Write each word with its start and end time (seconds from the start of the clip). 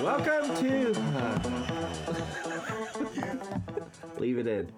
Welcome 0.00 0.54
to. 0.56 0.92
Leave 4.18 4.38
it 4.38 4.46
in. 4.46 4.70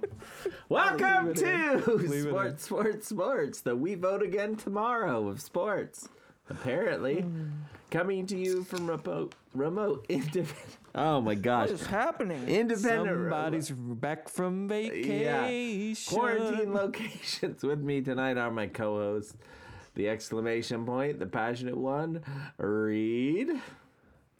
Welcome 0.69 1.29
Leave 1.29 1.39
it 1.39 1.43
in. 1.43 1.82
to 1.82 1.93
Leave 1.95 2.11
it 2.11 2.14
in. 2.16 2.23
Sports, 2.29 2.64
Sports, 2.64 3.09
Sports, 3.09 3.61
the 3.62 3.75
We 3.75 3.95
Vote 3.95 4.23
Again 4.23 4.57
Tomorrow 4.57 5.29
of 5.29 5.41
sports. 5.41 6.09
Apparently, 6.50 7.25
coming 7.91 8.27
to 8.27 8.37
you 8.37 8.62
from 8.64 8.87
remote, 8.89 9.34
remote, 9.55 10.05
independent. 10.09 10.57
Oh 10.95 11.21
my 11.21 11.35
gosh. 11.35 11.71
What 11.71 11.80
is 11.80 11.87
happening? 11.87 12.46
Independent. 12.46 13.07
Somebody's 13.09 13.71
back 13.71 14.29
from 14.29 14.69
vacation. 14.69 15.21
Yeah. 15.21 15.95
Quarantine 16.09 16.75
locations 16.75 17.62
with 17.62 17.80
me 17.80 18.01
tonight 18.03 18.37
are 18.37 18.51
my 18.51 18.67
co-hosts, 18.67 19.35
the 19.95 20.09
exclamation 20.09 20.85
point, 20.85 21.19
the 21.19 21.27
passionate 21.27 21.77
one, 21.77 22.23
Reed, 22.59 23.48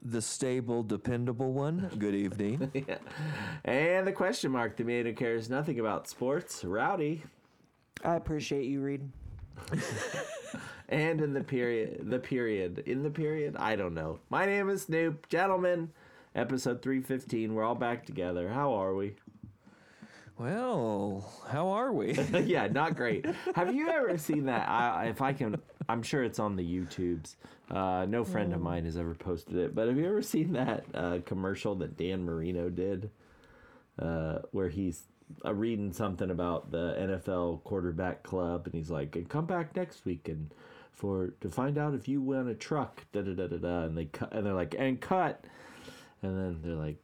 The 0.09 0.23
stable, 0.23 0.85
dependable 0.85 1.53
one. 1.53 1.91
Good 1.99 2.15
evening. 2.15 2.71
and 3.65 4.07
the 4.07 4.13
question 4.13 4.53
mark, 4.53 4.77
the 4.77 4.85
man 4.85 5.05
who 5.05 5.13
cares 5.13 5.51
nothing 5.51 5.81
about 5.81 6.07
sports, 6.07 6.65
Rowdy. 6.65 7.25
I 8.05 8.15
appreciate 8.15 8.67
you, 8.67 8.83
Reed. 8.83 9.11
And 10.89 11.21
in 11.21 11.33
the 11.33 11.43
period, 11.43 12.09
the 12.09 12.21
period, 12.21 12.79
in 12.87 13.03
the 13.03 13.11
period, 13.11 13.57
I 13.57 13.75
don't 13.75 13.95
know. 13.95 14.21
My 14.31 14.47
name 14.47 14.71
is 14.71 14.83
Snoop, 14.83 15.29
gentlemen. 15.29 15.91
Episode 16.35 16.81
three 16.81 17.01
fifteen. 17.01 17.55
We're 17.55 17.65
all 17.65 17.75
back 17.75 18.07
together. 18.07 18.49
How 18.49 18.73
are 18.75 18.95
we? 18.95 19.17
Well, 20.39 21.25
how 21.49 21.69
are 21.69 21.93
we? 21.93 22.13
yeah, 22.45 22.67
not 22.69 22.97
great. 22.97 23.27
Have 23.55 23.75
you 23.75 23.89
ever 23.89 24.19
seen 24.19 24.47
that? 24.47 24.69
I, 24.69 25.07
if 25.07 25.23
I 25.23 25.33
can, 25.33 25.57
I'm 25.89 26.03
sure 26.03 26.23
it's 26.25 26.39
on 26.39 26.57
the 26.57 26.63
YouTubes. 26.63 27.37
Uh, 27.71 28.07
no 28.09 28.25
friend 28.25 28.53
of 28.53 28.61
mine 28.61 28.85
has 28.85 28.97
ever 28.97 29.15
posted 29.15 29.57
it, 29.57 29.75
but 29.75 29.89
have 29.89 29.97
you 29.97 30.07
ever 30.07 30.23
seen 30.23 30.53
that 30.53 30.85
uh, 30.95 31.19
commercial 31.25 31.75
that 31.77 31.97
Dan 31.97 32.25
Marino 32.25 32.69
did, 32.69 33.11
uh, 33.99 34.41
where 34.53 34.69
he's 34.69 35.03
uh, 35.45 35.53
reading 35.55 35.93
something 35.93 36.31
about 36.31 36.71
the 36.71 36.95
NFL 36.99 37.65
quarterback 37.65 38.23
club, 38.23 38.67
and 38.67 38.75
he's 38.75 38.91
like, 38.91 39.17
"And 39.17 39.29
come 39.29 39.47
back 39.47 39.75
next 39.75 40.05
week 40.05 40.29
and 40.29 40.53
for 40.93 41.35
to 41.41 41.51
find 41.51 41.77
out 41.77 41.95
if 41.95 42.07
you 42.07 42.21
win 42.21 42.47
a 42.49 42.55
truck." 42.55 43.05
Da 43.13 43.23
da 43.23 43.35
da 43.35 43.49
da 43.49 43.57
da, 43.57 43.83
and 43.85 43.97
they 43.99 44.05
cut, 44.05 44.33
and 44.33 44.47
they're 44.47 44.55
like, 44.55 44.77
"And 44.79 45.01
cut," 45.01 45.45
and 46.23 46.37
then 46.39 46.61
they're 46.63 46.77
like, 46.77 46.99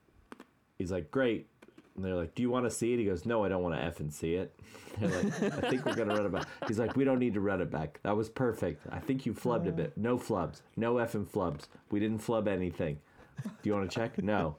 he's 0.78 0.92
like, 0.92 1.10
"Great." 1.10 1.48
And 1.96 2.04
they're 2.04 2.14
like, 2.14 2.34
"Do 2.34 2.42
you 2.42 2.50
want 2.50 2.64
to 2.64 2.70
see 2.70 2.94
it?" 2.94 2.98
He 2.98 3.04
goes, 3.04 3.26
"No, 3.26 3.44
I 3.44 3.48
don't 3.48 3.62
want 3.62 3.74
to 3.74 3.82
f 3.82 4.00
and 4.00 4.12
see 4.12 4.34
it." 4.34 4.58
They're 5.00 5.08
like, 5.08 5.42
"I 5.42 5.70
think 5.70 5.86
we're 5.86 5.94
gonna 5.94 6.14
run 6.14 6.26
it 6.26 6.32
back." 6.32 6.46
He's 6.68 6.78
like, 6.78 6.96
"We 6.96 7.04
don't 7.04 7.18
need 7.18 7.34
to 7.34 7.40
run 7.40 7.60
it 7.60 7.70
back. 7.70 8.00
That 8.02 8.16
was 8.16 8.28
perfect. 8.28 8.86
I 8.90 8.98
think 8.98 9.24
you 9.26 9.32
flubbed 9.34 9.68
a 9.68 9.72
bit. 9.72 9.96
No 9.96 10.18
flubs. 10.18 10.60
No 10.76 10.98
f 10.98 11.14
and 11.14 11.30
flubs. 11.30 11.68
We 11.90 12.00
didn't 12.00 12.18
flub 12.18 12.48
anything. 12.48 12.98
Do 13.42 13.50
you 13.62 13.72
want 13.72 13.90
to 13.90 13.94
check? 13.94 14.22
No. 14.22 14.56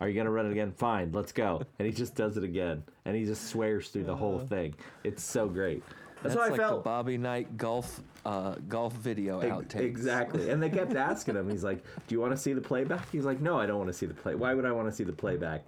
Are 0.00 0.08
you 0.08 0.14
gonna 0.14 0.30
run 0.30 0.46
it 0.46 0.52
again? 0.52 0.72
Fine. 0.72 1.12
Let's 1.12 1.32
go." 1.32 1.62
And 1.78 1.86
he 1.86 1.92
just 1.92 2.14
does 2.14 2.36
it 2.36 2.44
again, 2.44 2.82
and 3.04 3.16
he 3.16 3.24
just 3.24 3.48
swears 3.48 3.88
through 3.88 4.04
the 4.04 4.16
whole 4.16 4.36
uh-huh. 4.36 4.46
thing. 4.46 4.74
It's 5.04 5.22
so 5.22 5.48
great. 5.48 5.82
That's, 6.22 6.34
That's 6.34 6.36
what 6.36 6.50
like 6.50 6.60
I 6.60 6.64
the 6.64 6.68
felt. 6.70 6.84
Bobby 6.84 7.18
Knight 7.18 7.56
golf 7.56 8.02
uh, 8.26 8.54
golf 8.68 8.92
video 8.94 9.40
Ex- 9.40 9.52
outtake. 9.52 9.80
Exactly. 9.80 10.50
And 10.50 10.62
they 10.62 10.68
kept 10.70 10.94
asking 10.94 11.36
him. 11.36 11.48
He's 11.48 11.62
like, 11.64 11.82
"Do 12.06 12.14
you 12.14 12.20
want 12.20 12.32
to 12.32 12.36
see 12.36 12.52
the 12.52 12.60
playback?" 12.60 13.10
He's 13.12 13.24
like, 13.24 13.40
"No, 13.40 13.58
I 13.60 13.66
don't 13.66 13.78
want 13.78 13.88
to 13.88 13.94
see 13.94 14.06
the 14.06 14.14
play. 14.14 14.34
Why 14.34 14.52
would 14.54 14.64
I 14.66 14.72
want 14.72 14.88
to 14.88 14.94
see 14.94 15.04
the 15.04 15.12
playback?" 15.12 15.64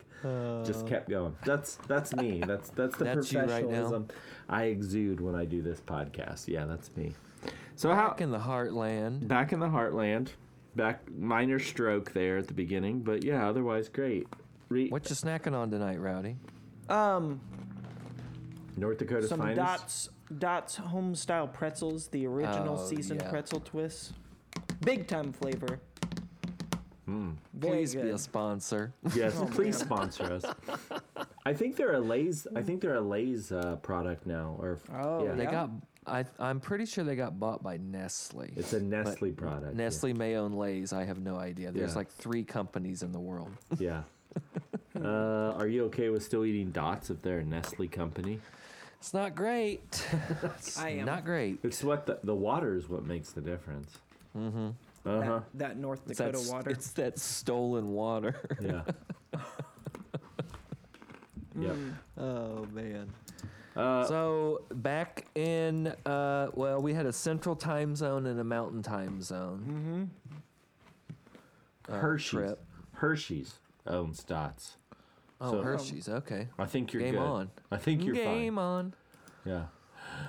Just 0.64 0.86
kept 0.86 1.09
going. 1.09 1.36
That's 1.45 1.77
that's 1.86 2.12
me. 2.17 2.42
That's 2.45 2.70
that's 2.70 2.97
the 2.97 3.05
That's 3.05 3.33
you 3.33 3.39
right 3.39 3.47
now? 3.48 3.55
professionalism 3.59 4.09
I 4.48 4.64
exude 4.64 5.20
when 5.20 5.34
I 5.36 5.45
do 5.45 5.62
this 5.62 5.81
podcast. 5.81 6.48
Yeah, 6.48 6.64
that's 6.67 6.95
me. 6.97 7.14
So 7.77 7.95
how 7.95 8.09
Back 8.09 8.20
in 8.23 8.31
the 8.33 8.39
heartland. 8.41 9.29
back 9.29 9.53
in 9.53 9.61
the 9.61 9.69
heartland, 9.69 10.31
back 10.75 11.09
minor 11.17 11.61
stroke 11.61 12.12
there 12.12 12.36
at 12.39 12.48
the 12.48 12.55
beginning, 12.55 13.03
but 13.03 13.23
yeah, 13.25 13.48
otherwise 13.48 13.89
great. 13.89 14.27
Re- 14.69 14.89
What 14.89 15.09
you 15.09 15.14
snacking 15.14 15.55
on 15.55 15.70
tonight, 15.70 16.01
Rowdy? 16.01 16.36
Um, 16.89 17.41
North 18.77 18.98
Dakota's 18.98 19.29
some 19.29 19.39
finest. 19.41 19.57
Dots 19.57 20.08
Dots 20.36 20.77
home 20.77 21.14
style 21.14 21.48
pretzels, 21.48 22.08
the 22.08 22.27
original 22.27 22.78
Oh, 22.78 22.86
seasoned 22.86 23.22
yeah. 23.22 23.30
pretzel 23.30 23.61
twists, 23.61 24.12
big 24.83 25.06
time 25.06 25.33
flavor. 25.33 25.80
Hmm. 27.06 27.30
Very 27.55 27.78
Please 27.78 27.94
be 27.94 28.02
good. 28.02 28.14
a 28.14 28.18
sponsor. 28.18 28.92
Yes, 29.14 29.34
Oh, 29.38 29.46
please 29.46 29.78
man. 29.78 29.86
sponsor 29.86 30.24
us. 30.24 30.44
I 31.46 31.55
think 31.55 31.77
they're 31.77 31.94
a 31.94 32.00
Lay's. 32.00 32.46
I 32.55 32.62
think 32.62 32.83
they're 32.83 32.96
a 32.96 33.00
Lay's 33.00 33.50
uh, 33.50 33.77
product 33.77 34.27
now, 34.27 34.56
or 34.58 34.78
Oh, 34.94 35.24
yeah, 35.24 35.33
They 35.34 35.44
Yeah. 35.44 35.50
got. 35.50 35.70
I, 36.06 36.24
I'm 36.38 36.61
pretty 36.61 36.84
sure 36.86 37.05
they 37.05 37.17
got 37.17 37.38
bought 37.38 37.62
by 37.62 37.77
Nestle. 37.78 38.50
it's 38.56 38.72
a 38.74 38.80
Nestle 38.80 39.30
product. 39.33 39.72
yeah. 39.72 39.84
Nestle 39.84 40.12
may 40.14 40.36
own 40.36 40.52
Lay's. 40.52 40.92
I 40.92 41.05
have 41.05 41.18
no 41.20 41.36
idea. 41.36 41.70
There's 41.72 41.92
Yeah. 41.92 41.96
like 41.98 42.11
three 42.11 42.44
companies 42.44 43.02
in 43.02 43.12
the 43.12 43.20
world. 43.20 43.50
Yeah. 43.78 44.02
Uh, 44.96 45.52
are 45.56 45.68
you 45.68 45.84
okay 45.84 46.08
with 46.08 46.24
still 46.24 46.44
eating 46.44 46.70
dots 46.72 47.08
if 47.08 47.22
they're 47.22 47.38
a 47.38 47.44
Nestle 47.44 47.86
company? 47.86 48.40
It's 49.01 49.14
not 49.14 49.35
great. 49.35 50.07
It's 50.42 50.79
I 50.79 50.91
am. 50.91 51.07
not 51.07 51.25
great. 51.25 51.59
It's 51.63 51.83
what 51.85 52.07
the, 52.07 52.19
the 52.25 52.35
water 52.35 52.75
is 52.77 52.89
what 52.89 53.05
makes 53.05 53.31
the 53.31 53.41
difference. 53.41 53.98
Mm-hmm. 54.36 54.69
Uh 55.07 55.23
huh. 55.23 55.41
That, 55.55 55.59
that 55.70 55.77
North 55.79 56.01
It's 56.09 56.19
Dakota 56.19 56.39
that, 56.45 56.53
water. 56.53 56.70
it's 56.70 56.91
that 56.92 57.19
stolen 57.19 57.92
water. 57.92 58.35
Yeah. 58.61 58.83
yep. 61.59 61.77
oh 62.19 62.67
man. 62.73 63.09
Uh, 63.77 64.05
So 64.05 64.63
back 64.75 65.27
in, 65.36 65.89
uh, 66.05 66.48
well, 66.55 66.80
we 66.83 66.92
had 66.95 67.07
a 67.07 67.13
central 67.13 67.55
time 67.57 67.95
zone 67.95 68.27
and 68.27 68.41
a 68.41 68.45
mountain 68.45 68.83
time 68.83 69.23
zone. 69.23 70.11
Mm-hmm. 71.09 71.92
uh, 71.92 71.98
Hershey's. 72.01 72.30
trip. 72.30 72.65
Hershey's 72.95 73.55
owns 73.86 74.25
dots. 74.25 74.77
Oh, 75.40 75.52
So- 75.52 75.62
Hershey's. 75.62 76.08
Okay. 76.08 76.48
I 76.58 76.66
think 76.66 76.92
you're 76.92 77.02
Game 77.02 77.14
good. 77.14 77.20
on. 77.22 77.50
I 77.70 77.76
think 77.76 78.04
you're 78.04 78.14
Game 78.14 78.56
fine. 78.56 78.64
on. 78.64 78.94
Yeah. 79.44 79.64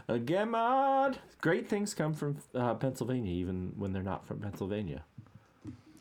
Uh, 0.07 0.17
game 0.17 0.53
on. 0.55 1.15
Great 1.41 1.67
things 1.67 1.93
come 1.93 2.13
from 2.13 2.37
uh, 2.53 2.75
Pennsylvania, 2.75 3.31
even 3.33 3.73
when 3.77 3.91
they're 3.93 4.03
not 4.03 4.25
from 4.27 4.39
Pennsylvania, 4.39 5.03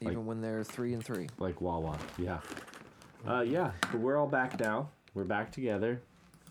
Even 0.01 0.15
Like- 0.19 0.27
when 0.27 0.41
they're 0.41 0.63
three 0.63 0.93
and 0.95 1.05
three. 1.05 1.29
like 1.39 1.61
Wawa. 1.61 1.99
Yeah. 2.19 2.41
Uh, 3.27 3.41
yeah. 3.41 3.73
But 3.91 4.01
we're 4.01 4.17
all 4.17 4.27
back 4.29 4.61
now. 4.61 4.91
We're 5.15 5.25
back 5.25 5.51
together, 5.51 6.01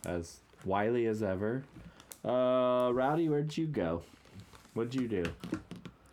as 0.05 0.39
wily 0.65 1.05
as 1.05 1.21
ever. 1.23 1.63
Uh, 2.25 2.91
Rowdy, 2.93 3.29
where'd 3.29 3.55
you 3.55 3.67
go? 3.67 4.01
What'd 4.73 4.93
you 4.95 5.07
do, 5.07 5.23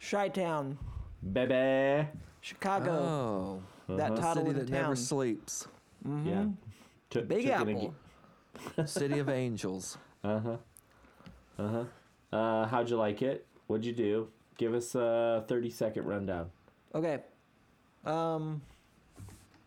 Chi 0.00 0.28
Town, 0.28 0.78
baby? 1.32 2.09
Chicago, 2.41 3.61
Oh, 3.88 3.97
that 3.97 4.12
Uh-huh. 4.12 4.21
toddle 4.21 4.44
city 4.47 4.50
in 4.61 4.66
that 4.66 4.71
never 4.72 4.94
town. 4.94 4.97
Sleeps. 6.05 6.27
Yeah. 6.27 6.45
Took, 7.11 7.29
Big 7.29 7.45
took 7.47 7.61
an 7.61 7.69
Apple. 7.69 7.95
city 8.87 9.19
of 9.19 9.29
angels. 9.29 9.99
Uh 10.23 10.39
huh. 10.41 10.57
Uh 11.59 11.69
huh. 11.69 12.37
Uh, 12.37 12.67
how'd 12.67 12.89
you 12.91 12.97
like 12.97 13.23
it? 13.23 13.47
What'd 13.67 13.85
you 13.85 13.93
do? 13.93 14.29
Give 14.59 14.75
us 14.75 14.95
a 14.95 15.45
thirty 15.49 15.71
second 15.71 16.05
rundown. 16.07 16.51
Okay. 16.95 17.21
Um, 18.05 18.63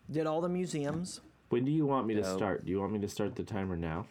did 0.09 0.27
all 0.27 0.41
the 0.41 0.49
museums. 0.49 1.21
When 1.49 1.65
do 1.65 1.71
you 1.71 1.85
want 1.85 2.07
me 2.07 2.13
to 2.15 2.21
No. 2.21 2.35
start? 2.37 2.65
Do 2.65 2.71
you 2.71 2.79
want 2.79 2.91
me 2.93 2.99
to 2.99 3.07
start 3.07 3.35
the 3.35 3.43
timer 3.43 3.75
now? 3.77 4.05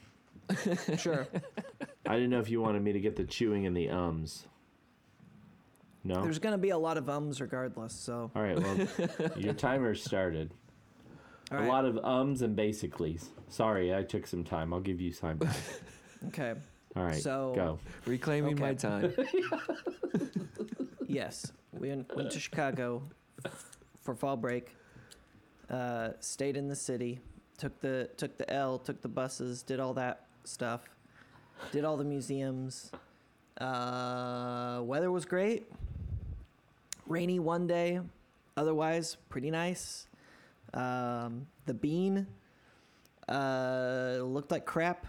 Sure. 0.98 1.26
I 2.06 2.14
didn't 2.14 2.30
know 2.30 2.38
if 2.38 2.48
you 2.48 2.60
wanted 2.60 2.82
me 2.82 2.92
to 2.92 3.00
get 3.00 3.16
the 3.16 3.24
chewing 3.24 3.66
and 3.66 3.76
the 3.76 3.90
ums. 3.90 4.46
No. 6.04 6.22
There's 6.22 6.38
gonna 6.38 6.56
be 6.58 6.70
a 6.70 6.78
lot 6.78 6.96
of 6.98 7.08
ums 7.08 7.40
regardless. 7.40 7.92
So. 7.92 8.30
All 8.34 8.42
right. 8.42 8.56
Well, 8.58 8.86
your 9.36 9.54
timer 9.54 9.94
started. 9.94 10.52
All 11.52 11.58
A 11.58 11.60
right. 11.60 11.68
lot 11.68 11.84
of 11.84 11.96
ums 11.98 12.42
and 12.42 12.56
basicallys. 12.56 13.28
Sorry, 13.48 13.94
I 13.94 14.02
took 14.02 14.26
some 14.26 14.42
time. 14.44 14.72
I'll 14.74 14.80
give 14.80 15.00
you 15.00 15.12
time. 15.12 15.38
back. 15.38 15.56
Okay. 16.28 16.54
All 16.96 17.04
right. 17.04 17.14
So- 17.22 17.52
go. 17.54 17.78
Reclaiming 18.06 18.58
my 18.58 18.74
time. 18.74 19.12
Yes, 21.08 21.52
we 21.72 21.88
went, 21.90 22.14
went 22.16 22.30
to 22.32 22.40
Chicago 22.40 23.02
for 24.02 24.14
fall 24.14 24.36
break. 24.36 24.74
Uh, 25.70 26.10
stayed 26.20 26.56
in 26.56 26.68
the 26.68 26.74
city. 26.76 27.20
Took 27.58 27.80
the 27.80 28.10
took 28.16 28.36
the 28.36 28.52
L. 28.52 28.78
Took 28.78 29.00
the 29.02 29.08
buses. 29.08 29.62
Did 29.62 29.78
all 29.80 29.94
that 29.94 30.26
stuff. 30.44 30.82
Did 31.72 31.84
all 31.84 31.96
the 31.96 32.04
museums. 32.04 32.90
Uh, 33.58 34.80
weather 34.82 35.10
was 35.10 35.24
great. 35.24 35.70
Rainy 37.06 37.38
one 37.38 37.66
day. 37.66 38.00
Otherwise, 38.56 39.16
pretty 39.28 39.50
nice. 39.50 40.06
Um, 40.76 41.46
the 41.64 41.74
bean 41.74 42.26
uh, 43.28 44.18
looked 44.22 44.50
like 44.50 44.66
crap. 44.66 45.06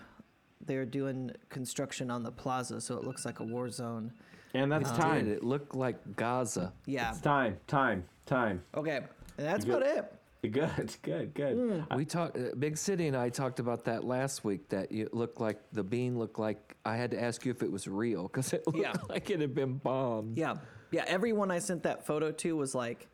They're 0.66 0.86
doing 0.86 1.32
construction 1.50 2.10
on 2.10 2.24
the 2.24 2.32
plaza, 2.32 2.82
so 2.82 2.98
it 2.98 3.04
looks 3.04 3.26
like 3.26 3.40
a 3.40 3.44
war 3.44 3.70
zone. 3.70 4.12
And 4.54 4.72
that's 4.72 4.90
It 4.90 4.96
time. 4.96 5.28
It 5.30 5.44
looked 5.44 5.76
like 5.76 6.16
Gaza. 6.16 6.74
Yeah. 6.86 7.12
It's 7.12 7.22
time. 7.22 7.58
Time. 7.68 8.04
Time. 8.26 8.64
Okay. 8.76 8.98
And 9.38 9.48
that's 9.48 9.66
about 9.66 9.84
it. 9.84 10.14
Good. 10.52 10.96
Good. 11.02 11.34
Good. 11.34 11.86
We 11.96 12.06
talked. 12.06 12.38
Uh, 12.38 12.56
Big 12.58 12.78
City 12.78 13.08
and 13.08 13.18
I 13.18 13.28
talked 13.30 13.60
about 13.60 13.84
that 13.86 14.04
last 14.06 14.46
week. 14.46 14.70
That 14.70 14.92
it 14.92 15.14
looked 15.14 15.42
like 15.42 15.60
the 15.74 15.84
bean 15.84 16.18
looked 16.18 16.40
like. 16.40 16.78
I 16.86 16.96
had 16.96 17.12
to 17.12 17.22
ask 17.22 17.46
you 17.46 17.52
if 17.52 17.62
it 17.62 17.72
was 17.72 17.88
real 17.88 18.24
because 18.24 18.54
it 18.54 18.64
looked 18.68 18.80
Yeah. 18.80 18.94
like 19.10 19.30
it 19.30 19.42
had 19.42 19.54
been 19.54 19.74
bombed. 19.74 20.38
Yeah. 20.38 20.56
Yeah. 20.92 21.04
Everyone 21.08 21.52
I 21.52 21.60
sent 21.60 21.84
that 21.84 22.06
photo 22.08 22.32
to 22.32 22.56
was 22.56 22.74
like, 22.74 23.08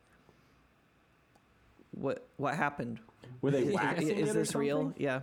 what 1.93 2.27
what 2.37 2.55
happened? 2.55 2.99
Were 3.41 3.51
they 3.51 3.63
Is- 3.63 3.73
waxing 3.73 4.09
is, 4.17 4.29
it 4.29 4.31
or 4.31 4.33
this 4.33 4.55
real? 4.55 4.93
Yeah. 4.97 5.21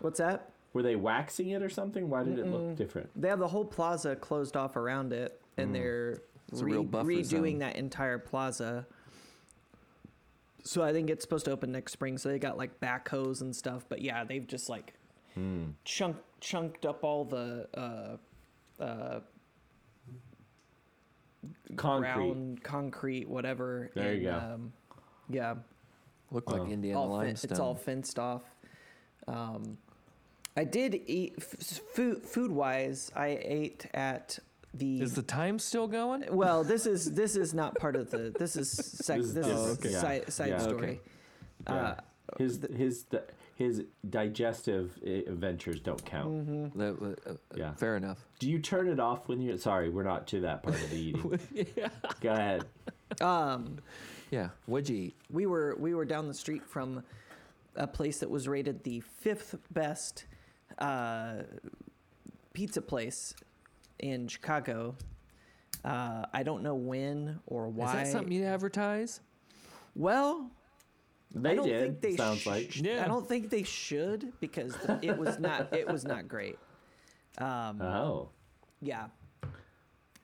What's 0.00 0.18
that? 0.18 0.50
Were 0.72 0.82
they 0.82 0.96
waxing 0.96 1.50
it 1.50 1.62
or 1.62 1.68
something? 1.68 2.08
Why 2.08 2.24
did 2.24 2.38
it 2.38 2.46
look 2.46 2.76
different? 2.76 3.10
They 3.20 3.28
have 3.28 3.38
the 3.38 3.48
whole 3.48 3.64
plaza 3.64 4.16
closed 4.16 4.56
off 4.56 4.74
around 4.76 5.12
it, 5.12 5.40
and 5.56 5.70
Mm. 5.70 5.72
they're 5.74 6.22
re- 6.52 6.72
redoing 6.72 7.24
zone. 7.52 7.58
that 7.58 7.76
entire 7.76 8.18
plaza. 8.18 8.86
So 10.64 10.82
I 10.82 10.92
think 10.92 11.10
it's 11.10 11.22
supposed 11.24 11.44
to 11.46 11.50
open 11.50 11.72
next 11.72 11.92
spring. 11.92 12.16
So 12.18 12.28
they 12.30 12.38
got 12.38 12.56
like 12.56 12.80
backhoes 12.80 13.40
and 13.42 13.54
stuff. 13.54 13.84
But 13.88 14.00
yeah, 14.00 14.24
they've 14.24 14.46
just 14.46 14.68
like 14.68 14.94
Hmm. 15.34 15.70
chunk 15.84 16.16
chunked 16.40 16.86
up 16.86 17.04
all 17.04 17.24
the 17.24 17.68
uh, 17.74 18.82
uh, 18.82 19.20
Concrete. 21.76 22.12
ground, 22.14 22.62
concrete, 22.62 23.28
whatever. 23.28 23.90
There 23.94 24.14
you 24.14 24.24
go. 24.24 24.36
Um, 24.36 24.72
yeah, 25.28 25.54
Looked 26.32 26.48
Wow. 26.50 26.58
like 26.62 26.70
Indiana 26.72 26.98
all 27.00 27.08
fin- 27.18 27.26
limestone. 27.26 27.50
it's 27.50 27.60
all 27.60 27.74
fenced 27.74 28.18
off. 28.18 28.42
Um, 29.28 29.78
I 30.56 30.64
did 30.64 31.00
eat 31.06 31.34
f- 31.38 31.44
food. 31.94 32.22
Food 32.22 32.50
wise, 32.50 33.10
I 33.14 33.38
ate 33.42 33.86
at 33.94 34.38
the. 34.74 35.00
Is 35.02 35.14
the 35.14 35.22
time 35.22 35.58
still 35.58 35.86
going? 35.86 36.24
well, 36.30 36.64
this 36.64 36.86
is 36.86 37.12
this 37.12 37.36
is 37.36 37.54
not 37.54 37.74
part 37.76 37.96
of 37.96 38.10
the. 38.10 38.34
This 38.38 38.56
is 38.56 38.70
sec, 38.70 39.18
This 39.18 39.26
is 39.28 39.34
this, 39.34 39.46
is 39.46 39.52
different. 39.52 39.78
Okay. 39.80 39.88
side, 39.94 40.22
Yeah. 40.24 40.30
side 40.30 40.48
Yeah. 40.48 40.58
story. 40.58 40.84
Okay. 40.88 41.00
Yeah. 41.68 41.74
Uh, 41.74 41.96
his 42.38 42.60
his 42.74 43.06
his 43.54 43.82
digestive 44.08 44.98
i- 45.06 45.24
ventures 45.28 45.80
don't 45.80 46.04
count. 46.04 46.48
mhm. 46.48 46.72
The- 46.74 47.14
uh, 47.28 47.30
uh, 47.32 47.36
Yeah. 47.54 47.74
Fair 47.74 47.96
enough. 47.96 48.26
Do 48.38 48.50
you 48.50 48.58
turn 48.58 48.88
it 48.88 48.98
off 48.98 49.28
when 49.28 49.40
you're? 49.40 49.58
Sorry, 49.58 49.88
we're 49.90 50.02
not 50.02 50.26
to 50.28 50.40
that 50.40 50.62
part 50.62 50.74
of 50.82 50.90
the 50.90 50.96
eating. 51.06 51.40
Go 52.20 52.30
ahead. 52.32 52.64
Yeah. 54.32 54.48
What'd 54.66 54.88
you 54.88 54.96
eat? 54.96 55.16
we 55.30 55.46
were 55.46 55.76
we 55.78 55.94
were 55.94 56.04
down 56.06 56.26
the 56.26 56.34
street 56.34 56.64
from 56.66 57.04
a 57.76 57.86
place 57.86 58.18
that 58.20 58.30
was 58.30 58.48
rated 58.48 58.82
the 58.82 59.00
fifth 59.00 59.56
best 59.70 60.24
uh, 60.78 61.42
pizza 62.54 62.80
place 62.82 63.34
in 63.98 64.26
Chicago. 64.28 64.96
Uh, 65.84 66.24
I 66.32 66.42
don't 66.44 66.62
know 66.62 66.74
when 66.74 67.40
or 67.46 67.68
why. 67.68 67.86
Is 67.88 67.92
that 67.92 68.06
something 68.08 68.32
you 68.32 68.44
advertise? 68.44 69.20
well, 69.94 70.50
They 71.34 71.50
I 71.50 71.54
don't 71.54 71.66
did. 71.68 71.82
think 71.82 72.00
they 72.00 72.16
sounds 72.16 72.40
sh- 72.40 72.46
like. 72.46 72.76
Yeah. 72.80 73.04
I 73.04 73.08
don't 73.08 73.28
think 73.28 73.50
they 73.50 73.62
should 73.64 74.32
because 74.40 74.74
it 75.02 75.16
was 75.18 75.38
not 75.38 75.74
it 75.76 75.86
was 75.86 76.04
not 76.04 76.26
great. 76.26 76.58
Um, 77.38 77.80
Oh, 77.82 78.30
yeah. 78.80 79.06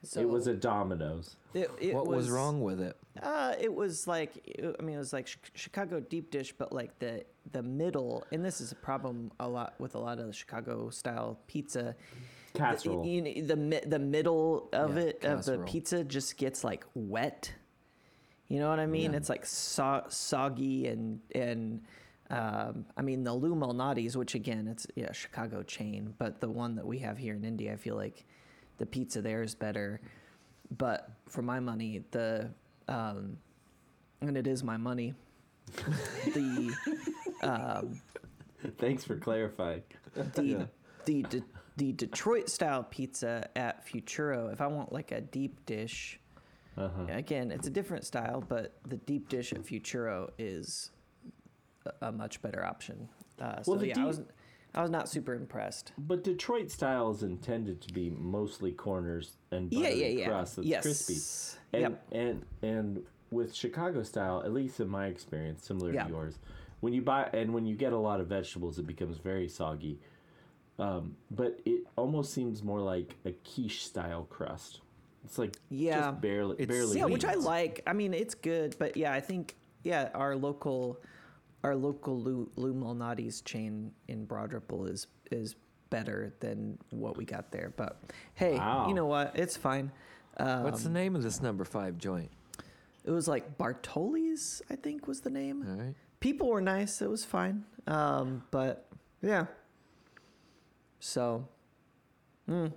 So 0.03 0.21
it 0.21 0.29
was 0.29 0.47
a 0.47 0.53
Domino's. 0.53 1.35
It, 1.53 1.69
it 1.79 1.93
what 1.93 2.07
was, 2.07 2.29
wrong 2.29 2.61
with 2.61 2.79
it? 2.79 2.95
Uh, 3.21 3.53
it 3.59 3.73
was 3.73 4.07
like 4.07 4.31
I 4.79 4.81
mean, 4.81 4.95
it 4.95 4.99
was 4.99 5.13
like 5.13 5.27
Chicago 5.55 5.99
deep 5.99 6.31
dish, 6.31 6.53
but 6.57 6.71
like 6.71 6.97
the 6.99 7.25
the 7.51 7.63
middle, 7.63 8.25
and 8.31 8.43
this 8.43 8.61
is 8.61 8.71
a 8.71 8.75
problem 8.75 9.31
a 9.39 9.47
lot 9.47 9.73
with 9.79 9.95
a 9.95 9.99
lot 9.99 10.19
of 10.19 10.27
the 10.27 10.33
Chicago 10.33 10.89
style 10.89 11.39
pizza. 11.47 11.95
Casserole. 12.53 13.03
The, 13.03 13.09
you 13.09 13.21
know, 13.21 13.55
the 13.55 13.81
the 13.87 13.99
middle 13.99 14.69
of 14.71 14.95
Yeah, 14.95 15.03
it 15.03 15.25
of 15.25 15.45
the 15.45 15.59
pizza 15.59 16.03
just 16.03 16.37
gets 16.37 16.63
like 16.63 16.85
wet. 16.93 17.53
You 18.47 18.59
know 18.59 18.69
what 18.69 18.79
I 18.79 18.87
mean? 18.87 19.11
Yeah. 19.11 19.17
It's 19.17 19.29
like 19.29 19.45
so- 19.45 20.05
soggy 20.07 20.87
and 20.87 21.19
and 21.35 21.81
um, 22.29 22.85
I 22.95 23.01
mean 23.01 23.23
the 23.23 23.33
Lou 23.33 23.53
Malnati's, 23.53 24.15
which 24.15 24.33
again 24.33 24.67
it's 24.67 24.87
yeah 24.95 25.07
a 25.07 25.13
Chicago 25.13 25.61
chain, 25.61 26.13
but 26.17 26.39
the 26.39 26.49
one 26.49 26.75
that 26.75 26.85
we 26.85 26.99
have 26.99 27.17
here 27.17 27.33
in 27.35 27.43
India, 27.43 27.73
I 27.73 27.75
feel 27.75 27.95
like 27.95 28.25
the 28.79 28.85
pizza 28.85 29.21
there 29.21 29.43
is 29.43 29.53
better. 29.53 30.01
But 30.77 31.09
for 31.27 31.41
my 31.43 31.59
money, 31.59 32.03
the 32.11 32.49
um, 32.87 33.37
and 34.21 34.35
it 34.35 34.47
is 34.47 34.63
my 34.63 34.77
money. 34.77 35.13
the 36.25 36.73
um, 37.43 38.01
Thanks 38.77 39.03
for 39.03 39.15
clarifying. 39.15 39.83
the 40.33 40.43
Yeah. 40.43 40.65
the 41.05 41.21
De- 41.23 41.43
the 41.77 41.91
Detroit 41.93 42.49
style 42.49 42.83
pizza 42.83 43.49
at 43.55 43.85
Futuro. 43.87 44.47
If 44.49 44.59
I 44.61 44.67
want 44.67 44.91
like 44.91 45.11
a 45.11 45.21
deep 45.21 45.65
dish, 45.65 46.19
Uh-huh. 46.77 47.05
again, 47.09 47.51
it's 47.51 47.67
a 47.67 47.69
different 47.69 48.05
style, 48.05 48.43
but 48.47 48.73
the 48.87 48.97
deep 48.97 49.29
dish 49.29 49.53
at 49.53 49.63
Futuro 49.65 50.29
is 50.37 50.91
a, 51.85 52.07
a 52.07 52.11
much 52.11 52.41
better 52.41 52.65
option. 52.65 53.07
Uh, 53.39 53.61
so 53.63 53.71
Well, 53.71 53.79
the 53.79 53.87
yeah, 53.87 53.93
I 53.93 53.95
deep- 53.95 54.05
was 54.07 54.21
I 54.75 54.81
was 54.81 54.91
not 54.91 55.09
super 55.09 55.33
impressed. 55.33 55.93
But 55.97 56.23
Detroit 56.23 56.69
style 56.69 57.11
is 57.11 57.23
intended 57.23 57.81
to 57.81 57.93
be 57.93 58.09
mostly 58.11 58.71
corners 58.71 59.37
and 59.51 59.71
Yeah, 59.71 59.81
buttery 59.89 59.99
yeah, 60.01 60.07
yeah. 60.19 60.27
crust 60.27 60.55
that's 60.57 60.67
yes. 60.67 60.81
crispy. 60.83 61.57
And, 61.73 61.81
yep. 61.81 62.05
and 62.11 62.45
and 62.61 63.03
with 63.31 63.53
Chicago 63.53 64.03
style, 64.03 64.41
at 64.43 64.53
least 64.53 64.79
in 64.79 64.87
my 64.87 65.07
experience, 65.07 65.65
similar 65.65 65.93
Yeah. 65.93 66.03
to 66.03 66.09
yours, 66.09 66.39
when 66.81 66.93
you 66.93 67.01
buy 67.01 67.29
and 67.33 67.53
when 67.53 67.65
you 67.65 67.75
get 67.75 67.93
a 67.93 67.97
lot 67.97 68.19
of 68.19 68.27
vegetables, 68.27 68.77
it 68.79 68.87
becomes 68.87 69.17
very 69.17 69.47
soggy. 69.47 69.99
Um, 70.77 71.17
but 71.29 71.59
it 71.65 71.81
almost 71.97 72.33
seems 72.33 72.63
more 72.63 72.79
like 72.79 73.15
a 73.25 73.31
quiche 73.33 73.85
style 73.85 74.25
crust. 74.29 74.81
It's 75.25 75.37
like 75.37 75.57
Yeah. 75.69 76.11
just 76.11 76.21
barely, 76.21 76.53
It's- 76.59 76.67
barely. 76.67 76.97
yeah, 76.97 77.05
which 77.05 77.25
I 77.25 77.33
like. 77.33 77.81
I 77.85 77.93
mean, 77.93 78.13
it's 78.13 78.33
good, 78.35 78.75
but 78.79 78.95
yeah, 78.95 79.11
I 79.13 79.19
think 79.19 79.55
yeah, 79.83 80.09
our 80.13 80.35
local, 80.35 80.99
our 81.63 81.75
local 81.75 82.19
Lou, 82.21 82.49
Lou 82.55 82.73
Malnati's 82.73 83.41
chain 83.41 83.91
in 84.07 84.25
Broad 84.25 84.53
Ripple 84.53 84.85
is 84.85 85.07
is 85.31 85.55
better 85.89 86.33
than 86.39 86.77
what 86.91 87.17
we 87.17 87.25
got 87.25 87.51
there. 87.51 87.73
But 87.75 88.01
hey, 88.35 88.57
Wow. 88.57 88.87
you 88.87 88.93
know 88.93 89.07
what? 89.07 89.37
It's 89.37 89.57
fine. 89.57 89.91
Um, 90.37 90.63
What's 90.63 90.83
the 90.83 90.89
name 90.89 91.15
of 91.15 91.23
this 91.23 91.41
number 91.41 91.65
five 91.65 91.97
joint? 91.97 92.29
It 93.03 93.11
was 93.11 93.27
like 93.27 93.57
Bartoli's, 93.57 94.61
I 94.69 94.75
think, 94.75 95.07
was 95.07 95.21
the 95.21 95.29
name. 95.31 95.65
All 95.67 95.75
right. 95.85 95.95
People 96.19 96.49
were 96.49 96.61
nice. 96.61 97.01
It 97.01 97.09
was 97.09 97.25
fine. 97.25 97.63
Um, 97.87 98.43
but 98.51 98.87
yeah. 99.21 99.47
So, 100.99 101.47
mm, 102.47 102.71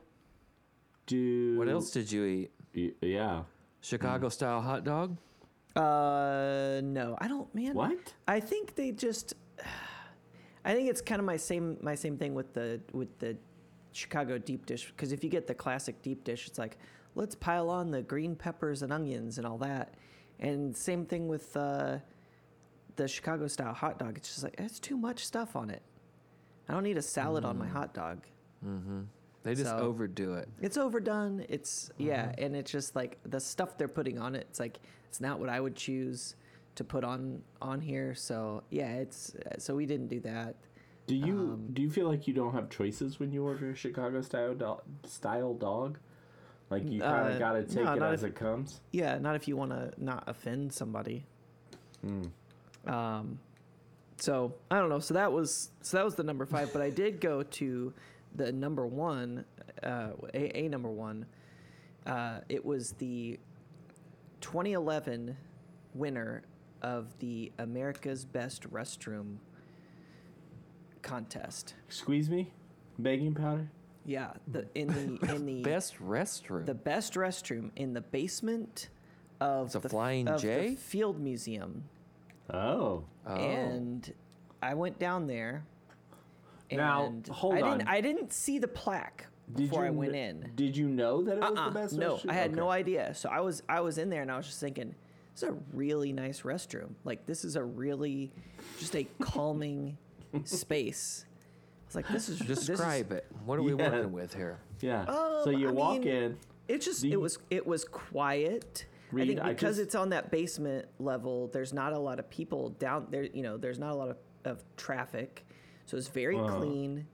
Do 1.07 1.59
What 1.59 1.69
else 1.69 1.91
did 1.91 2.11
you 2.11 2.25
eat? 2.25 2.51
y- 2.75 2.93
Yeah. 3.01 3.43
Chicago 3.81 4.29
style 4.29 4.61
hot 4.61 4.85
dog? 4.85 5.17
Uh, 5.77 6.81
no, 6.83 7.17
I 7.19 7.29
don't, 7.29 7.53
man. 7.55 7.75
What? 7.75 8.15
I 8.27 8.41
think 8.41 8.75
they 8.75 8.93
just. 8.93 9.35
I 10.65 10.75
think 10.75 10.89
it's 10.89 11.01
kind 11.01 11.19
of 11.19 11.25
my 11.25 11.37
same 11.37 11.77
my 11.83 11.97
same 11.97 12.17
thing 12.17 12.35
with 12.35 12.55
the 12.55 12.81
with 12.93 13.19
the 13.19 13.37
Chicago 13.91 14.39
deep 14.39 14.65
dish 14.65 14.87
because 14.87 15.11
if 15.11 15.25
you 15.25 15.31
get 15.31 15.49
the 15.49 15.55
classic 15.55 16.01
deep 16.03 16.23
dish, 16.23 16.47
it's 16.47 16.59
like 16.59 16.79
let's 17.17 17.35
pile 17.35 17.69
on 17.69 17.91
the 17.91 18.03
green 18.03 18.37
peppers 18.37 18.83
and 18.83 18.93
onions 18.93 19.39
and 19.39 19.47
all 19.47 19.59
that, 19.59 19.95
and 20.39 20.77
same 20.77 21.05
thing 21.05 21.27
with 21.27 21.57
uh, 21.57 21.99
the 22.95 23.09
Chicago 23.09 23.49
style 23.49 23.75
hot 23.75 23.99
dog. 23.99 24.17
It's 24.17 24.29
just 24.29 24.45
like 24.45 24.55
it's 24.59 24.79
too 24.79 24.97
much 24.97 25.27
stuff 25.27 25.57
on 25.57 25.69
it. 25.69 25.83
I 26.69 26.75
don't 26.75 26.85
need 26.85 26.99
a 26.99 27.03
salad 27.03 27.45
on 27.45 27.59
my 27.59 27.67
hot 27.67 27.93
dog. 27.93 28.25
Mm-hmm. 28.65 29.01
They 29.43 29.55
just 29.55 29.71
So- 29.71 29.79
overdo 29.79 30.35
it. 30.35 30.49
It's 30.61 30.77
overdone. 30.77 31.45
It's 31.49 31.91
yeah, 31.99 32.33
and 32.39 32.55
it's 32.55 32.71
just 32.71 32.95
like 32.95 33.19
the 33.25 33.41
stuff 33.41 33.77
they're 33.77 33.89
putting 33.89 34.19
on 34.19 34.35
it. 34.35 34.47
It's 34.51 34.61
like 34.61 34.79
it's 35.09 35.21
not 35.21 35.41
what 35.41 35.49
I 35.49 35.61
would 35.61 35.75
choose 35.77 36.37
to 36.77 36.85
put 36.85 37.03
on 37.05 37.43
on 37.61 37.81
here. 37.81 38.15
So 38.15 38.63
yeah, 38.71 38.93
it's 38.97 39.35
so 39.59 39.75
we 39.75 39.87
didn't 39.87 40.09
do 40.09 40.21
that. 40.21 40.55
Do 41.07 41.17
you 41.17 41.35
Um, 41.55 41.69
do 41.73 41.83
you 41.83 41.91
feel 41.91 42.07
like 42.09 42.29
you 42.29 42.35
don't 42.35 42.53
have 42.53 42.71
choices 42.71 43.19
when 43.19 43.33
you 43.33 43.45
order 43.45 43.71
a 43.71 43.75
Chicago 43.75 44.23
style 44.23 44.55
do- 44.55 44.81
style 45.09 45.55
dog? 45.55 45.99
Like 46.71 46.89
you 46.89 47.01
kind 47.01 47.29
of 47.31 47.35
Uh, 47.35 47.39
got 47.39 47.53
to 47.55 47.65
take 47.65 47.85
no, 47.85 47.95
it 47.95 48.03
as 48.03 48.23
if- 48.23 48.31
it 48.31 48.35
comes. 48.37 48.81
Yeah, 48.93 49.19
not 49.19 49.35
if 49.35 49.49
you 49.49 49.57
want 49.57 49.73
to 49.73 49.93
not 49.99 50.23
offend 50.29 50.73
somebody. 50.73 51.27
Mm. 52.07 52.31
Um, 52.87 53.39
so 54.19 54.55
I 54.71 54.79
don't 54.79 54.89
know. 54.89 55.01
So 55.01 55.15
that 55.15 55.33
was 55.33 55.71
so 55.83 55.97
that 55.97 56.05
was 56.05 56.15
the 56.15 56.23
number 56.25 56.47
five. 56.47 56.73
But 56.73 56.81
I 56.81 56.91
did 56.91 57.21
go 57.21 57.43
to 57.43 57.93
the 58.35 58.53
number 58.53 58.87
one, 58.87 59.45
uh, 59.83 60.11
a, 60.35 60.59
a 60.65 60.69
number 60.69 60.91
one. 60.91 61.27
Uh, 62.07 62.41
it 62.49 62.65
was 62.65 62.93
the 62.93 63.39
2011 64.41 65.37
winner 65.95 66.43
of 66.83 67.17
the 67.19 67.53
America's 67.59 68.25
Best 68.25 68.69
Restroom 68.71 69.37
contest. 71.03 71.75
Squeeze 71.89 72.29
me, 72.29 72.53
baking 73.01 73.35
powder. 73.35 73.71
Yeah, 74.05 74.33
the 74.49 74.67
in 74.75 74.89
the 74.89 75.35
in 75.35 75.47
the 75.47 75.63
Best 75.63 75.97
restroom. 76.03 76.67
the 76.67 76.75
best 76.75 77.15
restroom 77.15 77.71
in 77.77 77.93
the 77.93 78.01
basement 78.01 78.89
of 79.41 79.67
It's 79.67 79.75
a 79.77 79.79
the, 79.81 79.89
Flying 79.89 80.27
of 80.29 80.41
the 80.41 80.49
J? 80.49 80.75
Field 80.75 81.21
Museum. 81.21 81.85
Oh, 82.51 83.05
oh. 83.27 83.35
and 83.35 84.13
I 84.61 84.75
went 84.75 84.99
down 84.99 85.29
there. 85.29 85.65
Now, 86.77 87.07
and 87.07 87.27
hold 87.29 87.55
I 87.55 87.61
on. 87.63 87.79
Didn't, 87.79 87.89
I 87.91 88.01
didn't 88.01 88.33
see 88.33 88.59
the 88.59 88.69
plaque 88.69 89.27
before 89.55 89.85
I 89.85 89.91
went 89.91 90.13
kn- 90.13 90.43
in. 90.45 90.51
Did 90.55 90.77
you 90.77 90.89
know 90.89 91.23
that 91.23 91.39
it 91.39 91.41
was 91.41 91.59
Uh-uh, 91.59 91.69
the 91.71 91.81
best? 91.81 91.95
no, 91.95 92.17
restroom? 92.17 92.31
I 92.31 92.35
had 92.35 92.55
no 92.55 92.71
idea. 92.71 93.15
So 93.15 93.29
I 93.29 93.41
was 93.41 93.63
I 93.69 93.81
was 93.81 93.99
in 93.99 94.09
there 94.11 94.23
and 94.23 94.31
I 94.31 94.37
was 94.37 94.47
just 94.47 94.61
thinking, 94.61 94.95
this 95.35 95.43
is 95.43 95.49
a 95.49 95.57
really 95.73 96.13
nice 96.13 96.43
restroom. 96.43 96.91
Like 97.05 97.27
this 97.27 97.45
is 97.45 97.57
a 97.57 97.65
really 97.65 98.33
just 98.79 98.95
a 98.97 99.07
calming 99.21 99.97
space. 100.45 101.25
I 101.27 101.87
was 101.87 101.95
like, 101.97 102.09
this 102.09 102.29
is 102.29 102.39
this 102.41 102.61
is- 102.61 102.67
Describe 102.67 103.13
it. 103.13 103.27
What 103.45 103.59
are 103.59 103.63
we 103.63 103.75
Yeah. 103.75 103.91
working 103.91 104.13
with 104.13 104.35
here? 104.35 104.61
Yeah. 104.81 105.03
Um, 105.03 105.41
so 105.45 105.51
you 105.51 105.69
I 105.69 105.73
walk 105.73 106.01
mean- 106.01 106.09
in. 106.09 106.39
It 106.69 106.81
just 106.81 107.03
Do 107.03 107.11
it 107.11 107.21
was 107.21 107.39
it 107.51 107.67
was 107.67 107.85
quiet. 107.85 108.87
Reed, 109.11 109.25
I 109.25 109.27
think 109.29 109.41
I 109.41 109.49
because 109.51 109.77
just- 109.77 109.89
it's 109.89 109.95
on 109.95 110.09
that 110.11 110.31
basement 110.31 110.87
level, 110.99 111.49
there's 111.49 111.73
not 111.75 111.93
a 111.93 111.99
lot 111.99 112.19
of 112.19 112.31
people 112.31 112.71
down 112.71 113.09
there. 113.11 113.25
You 113.25 113.43
know, 113.43 113.59
there's 113.59 113.79
not 113.79 113.93
a 113.93 113.95
lot 113.95 114.09
of, 114.09 114.17
of 114.47 114.65
traffic, 114.77 115.45
so 115.87 115.97
it's 115.97 116.09
very 116.09 116.37
Uh-huh. 116.39 116.59
clean. 116.59 117.07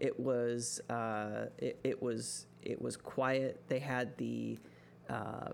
It 0.00 0.18
was 0.18 0.80
uh, 0.90 1.46
it, 1.58 1.78
it 1.84 2.02
was 2.02 2.46
it 2.62 2.80
was 2.80 2.96
quiet. 2.96 3.60
They 3.68 3.78
had 3.78 4.16
the 4.18 4.58
uh, 5.08 5.50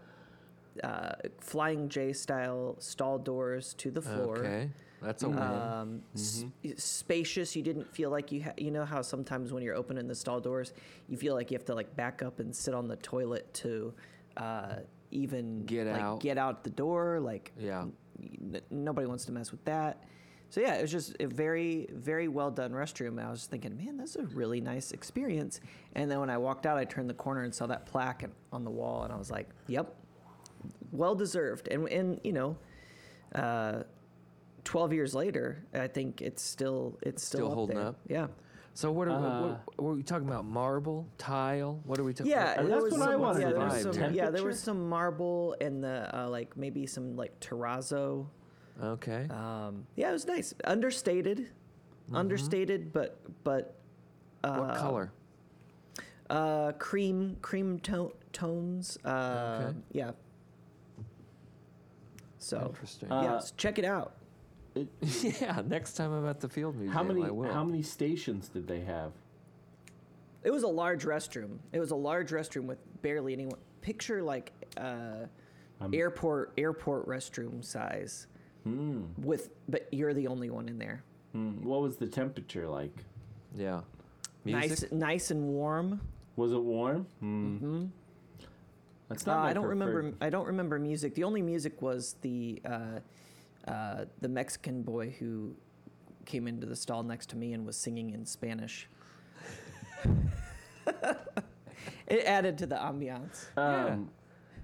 uh, 0.82 1.12
flying 1.40 1.88
J 1.88 2.12
style 2.12 2.76
stall 2.78 3.18
doors 3.18 3.74
to 3.74 3.90
the 3.90 4.00
floor. 4.00 4.38
Okay, 4.38 4.70
that's 5.02 5.22
a 5.22 5.28
win. 5.28 5.38
Um, 5.38 6.02
s- 6.14 6.44
spacious. 6.76 7.54
You 7.56 7.62
didn't 7.62 7.92
feel 7.94 8.10
like 8.10 8.32
you 8.32 8.44
ha- 8.44 8.54
you 8.56 8.70
know 8.70 8.84
how 8.86 9.02
sometimes 9.02 9.52
when 9.52 9.62
you're 9.62 9.74
opening 9.74 10.06
the 10.06 10.14
stall 10.14 10.40
doors, 10.40 10.72
you 11.08 11.16
feel 11.18 11.34
like 11.34 11.50
you 11.50 11.56
have 11.58 11.66
to 11.66 11.74
like 11.74 11.94
back 11.96 12.22
up 12.22 12.40
and 12.40 12.54
sit 12.54 12.74
on 12.74 12.88
the 12.88 12.96
toilet 12.96 13.52
to 13.54 13.92
uh, 14.38 14.76
even 15.10 15.64
Get 15.66 15.86
like, 15.88 16.00
out. 16.00 16.20
get 16.20 16.38
out 16.38 16.64
the 16.64 16.70
door. 16.70 17.20
Like 17.20 17.52
Yeah. 17.58 17.86
n- 18.20 18.60
nobody 18.70 19.06
wants 19.06 19.24
to 19.26 19.32
mess 19.32 19.50
with 19.50 19.64
that. 19.66 20.04
So 20.50 20.60
yeah, 20.60 20.74
it 20.74 20.82
was 20.82 20.90
just 20.92 21.14
a 21.20 21.26
very 21.26 21.88
very 21.92 22.28
well 22.28 22.50
done 22.50 22.72
restroom. 22.72 23.22
I 23.24 23.30
was 23.30 23.46
thinking, 23.46 23.76
man, 23.76 23.96
that's 23.96 24.16
a 24.16 24.22
really 24.24 24.60
nice 24.60 24.92
experience. 24.92 25.60
And 25.94 26.10
then 26.10 26.20
when 26.20 26.30
I 26.30 26.38
walked 26.38 26.64
out, 26.66 26.78
I 26.78 26.84
turned 26.84 27.10
the 27.10 27.14
corner 27.14 27.42
and 27.42 27.54
saw 27.54 27.66
that 27.66 27.86
plaque 27.86 28.22
and- 28.22 28.32
on 28.52 28.64
the 28.64 28.70
wall, 28.70 29.04
and 29.04 29.12
I 29.12 29.16
was 29.16 29.30
like, 29.30 29.48
yep, 29.66 29.94
well 30.92 31.14
deserved. 31.14 31.68
And 31.68 31.88
and 31.88 32.20
you 32.24 32.32
know. 32.32 32.56
Uh, 33.34 33.82
12 34.64 34.92
years 34.92 35.14
later, 35.14 35.64
I 35.72 35.86
think 35.86 36.20
it's 36.20 36.42
still 36.42 36.98
it's 37.02 37.22
still, 37.22 37.38
Still 37.40 37.48
up 37.48 37.54
holding 37.54 37.76
there. 37.76 37.86
up? 37.86 37.96
Yeah. 38.06 38.26
So 38.74 38.92
what 38.92 39.08
are, 39.08 39.12
Uh, 39.12 39.40
what, 39.76 39.82
were 39.82 39.94
we 39.94 40.02
talking 40.02 40.28
about? 40.28 40.44
Marble, 40.44 41.06
tile? 41.16 41.80
What 41.84 41.98
are 41.98 42.04
we 42.04 42.12
talking? 42.12 42.30
Yeah, 42.30 42.54
there 42.56 42.66
that's 42.66 42.82
was 42.84 42.92
what 42.98 43.08
I 43.08 43.12
some, 43.12 43.20
wanted 43.20 43.40
yeah, 43.42 43.48
to 43.48 43.54
there 43.54 43.64
was 43.64 43.84
know. 43.86 43.92
some, 43.92 44.14
yeah, 44.14 44.30
there 44.30 44.44
was 44.44 44.60
some 44.60 44.88
marble 44.88 45.56
and 45.62 45.82
the 45.82 46.10
uh, 46.18 46.28
like 46.28 46.54
maybe 46.56 46.86
some 46.86 47.16
like 47.16 47.38
terrazzo. 47.40 48.26
Okay. 48.82 49.26
Um, 49.30 49.86
yeah, 49.96 50.10
it 50.10 50.12
was 50.12 50.26
nice. 50.26 50.54
Understated, 50.64 51.48
understated, 52.12 52.92
but 52.92 53.18
but 53.44 53.74
uh, 54.44 54.50
Mm-hmm. 54.50 54.60
what 54.68 54.76
color? 54.76 55.12
Uh, 56.30 56.72
cream 56.72 57.36
cream 57.42 57.78
to- 57.80 58.14
tones. 58.32 58.98
Uh, 59.04 59.64
Okay. 59.70 59.76
Yeah. 59.92 60.10
So 62.38 62.66
Interesting. 62.68 63.10
Uh, 63.10 63.22
yes, 63.22 63.52
check 63.56 63.78
it 63.78 63.84
out. 63.84 64.14
yeah, 65.40 65.60
next 65.66 65.94
time 65.94 66.12
I'm 66.12 66.26
at 66.26 66.38
the 66.40 66.48
Field 66.48 66.76
Museum, 66.76 66.92
How 66.94 67.02
many 67.02 67.24
I 67.24 67.30
will. 67.30 67.52
how 67.52 67.64
many 67.64 67.82
stations 67.82 68.48
did 68.48 68.68
they 68.68 68.80
have? 68.80 69.10
It 70.44 70.52
was 70.52 70.62
a 70.62 70.68
large 70.68 71.04
restroom. 71.04 71.58
It 71.72 71.80
was 71.80 71.90
a 71.90 71.96
large 71.96 72.30
restroom 72.30 72.66
with 72.66 72.78
barely 73.02 73.32
anyone. 73.32 73.58
Picture 73.80 74.22
like 74.22 74.52
uh, 74.76 75.26
airport 75.92 76.52
airport 76.56 77.08
restroom 77.08 77.64
size. 77.64 78.28
Hmm. 78.68 79.02
With 79.26 79.50
but 79.68 79.88
you're 79.92 80.14
the 80.14 80.26
only 80.26 80.50
one 80.50 80.68
in 80.68 80.78
there. 80.78 81.02
Hmm. 81.32 81.62
What 81.62 81.80
was 81.82 81.96
the 81.96 82.06
temperature 82.06 82.66
like? 82.68 83.04
Yeah. 83.54 83.80
Music? 84.44 84.70
Nice, 84.70 84.92
nice 84.92 85.30
and 85.30 85.42
warm. 85.48 86.00
Was 86.36 86.52
it 86.52 86.62
warm? 86.62 87.06
Hmm. 87.20 87.86
That's 89.08 89.26
Uh, 89.26 89.32
not. 89.32 89.42
my 89.44 89.50
I 89.50 89.52
don't 89.52 89.66
remember. 89.66 90.12
I 90.20 90.30
don't 90.30 90.46
remember 90.46 90.78
music. 90.78 91.14
The 91.14 91.24
only 91.24 91.42
music 91.42 91.80
was 91.82 92.16
the 92.20 92.60
uh, 92.64 93.00
uh, 93.70 94.04
the 94.20 94.28
Mexican 94.28 94.82
boy 94.82 95.14
who 95.18 95.54
came 96.26 96.46
into 96.46 96.66
the 96.66 96.76
stall 96.76 97.02
next 97.02 97.30
to 97.30 97.36
me 97.36 97.54
and 97.54 97.64
was 97.66 97.76
singing 97.76 98.10
in 98.10 98.24
Spanish. 98.26 98.88
it 102.06 102.24
added 102.24 102.58
to 102.58 102.66
the 102.66 102.76
ambiance. 102.76 103.46
Um, 103.56 104.10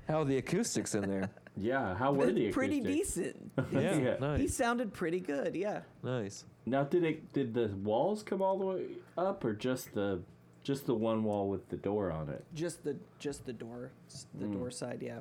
How 0.08 0.20
are 0.20 0.24
the 0.24 0.36
acoustics 0.38 0.94
in 0.94 1.08
there? 1.08 1.30
Yeah. 1.56 1.94
How 1.96 2.12
were 2.12 2.30
the 2.32 2.50
pretty 2.52 2.80
acoustics? 2.80 3.14
decent. 3.14 3.52
yeah, 3.72 4.16
Yeah. 4.20 4.36
He 4.36 4.48
sounded 4.48 4.92
pretty 4.92 5.20
good. 5.20 5.54
Yeah. 5.54 5.80
nice. 6.02 6.44
Now, 6.66 6.82
did 6.84 7.04
it? 7.04 7.32
Did 7.32 7.52
the 7.54 7.68
walls 7.82 8.22
come 8.22 8.40
all 8.42 8.58
the 8.58 8.64
way 8.64 8.86
up, 9.18 9.44
or 9.44 9.52
just 9.52 9.92
the, 9.94 10.20
just 10.62 10.86
the 10.86 10.94
one 10.94 11.22
wall 11.24 11.48
with 11.50 11.68
the 11.68 11.76
door 11.76 12.10
on 12.10 12.28
it? 12.30 12.44
Just 12.54 12.84
the 12.84 12.96
just 13.18 13.44
the 13.46 13.52
door 13.52 13.90
the 14.38 14.46
Mm. 14.46 14.54
door 14.58 14.70
side. 14.70 15.00
Yeah. 15.02 15.20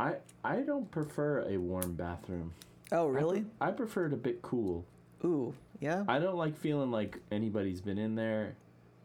I 0.00 0.16
I 0.44 0.56
don't 0.60 0.90
prefer 0.90 1.40
a 1.48 1.56
warm 1.58 1.94
bathroom. 1.94 2.52
Oh 2.92 3.06
I 3.08 3.10
really? 3.10 3.44
I 3.60 3.70
prefer 3.70 4.06
it 4.06 4.12
a 4.12 4.16
bit 4.16 4.42
cool. 4.42 4.84
Ooh 5.24 5.54
yeah. 5.80 6.04
I 6.08 6.18
don't 6.18 6.36
like 6.36 6.56
feeling 6.56 6.90
like 6.90 7.18
anybody's 7.30 7.80
been 7.80 7.98
in 7.98 8.14
there. 8.16 8.56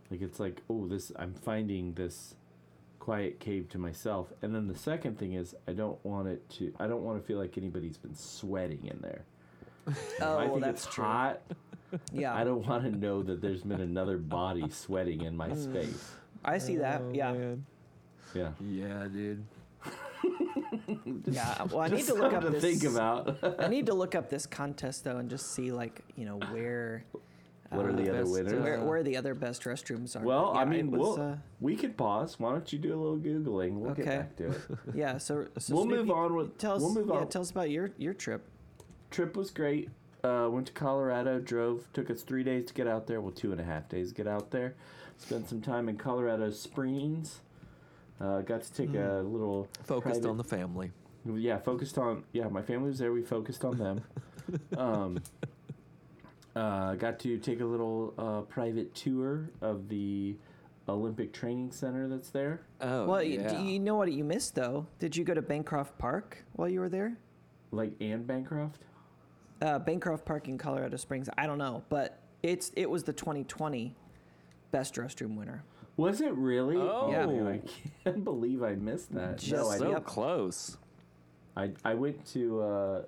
Like 0.09 0.21
it's 0.21 0.39
like, 0.39 0.61
oh, 0.69 0.87
this 0.87 1.11
I'm 1.17 1.33
finding 1.33 1.93
this 1.93 2.35
quiet 3.03 3.37
cave 3.37 3.67
to 3.67 3.77
myself. 3.77 4.31
And 4.41 4.55
then 4.55 4.65
the 4.65 4.77
second 4.77 5.19
thing 5.19 5.33
is 5.33 5.53
I 5.67 5.73
don't 5.73 6.03
want 6.05 6.29
it 6.29 6.49
to 6.51 6.73
I 6.79 6.87
don't 6.87 7.03
want 7.03 7.19
to 7.19 7.27
feel 7.27 7.37
like 7.37 7.57
anybody's 7.57 7.97
been 7.97 8.15
sweating 8.15 8.79
in 8.85 8.97
there. 9.01 9.25
oh 9.87 9.91
if 9.91 10.21
I 10.21 10.25
well, 10.25 10.47
think 10.51 10.61
that's 10.61 10.85
it's 10.85 10.95
true. 10.95 11.03
hot, 11.03 11.41
Yeah. 12.13 12.33
I 12.33 12.45
don't 12.45 12.65
want 12.65 12.83
to 12.85 12.97
know 12.97 13.21
that 13.21 13.41
there's 13.41 13.63
been 13.63 13.81
another 13.81 14.17
body 14.17 14.63
sweating 14.69 15.23
in 15.23 15.35
my 15.35 15.49
mm. 15.49 15.61
space. 15.61 16.11
I 16.45 16.57
see 16.57 16.77
that. 16.77 17.01
Oh, 17.03 17.11
yeah. 17.13 17.33
man. 17.33 17.65
Yeah. 18.33 18.51
Yeah, 18.61 19.07
dude. 19.11 19.43
Yeah. 21.25 21.63
Well, 21.63 21.79
I 21.79 21.87
need 21.89 22.05
to 22.05 22.13
look 22.13 22.33
up 22.33 22.43
to 22.43 22.49
this. 22.49 22.61
think 22.61 22.83
about. 22.83 23.37
I 23.59 23.67
need 23.67 23.85
to 23.87 23.93
look 23.93 24.15
up 24.15 24.29
this 24.29 24.45
contest 24.45 25.03
though 25.03 25.17
and 25.17 25.29
just 25.29 25.53
see 25.53 25.71
like 25.71 26.01
you 26.15 26.25
know 26.25 26.37
where 26.51 27.03
what 27.75 27.85
are 27.85 27.89
uh, 27.91 27.95
the 27.95 28.09
other 28.09 28.19
best, 28.21 28.31
winners? 28.31 28.53
uh, 28.53 28.57
where 28.63 28.81
where 28.83 29.03
the 29.03 29.17
other 29.17 29.33
best 29.35 29.63
restrooms 29.63 30.15
are. 30.15 30.23
well, 30.23 30.53
But, 30.53 30.59
I 30.59 30.65
mean, 30.65 30.91
was, 30.91 30.99
we'll, 31.17 31.21
uh, 31.31 31.35
we 31.59 31.75
could 31.75 31.97
pause. 31.97 32.39
Why 32.39 32.51
don't 32.51 32.71
you 32.71 32.79
do 32.79 32.93
a 32.93 32.99
little 32.99 33.17
googling? 33.17 33.73
We'll 33.79 33.93
get 33.93 34.07
Okay. 34.07 34.17
back 34.17 34.35
to 34.37 34.49
it. 34.51 34.61
yeah. 34.93 35.17
So, 35.17 35.47
so 35.57 35.75
We'll 35.75 35.83
Snoopy, 35.85 36.03
move 36.03 36.11
on 36.11 36.35
with- 36.35 36.57
Tell 36.57 36.75
us. 36.75 36.81
we'll 36.81 36.93
move 36.93 37.07
yeah, 37.09 37.15
on. 37.15 37.27
Tell 37.29 37.41
us 37.41 37.51
about 37.51 37.69
your 37.69 37.91
your 37.97 38.13
trip. 38.13 38.47
trip 39.11 39.35
was 39.35 39.49
great. 39.51 39.89
Uh, 40.23 40.47
went 40.49 40.67
to 40.67 40.73
Colorado, 40.73 41.39
drove. 41.39 41.85
Took 41.93 42.09
us 42.09 42.21
three 42.21 42.43
days 42.43 42.65
to 42.67 42.73
get 42.73 42.87
out 42.87 43.07
there. 43.07 43.19
Well, 43.19 43.31
two 43.33 43.51
and 43.51 43.59
a 43.59 43.63
half 43.65 43.89
days 43.89 44.09
to 44.09 44.15
get 44.15 44.27
out 44.27 44.51
there. 44.51 44.75
Spent 45.17 45.49
some 45.49 45.61
time 45.61 45.89
in 45.89 45.97
Colorado 45.97 46.49
Springs. 46.51 47.41
Uh, 48.21 48.39
got 48.41 48.63
to 48.63 48.71
take 48.73 48.93
a 48.95 49.21
little 49.25 49.67
Focused 49.83 50.21
private- 50.21 50.29
on 50.29 50.37
the 50.37 50.43
family. 50.43 50.91
Yeah, 51.25 51.57
focused 51.57 51.97
on 51.97 52.23
yeah. 52.33 52.47
My 52.47 52.61
family 52.61 52.89
was 52.89 52.99
there. 52.99 53.11
We 53.13 53.21
focused 53.21 53.63
on 53.65 53.77
them. 53.77 54.01
um, 54.77 55.19
uh, 56.55 56.95
got 56.95 57.19
to 57.19 57.37
take 57.37 57.61
a 57.61 57.65
little 57.65 58.13
uh, 58.17 58.41
private 58.41 58.93
tour 58.93 59.49
of 59.61 59.89
the 59.89 60.35
Olympic 60.87 61.33
Training 61.33 61.71
Center 61.71 62.07
that's 62.07 62.29
there. 62.29 62.61
Oh, 62.81 63.05
well, 63.05 63.23
you- 63.23 63.39
yeah. 63.41 63.53
do 63.57 63.63
you 63.63 63.79
know 63.79 63.95
what 63.95 64.11
you 64.11 64.23
missed 64.23 64.55
though? 64.55 64.85
Did 64.99 65.15
you 65.15 65.23
go 65.23 65.33
to 65.33 65.41
Bancroft 65.41 65.97
Park 65.97 66.43
while 66.53 66.67
you 66.69 66.79
were 66.79 66.89
there? 66.89 67.17
Like 67.71 67.93
Anne 68.01 68.23
Bancroft. 68.23 68.81
Uh, 69.61 69.79
Bancroft 69.79 70.25
Park 70.25 70.47
in 70.47 70.57
Colorado 70.57 70.97
Springs. 70.97 71.29
I 71.37 71.47
don't 71.47 71.57
know, 71.57 71.83
but 71.89 72.19
it's 72.43 72.71
it 72.75 72.89
was 72.89 73.03
the 73.03 73.13
2020 73.13 73.95
best 74.71 74.95
restroom 74.95 75.37
winner. 75.37 75.63
Was 75.95 76.21
it 76.21 76.33
really? 76.33 76.75
Oh. 76.77 77.09
Yeah. 77.11 77.25
man, 77.27 77.47
I 77.47 77.61
can't 78.03 78.23
believe 78.25 78.61
I 78.61 78.73
missed 78.75 79.13
that. 79.13 79.31
no, 79.31 79.37
Just 79.37 79.71
I 79.71 79.77
so 79.77 79.91
Yep. 79.91 80.05
close. 80.05 80.77
I 81.55 81.71
I 81.85 81.93
went 81.93 82.25
to 82.33 82.61
uh, 82.61 83.01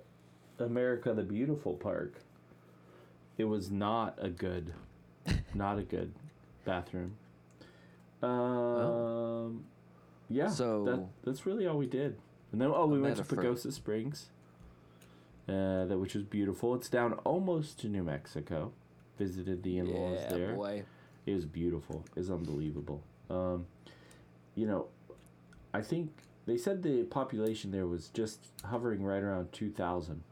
America 0.60 1.12
the 1.12 1.22
Beautiful 1.22 1.74
Park. 1.74 2.14
It 3.38 3.44
was 3.44 3.70
not 3.70 4.18
a 4.20 4.28
good, 4.28 4.72
not 5.54 5.78
a 5.78 5.82
good 5.82 6.12
bathroom. 6.64 7.16
Um, 8.22 9.64
yeah. 10.28 10.48
So- 10.48 10.84
that, 10.84 11.06
that's 11.24 11.46
really 11.46 11.66
all 11.66 11.78
we 11.78 11.86
did. 11.86 12.16
And 12.52 12.60
then 12.60 12.70
oh, 12.72 12.86
we 12.86 13.00
went 13.00 13.16
to. 13.16 13.22
Pagosa 13.22 13.72
Springs, 13.72 14.30
uh, 15.48 15.84
that 15.86 15.98
which 15.98 16.14
was 16.14 16.24
beautiful. 16.24 16.74
It's 16.74 16.88
down 16.88 17.14
almost 17.24 17.80
to 17.80 17.88
New 17.88 18.04
Mexico. 18.04 18.72
Visited 19.18 19.62
the 19.62 19.78
in-laws 19.78 20.18
yeah, 20.22 20.28
there. 20.28 20.52
boy. 20.54 20.84
It 21.24 21.34
was 21.34 21.44
beautiful. 21.44 22.04
It 22.14 22.20
was 22.20 22.30
unbelievable. 22.30 23.02
Um, 23.28 23.66
you 24.54 24.66
know, 24.66 24.86
I 25.74 25.82
think 25.82 26.12
they 26.46 26.56
said 26.56 26.82
the 26.82 27.02
population 27.04 27.72
there 27.72 27.86
was 27.86 28.08
just 28.08 28.46
hovering 28.64 29.02
right 29.02 29.22
around 29.22 29.52
2,000. 29.52 30.22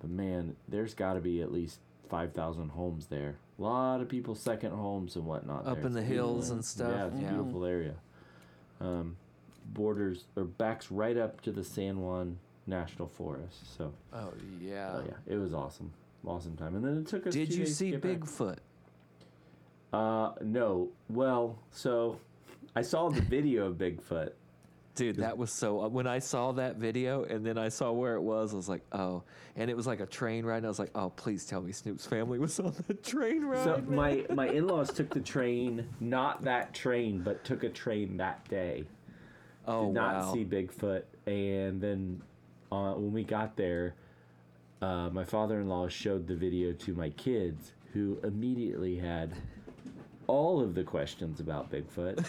But 0.00 0.10
man, 0.10 0.56
there's 0.68 0.94
got 0.94 1.14
to 1.14 1.20
be 1.20 1.40
at 1.40 1.52
least 1.52 1.78
5,000 2.08 2.70
homes 2.70 3.06
there. 3.06 3.36
A 3.58 3.62
lot 3.62 4.00
of 4.00 4.08
people 4.08 4.34
second 4.34 4.72
homes 4.72 5.16
and 5.16 5.24
whatnot. 5.24 5.66
Up 5.66 5.76
there. 5.78 5.86
in 5.86 5.92
the 5.92 6.00
It's 6.00 6.08
hills 6.08 6.50
and 6.50 6.64
stuff. 6.64 6.92
Yeah, 6.92 7.06
it's 7.06 7.16
a 7.16 7.18
beautiful 7.34 7.64
area. 7.64 7.94
Um, 8.80 9.16
borders 9.72 10.24
or 10.36 10.44
backs 10.44 10.90
right 10.90 11.16
up 11.16 11.40
to 11.42 11.52
the 11.52 11.64
San 11.64 12.00
Juan 12.00 12.38
National 12.66 13.08
Forest. 13.08 13.76
So, 13.76 13.92
Oh 14.12 14.32
yeah. 14.60 14.92
oh 14.96 15.04
yeah, 15.06 15.34
it 15.34 15.36
was 15.36 15.54
awesome. 15.54 15.92
Awesome 16.26 16.56
time. 16.56 16.74
And 16.74 16.84
then 16.84 16.98
it 16.98 17.06
took 17.06 17.26
us. 17.26 17.32
Did 17.34 17.54
you 17.54 17.66
see 17.66 17.92
get 17.92 18.02
back. 18.02 18.18
Bigfoot? 18.18 18.56
Uh, 19.92 20.32
no. 20.42 20.88
Well, 21.08 21.58
so 21.70 22.18
I 22.74 22.82
saw 22.82 23.08
the 23.08 23.20
video 23.36 23.66
of 23.66 23.76
Bigfoot. 23.76 24.32
Dude, 24.96 25.16
that 25.16 25.36
was 25.36 25.52
so. 25.52 25.82
uh, 25.82 25.88
When 25.88 26.06
I 26.06 26.18
saw 26.18 26.52
that 26.52 26.76
video 26.76 27.24
and 27.24 27.44
then 27.44 27.58
I 27.58 27.68
saw 27.68 27.92
where 27.92 28.14
it 28.14 28.22
was, 28.22 28.52
I 28.52 28.56
was 28.56 28.68
like, 28.68 28.82
oh. 28.92 29.22
And 29.54 29.70
it 29.70 29.76
was 29.76 29.86
like 29.86 30.00
a 30.00 30.06
train 30.06 30.44
ride. 30.44 30.58
And 30.58 30.66
I 30.66 30.68
was 30.70 30.78
like, 30.78 30.90
oh, 30.94 31.10
please 31.10 31.44
tell 31.44 31.60
me 31.60 31.70
Snoop's 31.72 32.06
family 32.06 32.38
was 32.38 32.58
on 32.58 32.74
the 32.88 32.94
train 32.94 33.44
ride. 33.44 33.64
So 33.64 33.82
my 33.88 34.24
my 34.30 34.48
in-laws 34.48 34.92
took 34.92 35.10
the 35.10 35.20
train, 35.20 35.86
not 36.00 36.42
that 36.42 36.74
train, 36.74 37.22
but 37.22 37.44
took 37.44 37.62
a 37.62 37.68
train 37.68 38.16
that 38.16 38.48
day. 38.48 38.84
Oh 39.66 39.86
did 39.86 39.94
not 39.94 40.14
wow. 40.14 40.32
see 40.32 40.44
Bigfoot, 40.44 41.02
and 41.26 41.80
then 41.80 42.22
uh, 42.72 42.94
when 42.94 43.12
we 43.12 43.24
got 43.24 43.56
there, 43.56 43.94
uh, 44.80 45.10
my 45.10 45.24
father-in-law 45.24 45.88
showed 45.88 46.26
the 46.26 46.36
video 46.36 46.72
to 46.72 46.94
my 46.94 47.10
kids, 47.10 47.72
who 47.92 48.18
immediately 48.22 48.96
had 48.96 49.34
all 50.26 50.60
of 50.60 50.74
the 50.74 50.82
questions 50.82 51.40
about 51.40 51.70
Bigfoot. 51.70 52.26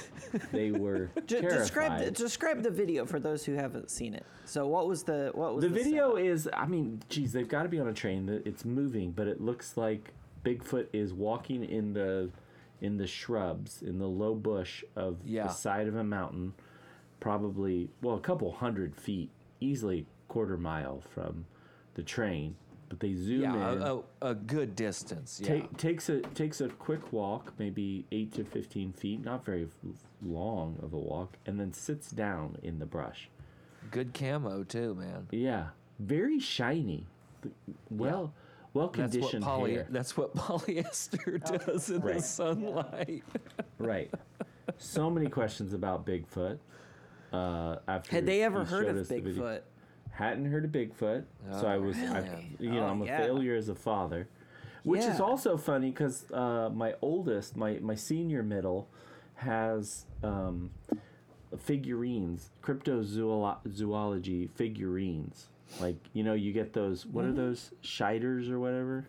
they 0.51 0.71
were 0.71 1.09
J- 1.25 1.41
terrified. 1.41 1.59
describe 1.59 1.99
the, 2.05 2.11
describe 2.11 2.63
the 2.63 2.69
video 2.71 3.05
for 3.05 3.19
those 3.19 3.43
who 3.45 3.53
haven't 3.53 3.89
seen 3.91 4.13
it. 4.13 4.25
So 4.45 4.67
what 4.67 4.87
was 4.87 5.03
the 5.03 5.31
what 5.33 5.55
was 5.55 5.63
the 5.63 5.69
the, 5.69 5.73
video 5.83 6.15
setup? 6.15 6.25
is, 6.31 6.49
I 6.53 6.65
mean, 6.67 7.01
geez, 7.09 7.33
they've 7.33 7.47
got 7.47 7.63
to 7.63 7.69
be 7.69 7.79
on 7.79 7.87
a 7.87 7.93
train. 7.93 8.25
that 8.27 8.45
It's 8.47 8.65
moving, 8.65 9.11
but 9.11 9.27
it 9.27 9.41
looks 9.41 9.77
like 9.77 10.13
Bigfoot 10.45 10.87
is 10.93 11.13
walking 11.13 11.63
in 11.63 11.93
the 11.93 12.29
in 12.79 12.97
the 12.97 13.07
shrubs 13.07 13.81
in 13.81 13.97
the 13.97 14.07
low 14.07 14.35
bush 14.35 14.83
of 14.95 15.17
Yeah. 15.25 15.47
the 15.47 15.53
side 15.53 15.87
of 15.87 15.95
a 15.95 16.03
mountain, 16.03 16.53
probably 17.19 17.89
well 18.01 18.15
a 18.15 18.19
couple 18.21 18.51
hundred 18.51 18.95
feet, 18.95 19.29
easily 19.59 20.05
quarter 20.27 20.57
mile 20.57 21.01
from 21.13 21.45
the 21.95 22.03
train. 22.03 22.55
But 22.89 23.01
they 23.01 23.13
zoom 23.15 23.41
Yeah, 23.41 23.71
in. 23.73 23.81
a, 23.81 23.95
a, 23.95 24.01
a 24.29 24.35
good 24.35 24.75
distance. 24.75 25.41
Yeah. 25.43 25.47
Take, 25.49 25.77
takes 25.77 26.09
a 26.09 26.21
takes 26.21 26.61
a 26.61 26.69
quick 26.69 27.11
walk, 27.11 27.53
maybe 27.59 28.05
eight 28.13 28.33
to 28.35 28.45
fifteen 28.45 28.93
feet, 28.93 29.23
not 29.25 29.43
very 29.43 29.67
long 30.25 30.79
of 30.81 30.93
a 30.93 30.97
walk, 30.97 31.33
and 31.45 31.59
then 31.59 31.73
sits 31.73 32.11
down 32.11 32.57
in 32.63 32.79
the 32.79 32.85
brush. 32.85 33.29
Good 33.91 34.13
camo 34.13 34.63
too, 34.63 34.95
man. 34.95 35.27
Yeah, 35.31 35.67
very 35.99 36.39
shiny. 36.39 37.05
Well, 37.89 38.33
well 38.73 38.87
That's 38.87 38.97
what 38.97 39.11
conditioned 39.11 39.43
poly. 39.43 39.73
hair. 39.73 39.87
That's 39.89 40.15
what 40.15 40.33
polyester 40.35 41.65
does 41.65 41.89
in 41.89 42.01
the 42.01 42.21
sunlight. 42.21 43.23
Right. 43.79 44.11
So 44.79 45.09
many 45.09 45.27
questions 45.29 45.73
about 45.73 46.05
Bigfoot. 46.05 46.57
Uh, 47.31 47.75
after 47.87 48.11
Had 48.11 48.25
they 48.25 48.41
ever 48.41 48.59
you 48.59 48.65
heard 48.65 48.87
of 48.87 48.97
us 48.97 49.07
the 49.07 49.19
video. 49.19 49.43
Bigfoot? 49.43 49.61
Hadn't 50.17 50.45
heard 50.45 50.65
of 50.65 50.71
Bigfoot, 50.71 51.25
so 51.51 51.61
Oh, 51.63 51.67
I 51.67 51.77
was, 51.77 51.95
I, 51.97 52.19
really? 52.21 52.27
you 52.59 52.71
know, 52.71 52.85
Oh, 52.85 52.89
I'm 52.89 53.01
a 53.03 53.05
yeah. 53.05 53.17
failure 53.17 53.55
as 53.55 53.69
a 53.69 53.75
father. 53.75 54.27
Which 54.83 55.01
is 55.01 55.19
also 55.19 55.57
funny 55.57 55.91
because 55.91 56.25
uh, 56.31 56.69
my 56.73 56.95
oldest, 57.01 57.55
my 57.55 57.77
my 57.81 57.93
senior 57.95 58.41
middle, 58.41 58.87
has 59.35 60.05
um, 60.23 60.71
figurines, 61.57 62.49
cryptozoology 62.63 64.49
figurines. 64.51 65.49
Like 65.79 65.97
you 66.13 66.23
know, 66.23 66.33
you 66.33 66.53
get 66.53 66.73
those. 66.73 67.05
What 67.05 67.25
Mm-hmm. 67.25 67.33
are 67.33 67.35
those 67.35 67.71
shiders 67.83 68.49
or 68.49 68.59
whatever? 68.59 69.07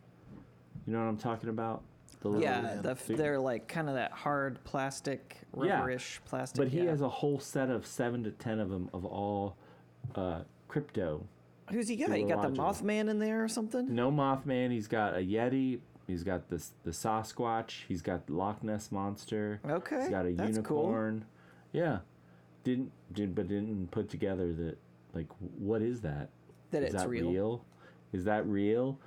You 0.86 0.92
know 0.92 0.98
what 1.00 1.08
I'm 1.08 1.16
talking 1.16 1.48
about? 1.48 1.82
The 2.20 2.28
little 2.28 2.42
Yeah, 2.42 2.80
the, 2.82 2.98
they're 3.14 3.38
like 3.38 3.68
kind 3.68 3.88
of 3.88 3.94
that 3.94 4.10
hard 4.12 4.62
plastic, 4.64 5.36
Yeah, 5.62 5.78
rubberish 5.78 6.20
plastic. 6.24 6.58
But 6.58 6.68
he 6.68 6.78
yeah. 6.84 6.90
has 6.90 7.00
a 7.00 7.08
whole 7.08 7.38
set 7.38 7.70
of 7.70 7.86
seven 7.86 8.24
to 8.24 8.30
ten 8.32 8.58
of 8.58 8.68
them 8.70 8.90
of 8.92 9.04
all 9.04 9.56
uh, 10.16 10.40
crypto. 10.68 11.26
Who's 11.70 11.88
he 11.88 11.96
got? 11.96 12.10
He 12.16 12.22
got 12.24 12.42
the. 12.42 12.48
Mothman 12.48 13.08
in 13.08 13.18
there 13.18 13.42
or 13.42 13.48
something? 13.48 13.94
No 13.94 14.10
Mothman. 14.10 14.70
He's 14.70 14.88
got 14.88 15.14
a 15.14 15.18
Yeti. 15.18 15.80
He's 16.06 16.22
got 16.22 16.48
the 16.48 16.62
the 16.84 16.90
Sasquatch. 16.90 17.82
He's 17.86 18.00
got 18.02 18.26
the 18.26 18.34
Loch 18.34 18.62
Ness 18.62 18.90
monster. 18.90 19.60
Okay, 19.68 20.00
He's 20.00 20.08
got 20.08 20.26
a 20.26 20.32
that's 20.32 20.58
cool. 20.58 20.84
unicorn. 20.84 21.24
Yeah. 21.72 21.98
Didn't 22.64 22.92
did 23.12 23.34
but 23.34 23.48
didn't 23.48 23.90
put 23.90 24.08
together 24.08 24.52
that 24.54 24.78
like 25.14 25.26
what 25.58 25.82
is 25.82 26.00
that? 26.00 26.30
That 26.70 26.82
Is 26.82 26.94
it's 26.94 27.02
that 27.02 27.08
real. 27.08 27.64
Is 28.12 28.24
that 28.24 28.46
real? 28.46 28.98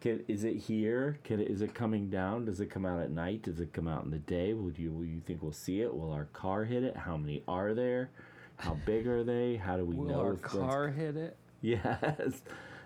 Can, 0.00 0.22
is 0.28 0.44
it 0.44 0.56
here? 0.56 1.18
Can 1.24 1.40
it, 1.40 1.48
is 1.48 1.60
it 1.60 1.74
coming 1.74 2.08
down? 2.08 2.44
Does 2.44 2.60
it 2.60 2.70
come 2.70 2.86
out 2.86 3.00
at 3.00 3.10
night? 3.10 3.42
Does 3.42 3.58
it 3.58 3.72
come 3.72 3.88
out 3.88 4.04
in 4.04 4.10
the 4.10 4.18
day? 4.18 4.52
Will 4.54 4.72
you 4.72 4.92
will 4.92 5.04
you 5.04 5.20
think 5.20 5.42
we'll 5.42 5.52
see 5.52 5.80
it? 5.80 5.92
Will 5.92 6.12
our 6.12 6.26
car 6.26 6.64
hit 6.64 6.84
it? 6.84 6.96
How 6.96 7.16
many 7.16 7.42
are 7.48 7.74
there? 7.74 8.10
How 8.58 8.76
big 8.84 9.06
are 9.06 9.24
they? 9.24 9.56
How 9.56 9.76
do 9.76 9.84
we 9.84 9.96
Will 9.96 10.06
know 10.06 10.20
our 10.20 10.34
if 10.34 10.42
one's 10.42 10.52
car 10.52 10.88
hit 10.88 11.16
it? 11.16 11.36
Yes. 11.60 12.42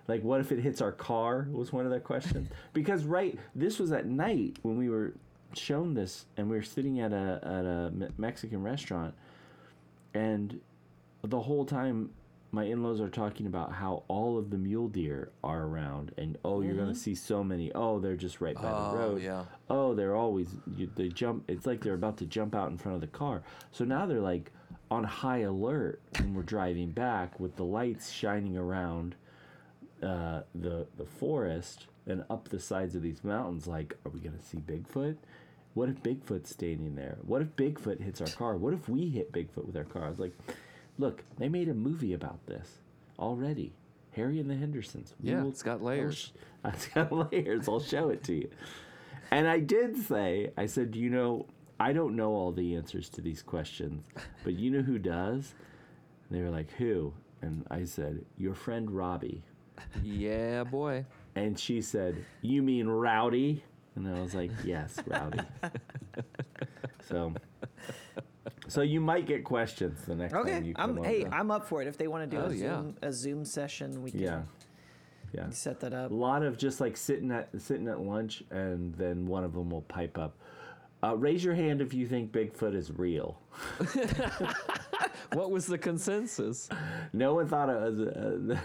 Like, 0.09 0.23
what 0.23 0.41
if 0.41 0.53
it 0.53 0.61
hits 0.61 0.81
our 0.81 0.93
car? 0.93 1.49
Was 1.51 1.73
one 1.73 1.85
of 1.85 1.93
the 1.93 2.01
questions. 2.01 2.49
because 2.73 3.05
right, 3.05 3.39
this 3.55 3.79
was 3.79 3.93
at 3.93 4.07
night 4.07 4.59
when 4.63 4.77
we 4.77 4.89
were 4.89 5.15
shown 5.55 5.95
this, 5.95 6.27
and 6.37 6.49
we 6.51 6.57
were 6.57 6.63
sitting 6.63 7.01
at 7.01 7.13
a 7.13 7.41
at 7.43 7.65
a 7.65 7.91
Me- 7.93 8.09
Mexican 8.19 8.63
restaurant, 8.63 9.15
and 10.15 10.61
the 11.23 11.41
whole 11.41 11.65
time, 11.65 12.11
my 12.51 12.65
in-laws 12.65 13.01
are 13.01 13.09
talking 13.09 13.47
about 13.47 13.73
how 13.73 14.03
all 14.09 14.39
of 14.39 14.51
the 14.51 14.59
mule 14.59 14.89
deer 14.89 15.31
are 15.45 15.63
around, 15.63 16.13
and 16.19 16.37
oh, 16.45 16.61
you're 16.61 16.75
gonna 16.75 16.89
mm-hmm. 16.89 16.95
see 16.95 17.15
so 17.15 17.45
many. 17.45 17.73
Oh, 17.75 17.99
they're 17.99 18.17
just 18.17 18.41
right 18.41 18.57
by 18.57 18.71
Oh, 18.71 18.93
the 18.93 18.99
road. 18.99 19.23
yeah. 19.23 19.45
Oh, 19.71 19.95
they're 19.95 20.17
always 20.17 20.49
you, 20.77 20.91
they 20.97 21.09
jump. 21.09 21.45
It's 21.49 21.65
like 21.65 21.81
they're 21.81 21.95
about 21.95 22.19
to 22.19 22.27
jump 22.27 22.55
out 22.55 22.71
in 22.71 22.77
front 22.77 22.97
of 22.97 23.01
the 23.01 23.07
car. 23.07 23.43
So 23.71 23.85
now 23.85 24.05
they're 24.05 24.21
like 24.21 24.51
on 24.93 25.05
high 25.05 25.39
alert 25.39 26.01
when 26.19 26.35
we're 26.35 26.43
driving 26.43 26.91
back 26.91 27.41
with 27.41 27.57
the 27.57 27.65
lights 27.65 28.11
shining 28.11 28.57
around 28.59 29.15
uh, 30.03 30.43
the 30.55 30.87
the 30.99 31.07
forest 31.07 31.87
and 32.07 32.25
up 32.29 32.49
the 32.49 32.59
sides 32.59 32.95
of 32.95 33.03
these 33.03 33.25
mountains. 33.25 33.67
Like, 33.67 33.97
are 34.05 34.11
we 34.11 34.21
gonna 34.21 34.43
see 34.43 34.59
Bigfoot? 34.59 35.17
What 35.75 35.89
if 35.89 36.03
Bigfoot's 36.03 36.51
standing 36.51 36.95
there? 36.95 37.17
What 37.23 37.41
if 37.41 37.57
Bigfoot 37.57 38.01
hits 38.03 38.21
our 38.21 38.27
car? 38.27 38.57
What 38.57 38.75
if 38.75 38.89
we 38.89 39.09
hit 39.09 39.33
Bigfoot 39.33 39.65
with 39.67 39.77
our 39.77 39.85
car? 39.85 40.05
I 40.05 40.11
was 40.11 40.19
like, 40.19 40.37
look, 40.99 41.23
they 41.39 41.49
made 41.49 41.69
a 41.71 41.75
movie 41.75 42.13
about 42.13 42.45
this 42.47 42.69
already. 43.19 43.73
Harry 44.15 44.39
and 44.41 44.51
the 44.51 44.57
Hendersons. 44.57 45.15
We 45.23 45.31
Yeah, 45.31 45.43
will- 45.43 45.49
it's 45.51 45.63
got 45.63 45.79
I'll 45.81 45.87
layers. 45.87 46.19
sh- 46.19 46.31
It's 46.67 46.87
got 46.89 47.11
layers. 47.11 47.67
I'll 47.69 47.81
show 47.81 48.11
it 48.11 48.23
to 48.25 48.35
you. 48.35 48.51
And 49.31 49.49
I 49.49 49.61
did 49.61 49.97
say, 49.97 50.51
I 50.59 50.67
said, 50.67 50.95
you 50.95 51.09
know, 51.09 51.47
I 51.83 51.93
don't 51.93 52.15
know 52.15 52.31
all 52.31 52.53
the 52.53 52.77
answers 52.77 53.09
to 53.11 53.21
these 53.21 53.43
questions, 53.43 54.05
but 54.45 54.53
you 54.55 54.71
know 54.71 54.83
who 54.83 54.99
does? 54.99 55.55
And 56.29 56.39
they 56.39 56.43
were 56.45 56.51
like, 56.51 56.71
who? 56.75 57.13
And 57.41 57.67
I 57.73 57.85
said, 57.85 58.25
your 58.39 58.55
friend 58.55 58.89
Robbie. 58.89 59.43
Yeah, 60.05 60.63
boy. 60.63 61.05
And 61.35 61.59
she 61.59 61.81
said, 61.81 62.25
you 62.41 62.63
mean 62.63 62.87
Rowdy? 62.87 63.65
And 63.97 64.07
I 64.07 64.21
was 64.21 64.33
like, 64.33 64.53
yes, 64.65 64.97
Rowdy. 65.07 65.41
so, 67.09 67.33
so 68.69 68.83
you 68.83 69.01
might 69.01 69.27
get 69.27 69.43
questions 69.43 70.03
the 70.07 70.15
next 70.15 70.33
time 70.35 70.43
Okay, 70.43 70.63
you 70.63 70.75
I'm 70.77 70.95
come 70.95 71.05
hey. 71.05 71.27
I'm 71.33 71.51
up 71.51 71.67
for 71.67 71.83
it. 71.83 71.89
If 71.89 71.99
they 71.99 72.07
want 72.07 72.31
to 72.31 72.37
do 72.37 72.43
Oh, 72.43 72.47
a 72.47 72.55
yeah. 72.55 72.59
Zoom 72.77 72.97
a 73.03 73.13
Zoom 73.13 73.45
session, 73.45 74.03
we 74.03 74.13
can 74.13 74.21
yeah, 74.21 74.43
yeah. 75.33 75.51
set 75.51 75.81
that 75.81 75.93
up. 75.93 76.13
A 76.13 76.15
lot 76.15 76.45
of 76.45 76.57
just 76.59 76.81
like 76.81 76.97
sitting 76.97 77.33
at 77.33 77.49
sitting 77.61 77.89
at 77.89 78.01
lunch, 78.01 78.45
and 78.51 78.95
then 78.95 79.27
one 79.27 79.43
of 79.43 79.53
them 79.53 79.69
will 79.71 79.83
pipe 79.83 80.17
up. 80.17 80.37
Uh, 81.05 81.17
raise 81.17 81.45
your 81.45 81.55
hand 81.55 81.81
if 81.81 81.93
you 81.93 82.07
think 82.07 82.31
Bigfoot 82.33 82.75
is 82.75 82.91
real. 82.97 83.41
What 85.35 85.51
was 85.51 85.67
the 85.67 85.79
consensus? 85.79 86.69
No 87.13 87.35
one 87.35 87.49
thought 87.49 87.71
it 87.71 87.81
was. 87.81 88.01
Uh, 88.01 88.59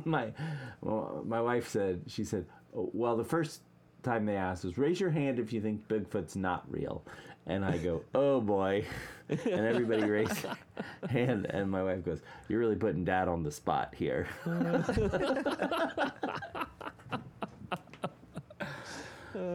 my 0.04 0.32
well, 0.80 1.22
my 1.26 1.40
wife 1.40 1.68
said 1.68 2.02
she 2.06 2.24
said, 2.24 2.46
well, 2.72 3.16
the 3.16 3.24
first 3.24 3.60
time 4.02 4.26
they 4.26 4.36
asked 4.36 4.64
was 4.64 4.78
raise 4.78 4.98
your 4.98 5.10
hand 5.10 5.38
if 5.38 5.52
you 5.52 5.60
think 5.60 5.86
Bigfoot's 5.88 6.34
not 6.34 6.64
real, 6.68 7.04
and 7.46 7.64
I 7.64 7.78
go, 7.78 8.02
oh 8.14 8.40
boy, 8.40 8.84
and 9.28 9.66
everybody 9.66 10.04
raised 10.04 10.44
hand, 11.08 11.46
and 11.50 11.70
my 11.70 11.82
wife 11.82 12.04
goes, 12.04 12.20
you're 12.48 12.58
really 12.58 12.76
putting 12.76 13.04
Dad 13.04 13.28
on 13.28 13.42
the 13.44 13.52
spot 13.52 13.94
here. 13.94 14.26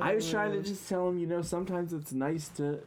I 0.02 0.16
was 0.16 0.30
trying 0.30 0.52
to 0.54 0.62
just 0.62 0.88
tell 0.88 1.10
him, 1.10 1.18
you 1.20 1.28
know, 1.28 1.42
sometimes 1.42 1.94
it's 1.94 2.14
nice 2.14 2.50
to 2.50 2.80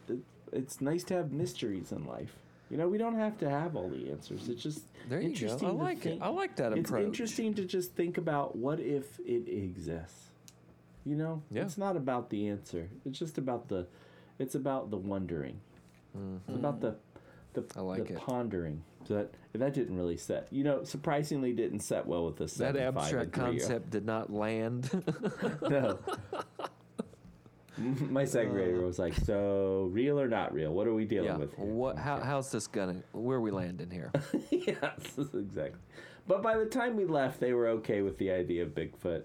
it's 0.51 0.81
nice 0.81 1.03
to 1.05 1.13
have 1.15 1.31
mysteries 1.31 1.91
in 1.91 2.05
life. 2.05 2.35
You 2.69 2.77
know, 2.77 2.87
we 2.87 2.97
don't 2.97 3.15
have 3.15 3.37
to 3.39 3.49
have 3.49 3.75
all 3.75 3.89
the 3.89 4.11
answers. 4.11 4.47
It's 4.47 4.63
just 4.63 4.81
There 5.09 5.19
you 5.19 5.27
go. 5.29 5.33
interesting 5.33 5.67
I 5.67 5.71
to 5.71 5.77
like 5.77 6.05
it. 6.05 6.19
I 6.21 6.29
like 6.29 6.55
that 6.57 6.71
It's 6.73 6.89
approach. 6.89 7.01
It's 7.01 7.07
interesting 7.07 7.53
to 7.55 7.65
just 7.65 7.93
think 7.95 8.17
about 8.17 8.55
what 8.55 8.79
if 8.79 9.19
it 9.19 9.47
exists. 9.49 10.29
You 11.05 11.15
know, 11.15 11.41
Yeah. 11.51 11.63
it's 11.63 11.77
not 11.77 11.97
about 11.97 12.29
the 12.29 12.47
answer. 12.47 12.87
It's 13.05 13.17
just 13.19 13.37
about 13.37 13.67
the 13.67 13.87
it's 14.39 14.55
about 14.55 14.89
the 14.89 14.97
wondering. 14.97 15.59
It's 16.47 16.57
about 16.57 16.79
the 16.81 16.95
the, 17.53 17.61
Mm-hmm. 17.63 17.79
I 17.79 17.81
like 17.81 18.07
the 18.07 18.13
pondering. 18.13 18.83
So 19.07 19.15
that 19.15 19.33
that 19.53 19.73
didn't 19.73 19.97
really 19.97 20.15
set. 20.17 20.47
You 20.51 20.63
know, 20.63 20.83
surprisingly 20.83 21.51
didn't 21.53 21.79
set 21.81 22.05
well 22.05 22.25
with 22.25 22.37
the 22.37 22.45
That 22.63 22.77
abstract 22.77 23.23
and 23.23 23.33
concept 23.33 23.89
did 23.89 24.05
not 24.05 24.31
land. 24.31 24.89
No. 25.69 25.99
My 28.09 28.25
second 28.25 28.53
grader 28.53 28.83
uh. 28.83 28.87
was 28.87 28.99
like, 28.99 29.13
"So 29.13 29.89
real 29.91 30.19
or 30.19 30.27
not 30.27 30.53
real? 30.53 30.71
What 30.71 30.87
are 30.87 30.93
we 30.93 31.05
dealing 31.05 31.29
yeah. 31.29 31.37
with?" 31.37 31.55
here?" 31.55 31.65
What? 31.65 31.97
How, 31.97 32.19
how's 32.19 32.51
this 32.51 32.67
gonna? 32.67 33.03
Where 33.11 33.37
are 33.37 33.41
we 33.41 33.51
landing 33.51 33.89
here? 33.89 34.11
yes, 34.49 35.17
exactly. 35.17 35.79
But 36.27 36.41
by 36.41 36.57
the 36.57 36.65
time 36.65 36.95
we 36.95 37.05
left, 37.05 37.39
they 37.39 37.53
were 37.53 37.67
okay 37.69 38.01
with 38.01 38.17
the 38.17 38.31
idea 38.31 38.63
of 38.63 38.69
Bigfoot, 38.69 39.23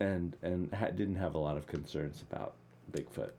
and 0.00 0.36
and 0.42 0.72
ha- 0.72 0.90
didn't 0.90 1.16
have 1.16 1.34
a 1.34 1.38
lot 1.38 1.56
of 1.56 1.66
concerns 1.66 2.22
about 2.30 2.54
Bigfoot. 2.92 3.30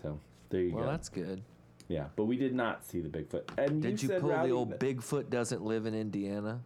So 0.00 0.18
there 0.50 0.60
you 0.60 0.68
Well, 0.72 0.82
go. 0.82 0.86
Well, 0.88 0.96
that's 0.96 1.08
good. 1.08 1.42
Yeah, 1.88 2.06
but 2.16 2.24
we 2.24 2.36
did 2.36 2.54
not 2.54 2.84
see 2.84 3.00
the 3.00 3.08
Bigfoot. 3.08 3.44
And 3.58 3.80
Did 3.80 4.02
you 4.02 4.08
said, 4.08 4.20
pull 4.20 4.30
Rowdy, 4.30 4.48
the 4.48 4.54
old 4.54 4.70
that- 4.70 4.80
Bigfoot 4.80 5.30
doesn't 5.30 5.62
live 5.62 5.86
in 5.86 5.94
Indiana? 5.94 6.60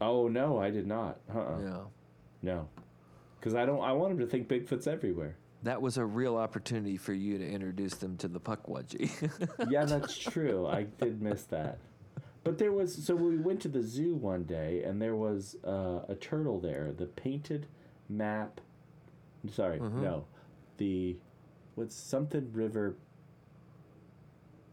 Oh 0.00 0.28
no, 0.28 0.58
I 0.58 0.70
did 0.70 0.86
not. 0.86 1.18
Uh-uh. 1.34 1.58
Yeah. 1.60 1.80
No, 2.42 2.68
because 3.38 3.54
I 3.54 3.64
don't. 3.66 3.80
I 3.80 3.92
want 3.92 4.12
him 4.12 4.18
to 4.18 4.26
think 4.26 4.48
Bigfoot's 4.48 4.86
everywhere. 4.86 5.36
That 5.64 5.80
was 5.80 5.96
a 5.96 6.04
real 6.04 6.36
opportunity 6.36 6.98
for 6.98 7.14
you 7.14 7.38
to 7.38 7.46
introduce 7.46 7.94
them 7.94 8.16
to 8.18 8.28
the 8.28 8.38
Pukwudgie. 8.38 9.10
Yeah, 9.70 9.86
that's 9.86 10.16
true. 10.16 10.66
I 10.66 10.82
did 11.00 11.22
miss 11.22 11.44
that. 11.44 11.78
But 12.44 12.58
there 12.58 12.70
was 12.72 12.94
so 12.94 13.14
we 13.16 13.38
went 13.38 13.62
to 13.62 13.68
the 13.68 13.82
zoo 13.82 14.14
one 14.14 14.44
day 14.44 14.82
and 14.84 15.00
there 15.00 15.16
was 15.16 15.56
uh, 15.66 16.00
a 16.06 16.14
turtle 16.14 16.60
there. 16.60 16.92
The 16.96 17.06
painted 17.06 17.66
map. 18.10 18.60
Sorry, 19.50 19.78
Mhm. 19.78 20.02
no, 20.02 20.26
the 20.76 21.16
what's 21.76 21.96
something 21.96 22.50
river. 22.52 22.96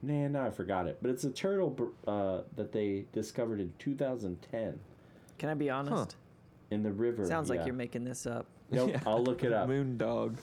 Nah, 0.01 0.27
no, 0.27 0.45
I 0.45 0.49
forgot 0.49 0.88
it. 0.88 0.97
But 1.01 1.12
it's 1.12 1.23
a 1.23 1.30
turtle 1.30 1.93
uh, 2.06 2.41
that 2.58 2.73
they 2.73 3.06
discovered 3.13 3.62
in 3.62 3.71
2010 3.80 4.80
Can 5.38 5.49
I 5.49 5.54
be 5.54 5.69
honest? 5.69 6.15
in 6.71 6.84
the 6.84 6.91
river. 6.91 7.25
Sounds 7.25 7.49
like 7.49 7.65
you're 7.65 7.73
making 7.75 8.04
this 8.04 8.25
up. 8.25 8.45
Nope, 8.71 8.89
Yeah. 8.93 8.99
I'll 9.06 9.23
look 9.23 9.43
it 9.43 9.54
up. 9.54 9.67
Moon 9.69 9.97
dog. 9.97 10.38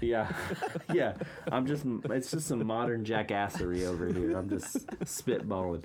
Yeah, 0.00 0.32
yeah. 0.92 1.14
I'm 1.50 1.66
just. 1.66 1.84
It's 2.10 2.30
just 2.30 2.46
some 2.48 2.66
modern 2.66 3.04
jackassery 3.04 3.86
over 3.86 4.06
here. 4.12 4.36
I'm 4.36 4.48
just 4.48 4.86
spitballing. 5.04 5.82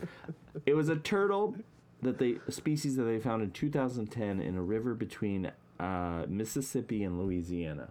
It 0.65 0.73
was 0.73 0.89
a 0.89 0.95
turtle 0.95 1.55
that 2.01 2.17
they 2.17 2.37
a 2.47 2.51
species 2.51 2.95
that 2.95 3.03
they 3.03 3.19
found 3.19 3.43
in 3.43 3.51
2010 3.51 4.39
in 4.41 4.57
a 4.57 4.61
river 4.61 4.93
between 4.95 5.51
uh, 5.79 6.25
Mississippi 6.27 7.03
and 7.03 7.19
Louisiana. 7.19 7.89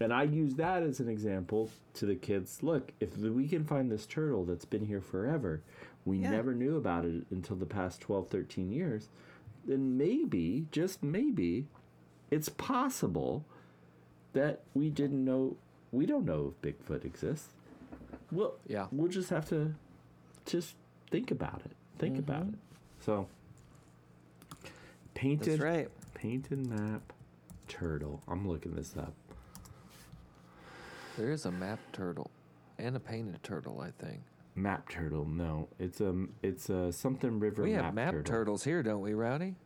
And 0.00 0.12
I 0.12 0.24
use 0.24 0.54
that 0.56 0.82
as 0.82 0.98
an 0.98 1.08
example 1.08 1.70
to 1.94 2.06
the 2.06 2.16
kids. 2.16 2.62
Look, 2.62 2.92
if 2.98 3.16
we 3.16 3.46
can 3.46 3.64
find 3.64 3.90
this 3.90 4.04
turtle 4.04 4.44
that's 4.44 4.64
been 4.64 4.86
here 4.86 5.00
forever, 5.00 5.62
we 6.04 6.18
Yeah. 6.18 6.30
never 6.30 6.54
knew 6.54 6.76
about 6.76 7.04
it 7.04 7.24
until 7.30 7.54
the 7.56 7.66
past 7.66 8.00
12, 8.00 8.28
13 8.28 8.72
years, 8.72 9.08
then 9.64 9.96
maybe, 9.96 10.66
just 10.72 11.04
maybe, 11.04 11.66
it's 12.32 12.48
possible 12.48 13.44
that 14.32 14.60
we 14.74 14.88
didn't 14.90 15.24
know 15.24 15.56
we 15.90 16.06
don't 16.06 16.24
know 16.24 16.54
if 16.54 16.62
Bigfoot 16.62 17.04
exists. 17.04 17.48
Well, 18.30 18.54
Yeah. 18.66 18.86
we'll 18.90 19.08
just 19.08 19.28
have 19.30 19.46
to 19.50 19.74
just 20.46 20.74
think 21.10 21.30
about 21.30 21.60
it. 21.66 21.72
Think 21.98 22.18
about 22.18 22.46
Mhm. 22.46 22.54
it. 22.54 22.58
So 23.00 23.28
painted 25.14 25.60
That's 25.60 25.62
right. 25.62 25.90
painted 26.14 26.66
map 26.66 27.12
turtle. 27.68 28.22
I'm 28.26 28.48
looking 28.48 28.74
this 28.74 28.96
up. 28.96 29.12
There 31.16 31.30
is 31.30 31.44
a 31.44 31.50
map 31.52 31.78
turtle 31.92 32.30
and 32.78 32.96
a 32.96 33.00
painted 33.00 33.42
turtle, 33.42 33.80
I 33.80 33.90
think. 33.90 34.22
Map 34.54 34.88
turtle. 34.88 35.26
No, 35.26 35.68
it's 35.78 36.00
a 36.00 36.26
it's 36.42 36.70
a 36.70 36.90
something 36.92 37.38
river 37.38 37.62
we 37.62 37.72
map, 37.74 37.84
have 37.84 37.94
map 37.94 38.12
turtle. 38.12 38.24
turtles 38.24 38.64
here, 38.64 38.82
don't 38.82 39.00
we, 39.02 39.12
Rowdy? 39.14 39.56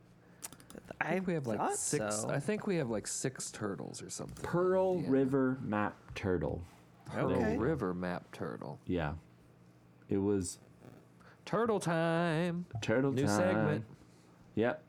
I 1.01 1.11
think 1.13 1.27
we 1.27 1.35
have 1.35 1.47
like 1.47 1.59
thought 1.59 1.77
six. 1.77 2.23
so. 2.23 2.31
I 2.31 2.41
think 2.41 2.67
we 2.67 2.77
have 2.77 2.91
like 2.91 3.07
six 3.07 3.51
turtles 3.51 4.03
or 4.03 4.11
something. 4.11 4.43
Pearl 4.45 5.01
Yeah. 5.01 5.07
River 5.11 5.59
map 5.63 5.97
turtle. 6.15 6.63
Pearl 7.07 7.33
Okay. 7.33 7.57
River 7.57 7.95
map 7.95 8.31
turtle. 8.33 8.79
Yeah, 8.87 9.13
it 10.09 10.19
was 10.19 10.59
Turtle 11.45 11.79
time. 11.79 12.67
turtle 12.81 13.13
New 13.13 13.27
time. 13.27 13.37
segment. 13.37 13.85
Yep. 14.57 14.83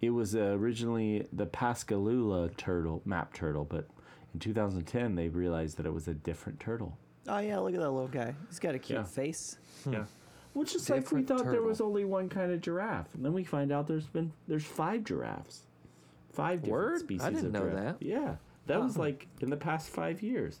It 0.00 0.10
was 0.10 0.36
uh, 0.36 0.54
originally 0.58 1.26
the 1.32 1.46
Pascagoula 1.46 2.50
turtle, 2.56 3.02
map 3.04 3.32
turtle, 3.32 3.64
but 3.64 3.86
in 4.34 4.40
2010 4.40 5.14
they 5.14 5.28
realized 5.28 5.76
that 5.78 5.86
it 5.86 5.92
was 5.92 6.06
a 6.08 6.14
different 6.14 6.60
turtle. 6.60 6.96
Oh 7.26 7.38
yeah, 7.38 7.58
look 7.58 7.74
at 7.74 7.80
that 7.80 7.90
little 7.90 8.06
guy. 8.06 8.34
He's 8.48 8.58
got 8.58 8.74
a 8.74 8.78
cute 8.78 8.98
Yeah. 9.00 9.04
face. 9.04 9.58
Yeah. 9.90 10.04
Well, 10.54 10.62
is 10.64 10.88
like 10.88 10.98
we 10.98 11.00
Different 11.22 11.28
thought 11.28 11.50
there 11.50 11.62
was 11.62 11.80
only 11.80 12.04
one 12.04 12.28
kind 12.28 12.52
of 12.52 12.60
giraffe, 12.60 13.12
and 13.14 13.24
then 13.24 13.32
we 13.32 13.42
find 13.44 13.72
out 13.72 13.86
there's 13.88 14.06
been 14.06 14.32
there's 14.46 14.64
five 14.64 15.02
giraffes, 15.04 15.62
five 16.32 16.62
different 16.62 16.72
Word? 16.72 16.94
I 16.94 16.98
species 16.98 17.26
didn't 17.26 17.46
of 17.46 17.52
know 17.52 17.60
giraffe. 17.70 17.98
that. 17.98 18.06
Yeah, 18.06 18.36
that 18.66 18.80
was 18.80 18.94
Huh. 18.94 19.00
like 19.02 19.26
in 19.40 19.50
the 19.50 19.56
past 19.56 19.88
five 19.88 20.22
years. 20.22 20.60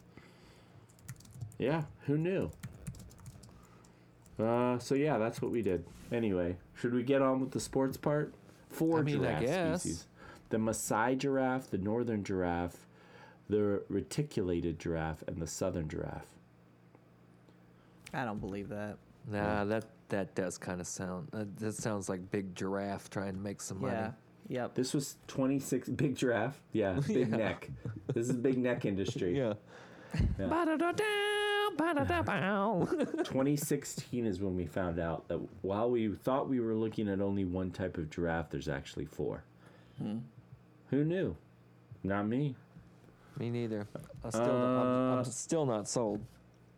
Yeah, 1.58 1.84
who 2.06 2.18
knew? 2.18 2.50
Uh, 4.38 4.78
so 4.80 4.96
yeah, 4.96 5.16
that's 5.18 5.40
what 5.40 5.52
we 5.52 5.62
did. 5.62 5.84
Anyway, 6.10 6.56
should 6.74 6.92
we 6.92 7.02
get 7.04 7.22
on 7.22 7.40
with 7.40 7.52
the 7.52 7.60
sports 7.60 7.96
part? 7.96 8.34
Four 8.68 8.98
I 8.98 9.02
mean, 9.02 9.16
I 9.24 9.40
giraffe 9.40 9.42
guess. 9.42 9.80
species: 9.82 10.06
the 10.50 10.56
Maasai 10.56 11.16
giraffe, 11.16 11.70
the 11.70 11.78
northern 11.78 12.24
giraffe, 12.24 12.86
the 13.48 13.82
reticulated 13.88 14.80
giraffe, 14.80 15.22
and 15.28 15.40
the 15.40 15.46
southern 15.46 15.88
giraffe. 15.88 16.34
I 18.12 18.24
don't 18.24 18.40
believe 18.40 18.68
that. 18.70 18.96
Nah, 19.28 19.64
that 19.64 19.84
that 20.10 20.34
does 20.34 20.58
kind 20.58 20.80
of 20.80 20.86
sound. 20.86 21.28
Uh, 21.32 21.44
that 21.58 21.74
sounds 21.74 22.08
like 22.08 22.30
big 22.30 22.54
giraffe 22.54 23.08
trying 23.10 23.34
to 23.34 23.40
make 23.40 23.60
some 23.60 23.80
money. 23.80 23.94
Yeah. 23.94 24.10
Yep. 24.48 24.74
This 24.74 24.92
was 24.92 25.16
26 25.28 25.88
big 25.96 26.14
giraffe. 26.16 26.60
Yeah, 26.72 27.00
big 27.06 27.28
Yeah. 27.30 27.36
neck. 27.36 27.70
This 28.12 28.28
is 28.28 28.36
big 28.36 28.58
neck 28.58 28.84
industry. 28.84 29.36
Yeah. 29.38 29.54
Yeah. 30.38 30.46
Ba-da-da-dow, 30.46 31.70
ba-da-da-bow. 31.76 32.86
2016 33.24 34.26
is 34.26 34.40
when 34.40 34.54
we 34.54 34.64
found 34.64 35.00
out 35.00 35.26
that 35.26 35.40
while 35.62 35.90
we 35.90 36.08
thought 36.08 36.48
we 36.48 36.60
were 36.60 36.74
looking 36.74 37.08
at 37.08 37.20
only 37.20 37.44
one 37.44 37.72
type 37.72 37.98
of 37.98 38.10
giraffe, 38.10 38.48
there's 38.50 38.68
actually 38.68 39.06
four. 39.06 39.42
Hmm. 39.98 40.18
Who 40.90 41.02
knew? 41.04 41.34
Not 42.04 42.28
me. 42.28 42.54
Me 43.40 43.50
neither. 43.50 43.88
I 44.24 44.30
still 44.30 44.44
don't, 44.46 44.54
I'm, 44.54 44.86
Uh, 44.86 45.16
I'm 45.16 45.24
still 45.24 45.66
not 45.66 45.88
sold. 45.88 46.20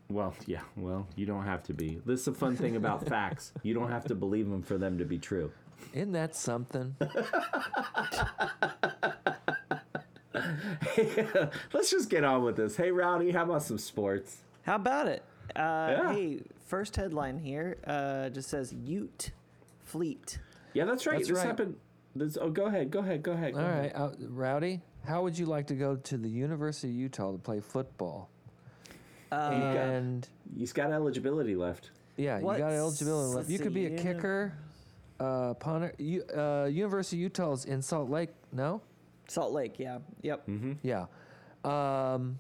Well, 0.09 0.35
yeah, 0.47 0.61
well, 0.77 1.07
you 1.16 1.27
don't 1.27 1.45
have 1.45 1.62
to 1.64 1.75
be. 1.75 2.01
This 2.07 2.21
is 2.23 2.29
a 2.29 2.33
fun 2.33 2.57
thing 2.57 2.77
about 2.77 3.07
facts. 3.09 3.53
You 3.62 3.75
don't 3.75 3.90
have 3.90 4.05
to 4.07 4.14
believe 4.14 4.49
them 4.49 4.62
for 4.62 4.79
them 4.79 4.99
to 4.99 5.05
be 5.05 5.19
true. 5.19 5.51
Isn't 5.92 6.12
that 6.12 6.35
something? 6.37 6.95
Let's 11.73 11.90
just 11.90 12.09
get 12.11 12.25
on 12.25 12.42
with 12.45 12.57
this. 12.57 12.77
Hey, 12.77 12.90
Rowdy, 12.90 13.31
how 13.31 13.45
about 13.45 13.62
some 13.62 13.79
sports? 13.79 14.38
How 14.62 14.77
about 14.77 15.09
it? 15.09 15.23
Uh, 15.55 15.61
Yeah. 15.90 16.12
Hey, 16.12 16.40
first 16.66 16.97
headline 16.97 17.38
here 17.38 17.77
uh, 17.87 18.29
just 18.31 18.49
says 18.51 18.73
Ute 18.73 19.31
Fleet. 19.85 20.38
Yeah, 20.75 20.85
that's 20.85 21.07
right. 21.07 21.16
That's 21.16 21.29
this 21.29 21.38
right. 21.38 21.47
happened. 21.47 21.77
This, 22.14 22.37
oh, 22.40 22.51
go 22.51 22.66
ahead. 22.66 22.90
Go 22.90 23.01
ahead. 23.01 23.23
Go 23.23 23.33
ahead. 23.33 23.55
Go 23.55 23.61
All 23.61 23.66
ahead. 23.66 23.92
right, 23.95 23.95
uh, 23.95 24.11
Rowdy, 24.29 24.81
how 25.07 25.23
would 25.23 25.38
you 25.38 25.47
like 25.47 25.66
to 25.69 25.75
go 25.75 25.97
to 25.97 26.16
the 26.16 26.29
University 26.29 26.88
of 26.88 26.95
Utah 26.95 27.33
to 27.33 27.38
play 27.38 27.61
football? 27.61 28.31
Uh, 29.33 29.51
got- 29.51 29.77
and 29.77 30.29
He's 30.57 30.73
got 30.73 30.91
eligibility 30.93 31.57
left. 31.57 31.91
yeah, 32.17 32.37
you 32.37 32.43
got 32.43 32.47
What's- 32.47 32.61
eligibility 32.62 33.35
left. 33.37 33.49
You 33.49 33.55
let's 33.57 33.62
could 33.65 33.75
be 33.75 33.87
a 33.87 33.91
uni- 33.91 34.03
kicker, 34.03 34.53
uh, 35.21 35.55
punter. 35.55 35.93
You, 35.99 36.23
uh, 36.37 36.69
University 36.71 37.17
of 37.17 37.23
Utah 37.23 37.53
is 37.53 37.65
in 37.65 37.83
Salt 37.83 38.09
Lake. 38.11 38.31
No, 38.53 38.81
Salt 39.29 39.53
Lake, 39.53 39.79
yeah. 39.79 39.99
Yep. 40.23 40.47
Mm-hmm. 40.47 40.73
yeah. 40.83 41.07
Um, 41.65 42.39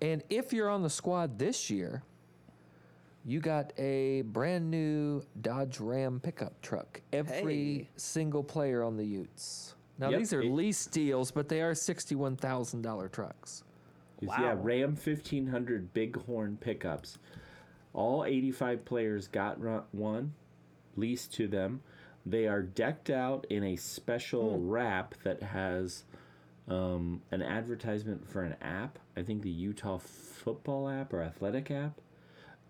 and 0.00 0.22
if 0.30 0.52
you're 0.52 0.68
on 0.68 0.82
the 0.82 0.90
squad 0.90 1.38
this 1.38 1.68
year, 1.70 2.02
you 3.24 3.40
got 3.40 3.72
a 3.78 4.22
brand 4.22 4.70
new 4.70 5.22
Dodge 5.40 5.78
Ram 5.80 6.20
pickup 6.20 6.60
truck. 6.62 7.00
Every 7.12 7.74
Hey. 7.74 7.88
single 7.96 8.42
player 8.42 8.82
on 8.82 8.96
the 8.96 9.04
Utes. 9.04 9.74
Now 9.98 10.08
Yep, 10.10 10.18
these 10.18 10.32
are 10.32 10.42
it- 10.42 10.50
lease 10.50 10.86
deals, 10.86 11.30
but 11.30 11.48
they 11.48 11.60
are 11.62 11.74
sixty-one 11.74 12.36
thousand 12.36 12.82
dollar 12.82 13.08
trucks. 13.08 13.62
Yeah, 14.22 14.54
Wow. 14.54 14.60
Ram 14.62 14.90
1500 14.96 15.92
Bighorn 15.92 16.56
pickups. 16.60 17.18
All 17.92 18.24
85 18.24 18.84
players 18.84 19.28
got 19.28 19.58
one 19.92 20.32
leased 20.96 21.34
to 21.34 21.46
them. 21.48 21.82
They 22.24 22.46
are 22.46 22.62
decked 22.62 23.10
out 23.10 23.46
in 23.50 23.64
a 23.64 23.76
special 23.76 24.58
wrap 24.60 25.14
that 25.24 25.42
has 25.42 26.04
um, 26.68 27.20
an 27.32 27.42
advertisement 27.42 28.26
for 28.30 28.42
an 28.42 28.54
app. 28.62 28.98
I 29.16 29.22
think 29.22 29.42
the 29.42 29.50
Utah 29.50 29.98
football 29.98 30.88
app 30.88 31.12
or 31.12 31.20
athletic 31.22 31.70
app. 31.70 32.00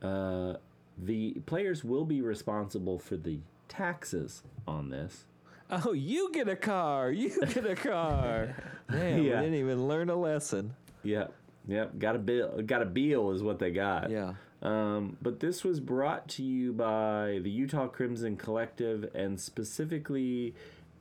Uh, 0.01 0.55
the 0.99 1.33
players 1.47 1.85
will 1.85 2.05
be 2.07 2.21
responsible 2.23 2.99
for 2.99 3.17
the 3.17 3.38
taxes 3.69 4.43
on 4.67 4.91
this. 4.91 5.25
Oh, 5.71 5.93
you 5.93 6.31
get 6.33 6.49
a 6.49 6.57
car. 6.57 7.11
You 7.12 7.31
get 7.47 7.65
a 7.65 7.77
car. 7.77 8.57
Man, 8.91 9.23
Yeah. 9.23 9.41
we 9.41 9.47
didn't 9.47 9.55
even 9.55 9.87
learn 9.88 10.11
a 10.11 10.17
lesson. 10.17 10.75
Yep, 11.05 11.33
yep. 11.66 11.98
Got 11.98 12.16
a 12.16 12.18
bill. 12.18 12.62
Got 12.62 12.83
a 12.83 12.87
bill 12.87 13.31
is 13.33 13.42
what 13.42 13.59
they 13.59 13.70
got. 13.70 14.11
Yeah. 14.11 14.35
Um, 14.62 15.16
but 15.20 15.40
this 15.40 15.64
was 15.64 15.81
brought 15.81 16.29
to 16.31 16.42
you 16.42 16.72
by 16.72 17.40
the 17.42 17.51
Utah 17.51 17.88
Crimson 17.88 18.37
Collective 18.37 19.11
and 19.14 19.40
specifically 19.40 20.55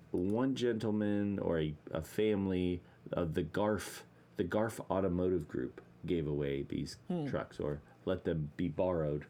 one 0.10 0.56
gentleman 0.56 1.38
or 1.40 1.60
a, 1.60 1.74
a 1.92 2.02
family 2.02 2.82
of 3.14 3.36
the 3.36 3.44
Garff, 3.44 4.04
the 4.38 4.44
Garff 4.44 4.80
Automotive 4.90 5.48
Group 5.48 5.80
gave 6.06 6.28
away 6.28 6.64
these 6.68 6.98
trucks 7.30 7.60
or 7.60 7.82
let 8.06 8.24
them 8.24 8.52
be 8.58 8.68
borrowed 8.68 9.26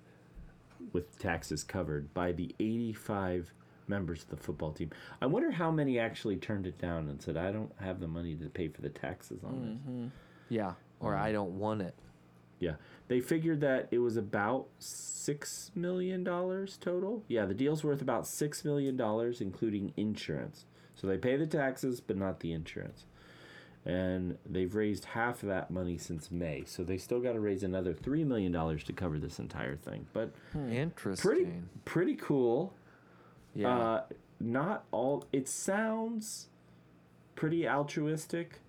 with 0.93 1.19
taxes 1.19 1.63
covered 1.63 2.13
by 2.13 2.31
the 2.31 2.55
85 2.59 3.53
members 3.87 4.23
of 4.23 4.29
the 4.29 4.37
football 4.37 4.71
team. 4.71 4.91
I 5.21 5.25
wonder 5.25 5.51
how 5.51 5.69
many 5.71 5.99
actually 5.99 6.37
turned 6.37 6.65
it 6.65 6.77
down 6.79 7.09
and 7.09 7.21
said, 7.21 7.35
I 7.35 7.51
don't 7.51 7.71
have 7.81 7.99
the 7.99 8.07
money 8.07 8.33
to 8.35 8.45
pay 8.45 8.69
for 8.69 8.81
the 8.81 8.89
taxes 8.89 9.43
on 9.43 9.61
this. 9.83 10.11
Yeah. 10.49 10.73
Or 11.01 11.15
I 11.15 11.31
don't 11.31 11.57
want 11.57 11.81
it. 11.81 11.95
Yeah. 12.59 12.75
They 13.07 13.19
figured 13.19 13.59
that 13.61 13.87
it 13.91 13.97
was 13.99 14.15
about 14.17 14.67
six 14.79 15.71
million 15.75 16.23
dollars 16.23 16.77
total. 16.79 17.23
Yeah, 17.27 17.45
the 17.45 17.53
deal's 17.53 17.83
worth 17.83 18.01
about 18.01 18.25
six 18.27 18.63
million 18.63 18.95
dollars, 18.95 19.41
including 19.41 19.93
insurance. 19.97 20.65
So 20.95 21.07
they 21.07 21.17
pay 21.17 21.35
the 21.37 21.47
taxes, 21.47 21.99
but 21.99 22.15
not 22.17 22.39
the 22.41 22.53
insurance. 22.53 23.05
and 23.83 24.37
they've 24.47 24.75
raised 24.75 25.05
half 25.05 25.41
of 25.41 25.49
that 25.49 25.71
money 25.71 25.97
since 25.97 26.29
May. 26.29 26.63
So 26.67 26.83
they 26.83 26.97
still 26.97 27.19
got 27.19 27.33
to 27.33 27.39
raise 27.39 27.63
another 27.63 27.93
three 27.95 28.23
million 28.23 28.51
dollars 28.51 28.83
to 28.85 28.93
cover 28.93 29.17
this 29.17 29.39
entire 29.39 29.75
thing. 29.75 30.05
But 30.13 30.31
Interesting. 30.55 31.29
pretty 31.29 31.51
pretty 31.83 32.15
cool. 32.15 32.73
yeah. 33.55 33.77
Uh, 33.77 34.03
not 34.39 34.85
all. 34.91 35.25
It 35.33 35.47
sounds 35.49 36.47
pretty 37.35 37.67
altruistic, 37.67 38.59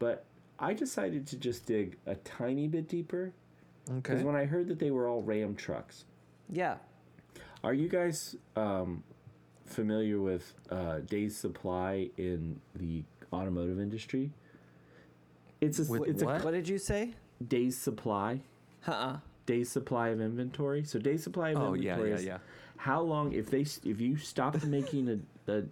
but 0.00 0.24
I 0.58 0.72
decided 0.74 1.26
to 1.28 1.36
just 1.36 1.66
dig 1.66 1.96
a 2.06 2.14
tiny 2.16 2.66
bit 2.68 2.88
deeper 2.88 3.32
okay. 3.88 3.96
because 3.96 4.22
when 4.22 4.34
I 4.36 4.44
heard 4.44 4.68
that 4.68 4.78
they 4.78 4.90
were 4.90 5.08
all 5.08 5.22
Ram 5.22 5.54
trucks, 5.54 6.04
Yeah. 6.50 6.76
are 7.62 7.74
you 7.74 7.88
guys 7.88 8.36
um, 8.56 9.02
familiar 9.66 10.20
with 10.20 10.54
uh, 10.70 11.00
days 11.00 11.36
supply 11.36 12.10
in 12.16 12.60
the 12.74 13.02
automotive 13.32 13.80
industry? 13.80 14.32
It's 15.60 15.78
a 15.78 15.84
With 15.90 16.08
it's 16.08 16.22
what? 16.22 16.44
What 16.44 16.52
did 16.52 16.68
you 16.68 16.78
say? 16.78 17.14
days 17.46 17.76
supply, 17.76 18.40
Uh-uh. 18.86 19.18
days 19.46 19.70
supply 19.70 20.08
of 20.08 20.20
inventory. 20.20 20.84
So 20.84 20.98
days 20.98 21.22
supply 21.22 21.50
of 21.50 21.58
oh 21.58 21.74
yeah, 21.74 21.92
inventory 21.94 22.10
yeah, 22.10 22.16
is 22.16 22.24
yeah. 22.24 22.38
how 22.76 23.00
long 23.02 23.32
if 23.32 23.50
they 23.50 23.60
if 23.62 24.00
you 24.00 24.16
stopped 24.16 24.64
making 24.64 25.08
a, 25.08 25.52
a 25.52 25.62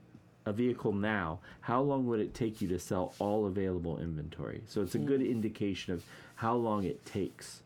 a 0.46 0.52
vehicle 0.52 0.92
now, 0.92 1.40
how 1.62 1.80
long 1.80 2.06
would 2.06 2.20
it 2.20 2.34
take 2.34 2.60
you 2.60 2.68
to 2.68 2.78
sell 2.78 3.14
all 3.18 3.46
available 3.46 3.98
inventory? 3.98 4.62
So 4.66 4.82
it's 4.82 4.94
a 4.94 4.98
good 4.98 5.22
indication 5.22 5.94
of 5.94 6.04
how 6.36 6.54
long 6.54 6.84
it 6.84 7.04
takes, 7.06 7.62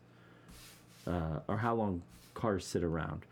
uh, 1.05 1.39
or 1.47 1.57
how 1.57 1.75
long 1.75 2.01
cars 2.33 2.65
sit 2.65 2.83
around. 2.83 3.25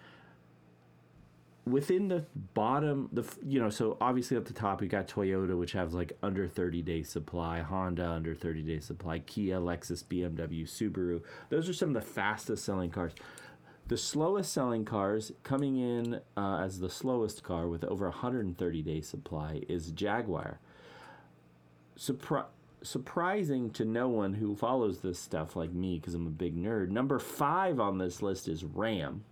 Within 1.66 2.08
the 2.08 2.24
bottom, 2.54 3.10
the 3.12 3.26
you 3.46 3.60
know, 3.60 3.70
so 3.70 3.98
obviously 4.00 4.38
at 4.38 4.46
the 4.46 4.54
top 4.54 4.82
you 4.82 4.88
got 4.88 5.08
Toyota, 5.08 5.58
which 5.58 5.74
has 5.74 5.94
like 5.94 6.14
under 6.24 6.48
thirty 6.48 6.82
day 6.82 7.04
supply, 7.04 7.60
Honda 7.60 8.10
under 8.10 8.34
thirty 8.34 8.62
day 8.62 8.80
supply, 8.80 9.20
Kia, 9.20 9.58
Lexus, 9.58 10.04
BMW, 10.04 10.64
Subaru. 10.64 11.22
Those 11.50 11.68
are 11.68 11.74
some 11.74 11.90
of 11.90 11.96
the 11.96 12.10
fastest 12.10 12.64
selling 12.64 12.90
cars. 12.90 13.12
The 13.88 13.98
slowest 13.98 14.52
selling 14.52 14.84
cars 14.84 15.32
coming 15.44 15.78
in 15.78 16.20
uh, 16.36 16.58
as 16.62 16.80
the 16.80 16.90
slowest 16.90 17.44
car 17.44 17.68
with 17.68 17.84
over 17.86 18.06
130 18.10 18.82
day 18.82 19.02
supply 19.02 19.62
is 19.70 19.92
Jaguar. 19.92 20.60
Surpri- 21.98 22.46
surprising 22.84 23.70
to 23.72 23.86
no 23.86 24.10
one 24.10 24.34
who 24.34 24.56
follows 24.56 25.00
this 25.00 25.18
stuff 25.20 25.56
like 25.56 25.72
me 25.72 26.00
because 26.00 26.14
I'm 26.16 26.28
a 26.28 26.32
big 26.32 26.56
nerd. 26.62 26.90
Number 26.90 27.18
five 27.18 27.80
on 27.80 27.98
this 27.98 28.22
list 28.22 28.48
is 28.50 28.66
Ram. 28.66 29.24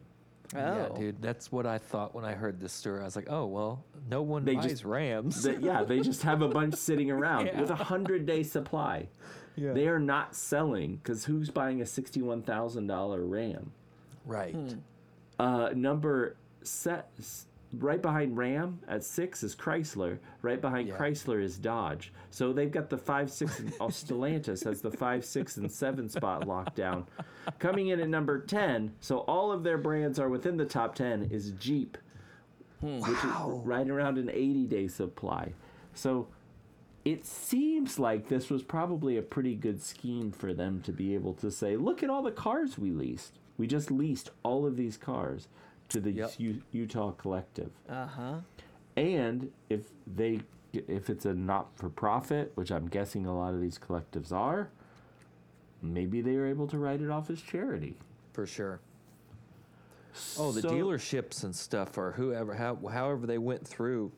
Yeah, 0.54 0.88
Oh. 0.92 0.96
dude, 0.96 1.22
that's 1.22 1.52
what 1.52 1.66
I 1.66 1.78
thought 1.78 2.16
when 2.16 2.24
I 2.24 2.34
heard 2.34 2.62
this 2.62 2.72
story. 2.72 3.02
I 3.02 3.04
was 3.04 3.16
like, 3.18 3.28
oh 3.30 3.46
well, 3.48 3.84
no 4.10 4.22
one 4.22 4.46
They 4.46 4.56
buys 4.56 4.66
just- 4.72 4.86
Rams. 4.86 5.44
That- 5.44 5.62
yeah, 5.62 5.84
they 5.84 6.00
just 6.00 6.22
have 6.24 6.42
a 6.42 6.48
bunch 6.48 6.76
sitting 6.76 7.12
around 7.18 7.48
Yeah. 7.48 7.60
with 7.62 7.72
a 7.72 7.76
hundred 7.76 8.26
day 8.26 8.42
supply. 8.44 9.10
yeah. 9.58 9.74
They 9.74 9.88
are 9.90 10.00
not 10.00 10.34
selling 10.34 10.96
because 10.96 11.26
who's 11.26 11.50
buying 11.50 11.82
a 11.82 11.86
sixty-one 11.86 12.44
thousand 12.44 12.88
dollar 12.88 13.26
Ram? 13.26 13.74
Right. 14.26 14.56
Uh, 15.40 15.70
number 15.76 16.38
set 16.64 17.10
right 17.74 18.02
behind 18.02 18.38
Ram 18.38 18.80
at 18.88 19.04
six 19.04 19.44
is 19.44 19.56
Chrysler. 19.56 20.20
Right 20.42 20.62
behind 20.62 20.88
Yeah. 20.88 20.98
Chrysler 20.98 21.42
is 21.42 21.58
Dodge. 21.58 22.14
So 22.32 22.54
they've 22.54 22.72
got 22.72 22.90
the 22.90 22.98
five, 22.98 23.30
six, 23.30 23.60
and 23.60 23.74
oh, 23.80 23.88
Stellantis 23.90 24.64
has 24.64 24.82
the 24.82 24.92
five, 24.92 25.26
six, 25.26 25.58
and 25.58 25.72
seven 25.72 26.08
spot 26.10 26.48
locked 26.48 26.76
down. 26.76 27.06
Coming 27.60 27.88
in 27.90 28.00
at 28.00 28.08
number 28.10 28.40
ten, 28.40 28.94
so 29.00 29.20
all 29.20 29.52
of 29.52 29.64
their 29.64 29.78
brands 29.78 30.20
are 30.20 30.30
within 30.30 30.58
the 30.58 30.66
top 30.66 30.96
ten. 30.96 31.24
Is 31.32 31.52
Jeep, 31.52 31.98
which 32.82 33.08
is 33.08 33.32
right 33.64 33.90
around 33.90 34.18
an 34.18 34.30
eighty 34.30 34.66
day 34.66 34.88
supply. 34.88 35.54
So 35.94 36.28
it 37.04 37.26
seems 37.26 38.00
like 38.00 38.30
this 38.30 38.50
was 38.50 38.64
probably 38.64 39.18
a 39.18 39.22
pretty 39.22 39.54
good 39.54 39.82
scheme 39.82 40.32
for 40.32 40.54
them 40.54 40.82
to 40.82 40.92
be 40.92 41.14
able 41.14 41.34
to 41.36 41.52
say, 41.52 41.76
look 41.78 42.02
at 42.02 42.10
all 42.10 42.24
the 42.24 42.32
cars 42.32 42.80
we 42.80 42.90
leased. 42.92 43.38
We 43.58 43.68
just 43.68 43.92
leased 43.92 44.32
all 44.44 44.66
of 44.66 44.76
these 44.76 44.98
cars 44.98 45.48
to 45.90 46.00
the 46.00 46.12
Yep. 46.12 46.32
U- 46.40 46.62
Utah 46.72 47.12
Collective. 47.12 47.72
Uh-huh. 47.90 48.40
And 48.98 49.52
if 49.70 49.92
they 50.08 50.42
if 50.74 51.10
it's 51.10 51.26
a 51.26 51.34
not 51.34 51.74
for 51.78 51.88
profit, 51.90 52.52
which 52.56 52.70
I'm 52.70 52.88
guessing 52.90 53.26
a 53.26 53.34
lot 53.34 53.54
of 53.54 53.62
these 53.62 53.80
collectives 53.80 54.34
are, 54.34 54.70
maybe 55.82 56.20
they 56.22 56.36
are 56.36 56.46
able 56.46 56.68
to 56.68 56.78
write 56.78 57.02
it 57.02 57.10
off 57.10 57.30
as 57.30 57.42
charity. 57.42 57.96
For 58.34 58.46
sure. 58.46 58.82
Oh, 60.38 60.52
the 60.52 60.62
So- 60.62 60.70
dealerships 60.72 61.46
and 61.46 61.56
stuff, 61.56 61.98
or 61.98 62.12
whoever, 62.12 62.54
how, 62.56 62.76
however 62.92 63.26
they 63.26 63.38
went 63.38 63.66
through, 63.66 64.12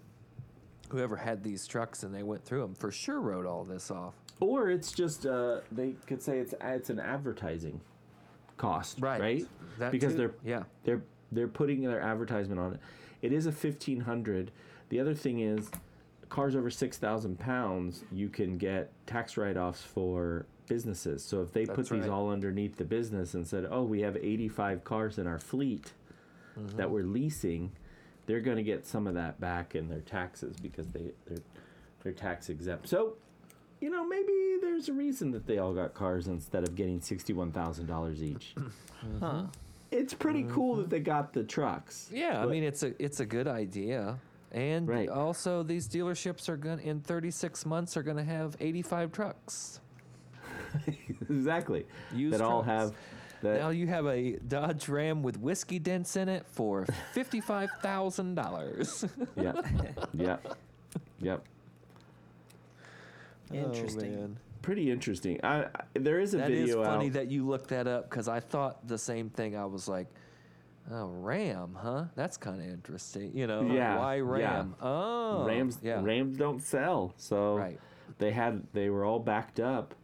whoever 0.90 1.16
had 1.16 1.44
these 1.44 1.68
trucks 1.68 2.02
and 2.02 2.14
they 2.14 2.24
went 2.24 2.44
through 2.44 2.62
them, 2.62 2.74
for 2.74 2.90
sure 2.92 3.20
wrote 3.22 3.46
all 3.46 3.64
this 3.64 3.92
off. 3.92 4.16
Or 4.40 4.70
it's 4.72 4.92
just 4.92 5.28
uh, 5.28 5.62
they 5.72 5.92
could 6.08 6.22
say 6.24 6.40
it's 6.40 6.56
it's 6.62 6.90
an 6.90 7.00
advertising 7.00 7.82
cost, 8.58 9.00
Right. 9.02 9.22
right? 9.22 9.48
That 9.80 9.92
because 9.92 10.14
too. 10.14 10.18
they're 10.18 10.34
Yeah. 10.44 10.64
they're 10.84 11.02
they're 11.32 11.48
putting 11.48 11.82
their 11.82 12.02
advertisement 12.02 12.60
on 12.60 12.74
it. 12.74 12.80
It 13.22 13.32
is 13.32 13.46
a 13.46 13.52
fifteen 13.52 14.02
hundred. 14.02 14.52
The 14.90 15.00
other 15.00 15.14
thing 15.14 15.40
is, 15.40 15.70
cars 16.30 16.56
over 16.56 16.70
six 16.70 16.98
thousand 16.98 17.40
pounds, 17.40 18.04
you 18.12 18.30
can 18.30 18.58
get 18.58 18.92
tax 19.06 19.38
write 19.38 19.58
offs 19.58 19.84
for 19.84 20.46
businesses. 20.68 21.24
So 21.24 21.42
if 21.42 21.54
they 21.54 21.66
put 21.66 21.78
That's 21.78 21.90
these 21.90 22.02
right. 22.02 22.10
all 22.10 22.30
underneath 22.30 22.78
the 22.78 22.86
business 22.86 23.34
and 23.34 23.48
said, 23.48 23.68
"Oh, 23.70 23.84
we 23.84 24.02
have 24.02 24.18
eighty 24.18 24.48
five 24.48 24.84
cars 24.84 25.18
in 25.18 25.28
our 25.28 25.40
fleet 25.40 25.94
mm-hmm. 26.58 26.78
that 26.78 26.90
we're 26.90 27.04
leasing," 27.04 27.72
they're 28.26 28.42
going 28.42 28.58
to 28.58 28.64
get 28.64 28.86
some 28.86 29.08
of 29.08 29.14
that 29.16 29.40
back 29.40 29.76
in 29.76 29.90
their 29.90 30.02
taxes 30.02 30.58
because 30.58 30.88
they 30.92 31.12
they're 31.26 31.38
they're 32.04 32.14
tax 32.14 32.50
exempt. 32.50 32.88
So. 32.90 33.16
You 33.80 33.90
know, 33.92 34.06
maybe 34.08 34.58
there's 34.62 34.90
a 34.90 34.94
reason 34.94 35.32
that 35.32 35.46
they 35.46 35.60
all 35.60 35.74
got 35.74 35.94
cars 35.94 36.28
instead 36.28 36.64
of 36.64 36.76
getting 36.76 37.00
sixty-one 37.02 37.52
thousand 37.52 37.88
dollars 37.88 38.24
each. 38.24 38.56
Huh. 39.20 39.44
It's 39.92 40.14
pretty 40.16 40.42
mm-hmm. 40.42 40.56
cool 40.56 40.76
that 40.78 40.90
they 40.90 41.00
got 41.00 41.32
the 41.32 41.44
trucks. 41.44 42.10
Yeah, 42.12 42.40
I 42.40 42.46
But- 42.46 42.50
mean 42.50 42.64
it's 42.64 42.82
a 42.82 43.02
it's 43.02 43.20
a 43.20 43.26
good 43.28 43.48
idea, 43.48 44.18
and 44.52 44.88
Right. 44.88 45.08
also 45.08 45.62
these 45.62 45.88
dealerships 45.88 46.50
are 46.50 46.58
going 46.58 46.80
to 46.80 46.84
in 46.88 47.02
36 47.02 47.64
months 47.66 47.96
are 47.96 48.02
going 48.04 48.18
to 48.18 48.24
have 48.24 48.58
85 48.60 49.12
trucks. 49.12 49.80
exactly. 51.30 51.86
Used 52.14 52.34
that 52.34 52.42
all 52.42 52.64
trucks. 52.64 52.82
have 52.82 52.96
that. 53.44 53.60
Now 53.62 53.70
you 53.70 53.88
have 53.88 54.08
a 54.08 54.38
Dodge 54.48 54.90
Ram 54.90 55.22
with 55.24 55.40
whiskey 55.40 55.80
dents 55.80 56.16
in 56.16 56.28
it 56.28 56.46
for 56.48 56.86
fifty-five 57.14 57.70
thousand 57.82 58.36
dollars. 58.36 59.06
yep. 59.36 59.66
Yep. 60.14 60.58
Yep. 61.22 61.46
Oh, 63.52 63.56
interesting. 63.56 64.38
Pretty 64.62 64.92
interesting. 64.92 65.40
I, 65.44 65.64
I 65.66 65.70
there 65.94 66.20
is 66.20 66.34
a 66.34 66.40
video 66.40 66.66
That 66.66 66.70
is 66.70 66.76
funny 66.88 67.06
out. 67.08 67.14
that 67.14 67.32
you 67.32 67.48
looked 67.48 67.70
that 67.70 67.88
up 67.88 68.10
because 68.10 68.28
I 68.28 68.40
thought 68.40 68.86
the 68.88 68.98
same 68.98 69.30
thing. 69.30 69.56
I 69.56 69.66
was 69.66 69.88
like, 69.88 70.08
"Oh, 70.92 71.06
Ram, 71.08 71.78
huh? 71.80 72.06
That's 72.16 72.38
kind 72.38 72.60
of 72.62 72.68
interesting." 72.68 73.32
You 73.34 73.48
know, 73.48 73.62
Yeah, 73.62 73.98
why 74.00 74.16
yeah. 74.16 74.22
Ram? 74.22 74.76
Oh, 74.82 75.46
Rams 75.46 75.78
yeah, 75.82 76.02
Rams 76.04 76.38
don't 76.38 76.62
sell, 76.62 77.14
so 77.18 77.56
right. 77.56 77.80
they 78.18 78.32
had 78.32 78.64
they 78.74 78.90
were 78.90 79.06
all 79.06 79.20
backed 79.20 79.60
up. 79.60 79.96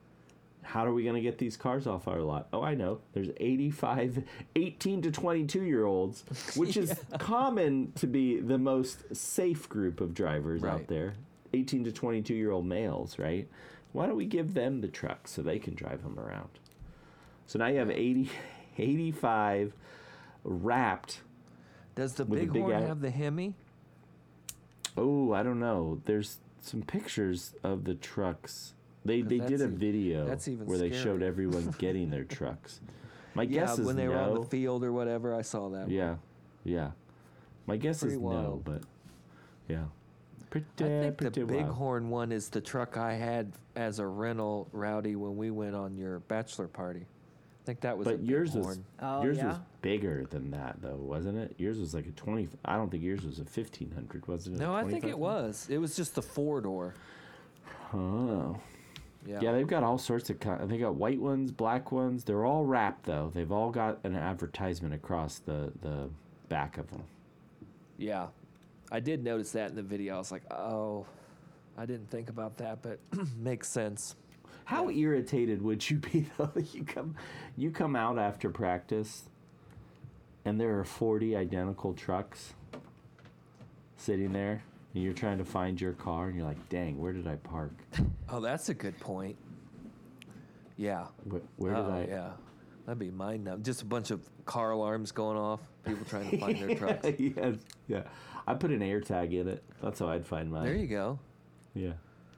How 0.61 0.85
are 0.85 0.93
we 0.93 1.03
going 1.03 1.15
to 1.15 1.21
get 1.21 1.37
these 1.39 1.57
cars 1.57 1.87
off 1.87 2.07
our 2.07 2.21
lot? 2.21 2.47
Oh, 2.53 2.61
I 2.61 2.73
know. 2.73 3.01
There's 3.11 3.27
85 3.35 4.23
18 4.55 5.01
to 5.01 5.11
22 5.11 5.61
year 5.63 5.83
olds, 5.83 6.23
which 6.55 6.77
is 6.77 6.97
common 7.19 7.91
to 7.95 8.07
be 8.07 8.39
the 8.39 8.57
most 8.57 9.13
safe 9.13 9.67
group 9.67 9.99
of 9.99 10.13
drivers 10.13 10.63
out 10.63 10.87
there. 10.87 11.15
18 11.53 11.85
to 11.85 11.91
22 11.91 12.33
year 12.33 12.51
old 12.51 12.65
males, 12.65 13.19
right? 13.19 13.47
Why 13.91 14.07
don't 14.07 14.15
we 14.15 14.25
give 14.25 14.53
them 14.53 14.81
the 14.81 14.87
trucks 14.87 15.31
so 15.31 15.41
they 15.41 15.59
can 15.59 15.75
drive 15.75 16.03
them 16.03 16.19
around? 16.19 16.49
So 17.45 17.59
now 17.59 17.67
you 17.67 17.79
have 17.79 17.91
80 17.91 18.29
85 18.77 19.73
wrapped. 20.43 21.21
Does 21.95 22.13
the 22.13 22.23
a 22.23 22.25
big 22.25 22.51
Bighorn 22.51 22.83
ad- 22.83 22.87
have 22.87 23.01
the 23.01 23.11
Hemi? 23.11 23.53
Oh, 24.97 25.33
I 25.33 25.43
don't 25.43 25.59
know. 25.59 26.01
There's 26.05 26.37
some 26.61 26.81
pictures 26.81 27.53
of 27.63 27.83
the 27.83 27.93
trucks. 27.95 28.73
They 29.05 29.21
they 29.21 29.39
did 29.39 29.61
a 29.61 29.67
video 29.67 30.25
that's 30.25 30.47
even 30.47 30.65
where 30.65 30.77
they 30.77 30.91
showed 30.91 31.21
everyone 31.21 31.75
getting 31.77 32.09
their 32.09 32.23
trucks. 32.23 32.79
My 33.35 33.43
yeah, 33.43 33.61
guess 33.61 33.79
is 33.79 33.85
when 33.85 33.95
they 33.95 34.07
were 34.07 34.17
on 34.17 34.33
no. 34.33 34.43
the 34.43 34.49
field 34.49 34.83
or 34.83 34.93
whatever, 34.93 35.35
I 35.35 35.41
saw 35.41 35.69
that. 35.69 35.81
one. 35.81 35.89
yeah, 35.89 36.15
yeah. 36.63 36.91
My 37.65 37.77
guess 37.77 37.97
is 37.97 38.13
Pretty 38.13 38.17
no, 38.21 38.61
but 38.63 38.81
yeah, 39.67 39.85
pretty 40.53 40.67
I 40.77 41.01
think 41.01 41.17
the 41.17 41.31
pretty 41.31 41.43
wild. 41.43 41.69
Bighorn 41.69 42.09
one 42.09 42.31
is 42.31 42.49
the 42.49 42.61
truck 42.61 42.97
I 42.97 43.13
had 43.13 43.51
as 43.75 43.99
a 43.99 44.05
rental, 44.05 44.69
Rowdy, 44.71 45.15
when 45.15 45.35
we 45.35 45.49
went 45.49 45.75
on 45.75 45.97
your 45.97 46.19
bachelor 46.19 46.67
party. 46.67 47.01
I 47.01 47.65
think 47.65 47.81
that 47.81 47.97
was. 47.97 48.07
a 48.07 48.11
But 48.11 48.23
yours 48.23 48.53
was 48.53 48.77
Bighorn. 48.77 48.85
Oh, 49.01 49.23
yours 49.23 49.37
yeah. 49.37 49.47
was 49.47 49.57
bigger 49.81 50.25
than 50.29 50.51
that 50.51 50.81
though, 50.81 50.95
wasn't 50.95 51.37
it? 51.39 51.55
Yours 51.57 51.79
was 51.79 51.93
like 51.95 52.05
a 52.05 52.11
twenty. 52.11 52.47
I 52.65 52.75
don't 52.75 52.91
think 52.91 53.03
yours 53.03 53.25
was 53.25 53.39
a 53.39 53.45
fifteen 53.45 53.91
hundred, 53.91 54.27
wasn't 54.27 54.57
it? 54.57 54.59
No, 54.59 54.75
I 54.75 54.83
think 54.83 55.05
it 55.05 55.17
was. 55.17 55.67
It 55.69 55.79
was 55.79 55.95
just 55.95 56.15
the 56.15 56.21
four 56.21 56.61
door. 56.61 56.93
Oh. 57.93 58.57
Yeah. 59.25 59.39
Yeah, 59.41 59.51
they've 59.53 59.65
got 59.65 59.83
all 59.83 59.97
sorts 59.97 60.29
of. 60.29 60.39
Kind, 60.39 60.69
they 60.69 60.77
got 60.77 60.95
white 60.95 61.19
ones, 61.19 61.51
black 61.51 61.91
ones. 61.93 62.25
They're 62.25 62.45
all 62.45 62.65
wrapped 62.65 63.05
though. 63.05 63.31
They've 63.33 63.51
all 63.51 63.71
got 63.71 63.99
an 64.03 64.15
advertisement 64.15 64.93
across 64.93 65.39
the 65.39 65.71
the 65.81 66.09
back 66.49 66.77
of 66.77 66.91
them. 66.91 67.03
Yeah. 67.97 68.27
I 68.93 68.99
did 68.99 69.23
notice 69.23 69.51
that 69.53 69.71
in 69.71 69.75
the 69.75 69.81
video. 69.81 70.13
I 70.13 70.17
was 70.19 70.31
like, 70.31 70.43
oh, 70.53 71.07
I 71.75 71.87
didn't 71.87 72.11
think 72.11 72.29
about 72.29 72.57
that, 72.57 72.83
but 72.83 72.99
makes 73.37 73.67
sense. 73.67 74.15
How 74.65 74.87
irritated 74.91 75.63
would 75.63 75.89
you 75.89 75.97
be 75.97 76.27
though? 76.37 76.51
You 76.71 76.83
come, 76.83 77.15
you 77.57 77.71
come 77.71 77.95
out 77.95 78.19
after 78.19 78.51
practice, 78.51 79.23
and 80.45 80.61
there 80.61 80.77
are 80.77 80.83
forty 80.83 81.35
identical 81.35 81.93
trucks 81.95 82.53
sitting 83.97 84.31
there, 84.31 84.61
and 84.93 85.03
you're 85.03 85.13
trying 85.13 85.39
to 85.39 85.45
find 85.45 85.81
your 85.81 85.93
car, 85.93 86.27
and 86.27 86.35
you're 86.35 86.45
like, 86.45 86.69
"Dang, 86.69 86.99
where 86.99 87.13
did 87.13 87.27
I 87.27 87.35
park? 87.37 87.73
Oh, 88.29 88.39
that's 88.39 88.69
a 88.69 88.73
good 88.73 88.97
point. 88.99 89.35
Yeah. 90.77 91.05
Where, 91.25 91.41
where 91.57 91.73
did 91.73 91.85
oh, 91.85 91.91
I?" 91.91 92.05
Yeah. 92.07 92.29
That'd 92.85 92.99
be 92.99 93.11
mine 93.11 93.43
now. 93.43 93.55
Just 93.57 93.81
a 93.81 93.85
bunch 93.85 94.11
of 94.11 94.21
car 94.45 94.71
alarms 94.71 95.11
going 95.11 95.37
off. 95.37 95.61
People 95.85 96.05
trying 96.05 96.29
to 96.31 96.37
find 96.37 96.57
their 96.57 96.75
trucks. 96.77 97.07
yes, 97.17 97.55
yeah. 97.87 98.03
I 98.45 98.53
put 98.55 98.71
an 98.71 98.81
air 98.81 98.99
tag 98.99 99.33
in 99.33 99.47
it. 99.47 99.63
That's 99.81 99.99
how 99.99 100.09
I'd 100.09 100.25
find 100.25 100.51
mine. 100.51 100.65
There 100.65 100.75
you 100.75 100.87
go. 100.87 101.19
yeah. 101.73 101.93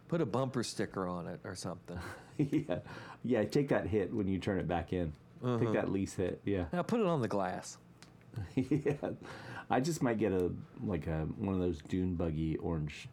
Put 0.07 0.21
a 0.21 0.25
bumper 0.25 0.63
sticker 0.63 1.07
on 1.07 1.25
it 1.27 1.39
or 1.43 1.55
something. 1.55 1.97
yeah, 2.37 2.79
yeah. 3.23 3.43
Take 3.43 3.69
that 3.69 3.87
hit 3.87 4.13
when 4.13 4.27
you 4.27 4.37
turn 4.37 4.59
it 4.59 4.67
back 4.67 4.93
in. 4.93 5.13
Uh-huh. 5.43 5.57
Take 5.57 5.73
that 5.73 5.91
lease 5.91 6.13
hit. 6.13 6.41
Yeah, 6.45 6.65
Now 6.71 6.83
put 6.83 6.99
it 6.99 7.07
on 7.07 7.21
the 7.21 7.27
glass. 7.27 7.77
yeah. 8.55 8.93
I 9.69 9.79
just 9.79 10.03
might 10.03 10.19
get 10.19 10.31
a 10.31 10.51
like 10.83 11.07
a 11.07 11.21
one 11.37 11.55
of 11.55 11.59
those 11.61 11.79
dune 11.87 12.13
buggy 12.13 12.55
orange 12.57 13.09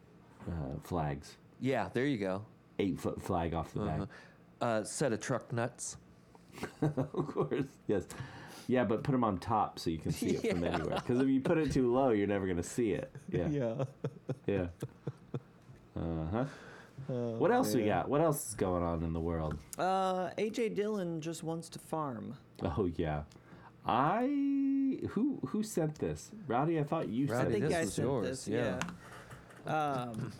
uh, 0.47 0.77
flags, 0.83 1.37
Yeah, 1.59 1.89
there 1.93 2.05
you 2.05 2.17
go. 2.19 2.45
eight 2.77 2.99
foot 2.99 3.19
flag 3.23 3.53
off 3.55 3.73
the 3.73 3.81
Uh-huh. 3.81 4.05
Uh, 4.61 4.83
set 4.83 5.13
of 5.13 5.19
truck 5.19 5.51
nuts. 5.51 5.97
Back. 6.61 6.69
of 6.97 7.27
course, 7.27 7.65
yes. 7.87 8.03
Yeah, 8.67 8.85
but 8.85 9.03
put 9.03 9.11
them 9.11 9.23
on 9.25 9.37
top 9.39 9.77
so 9.79 9.89
you 9.89 9.97
can 9.97 10.11
see 10.11 10.31
it 10.37 10.51
from 10.51 10.63
Yeah. 10.63 10.69
anywhere. 10.75 10.95
Because 10.95 11.19
if 11.19 11.27
you 11.27 11.41
put 11.41 11.57
it 11.57 11.71
too 11.71 11.93
low, 11.93 12.09
you're 12.09 12.27
never 12.27 12.47
gonna 12.47 12.63
see 12.63 12.91
it. 12.91 13.11
Yeah, 13.31 13.47
Yeah. 13.49 13.83
yeah. 14.47 14.67
Uh 15.95 16.25
huh. 16.31 16.45
what 17.37 17.51
else 17.51 17.75
we 17.75 17.83
got? 17.83 18.07
What 18.09 18.21
else 18.21 18.49
is 18.49 18.55
going 18.55 18.83
on 18.83 19.03
in 19.03 19.13
the 19.13 19.19
world? 19.19 19.57
Uh, 19.77 20.29
AJ 20.37 20.75
Dillon 20.75 21.19
just 21.21 21.43
wants 21.43 21.69
to 21.69 21.79
farm. 21.79 22.35
Oh 22.63 22.89
yeah, 22.95 23.23
I 23.85 24.99
who 25.09 25.39
who 25.47 25.61
sent 25.63 25.99
this? 25.99 26.31
Rowdy, 26.47 26.79
I 26.79 26.83
thought 26.83 27.09
you 27.09 27.27
Rowdy, 27.27 27.35
I 27.35 27.41
sent 27.41 27.51
think 27.51 27.63
this 27.65 27.69
this. 27.71 27.77
I 27.77 27.83
was 27.83 27.93
sent 27.93 28.07
yours, 28.07 28.27
this. 28.27 28.47
yeah. 28.47 28.79
Yeah. 29.65 30.01
Um, 30.03 30.31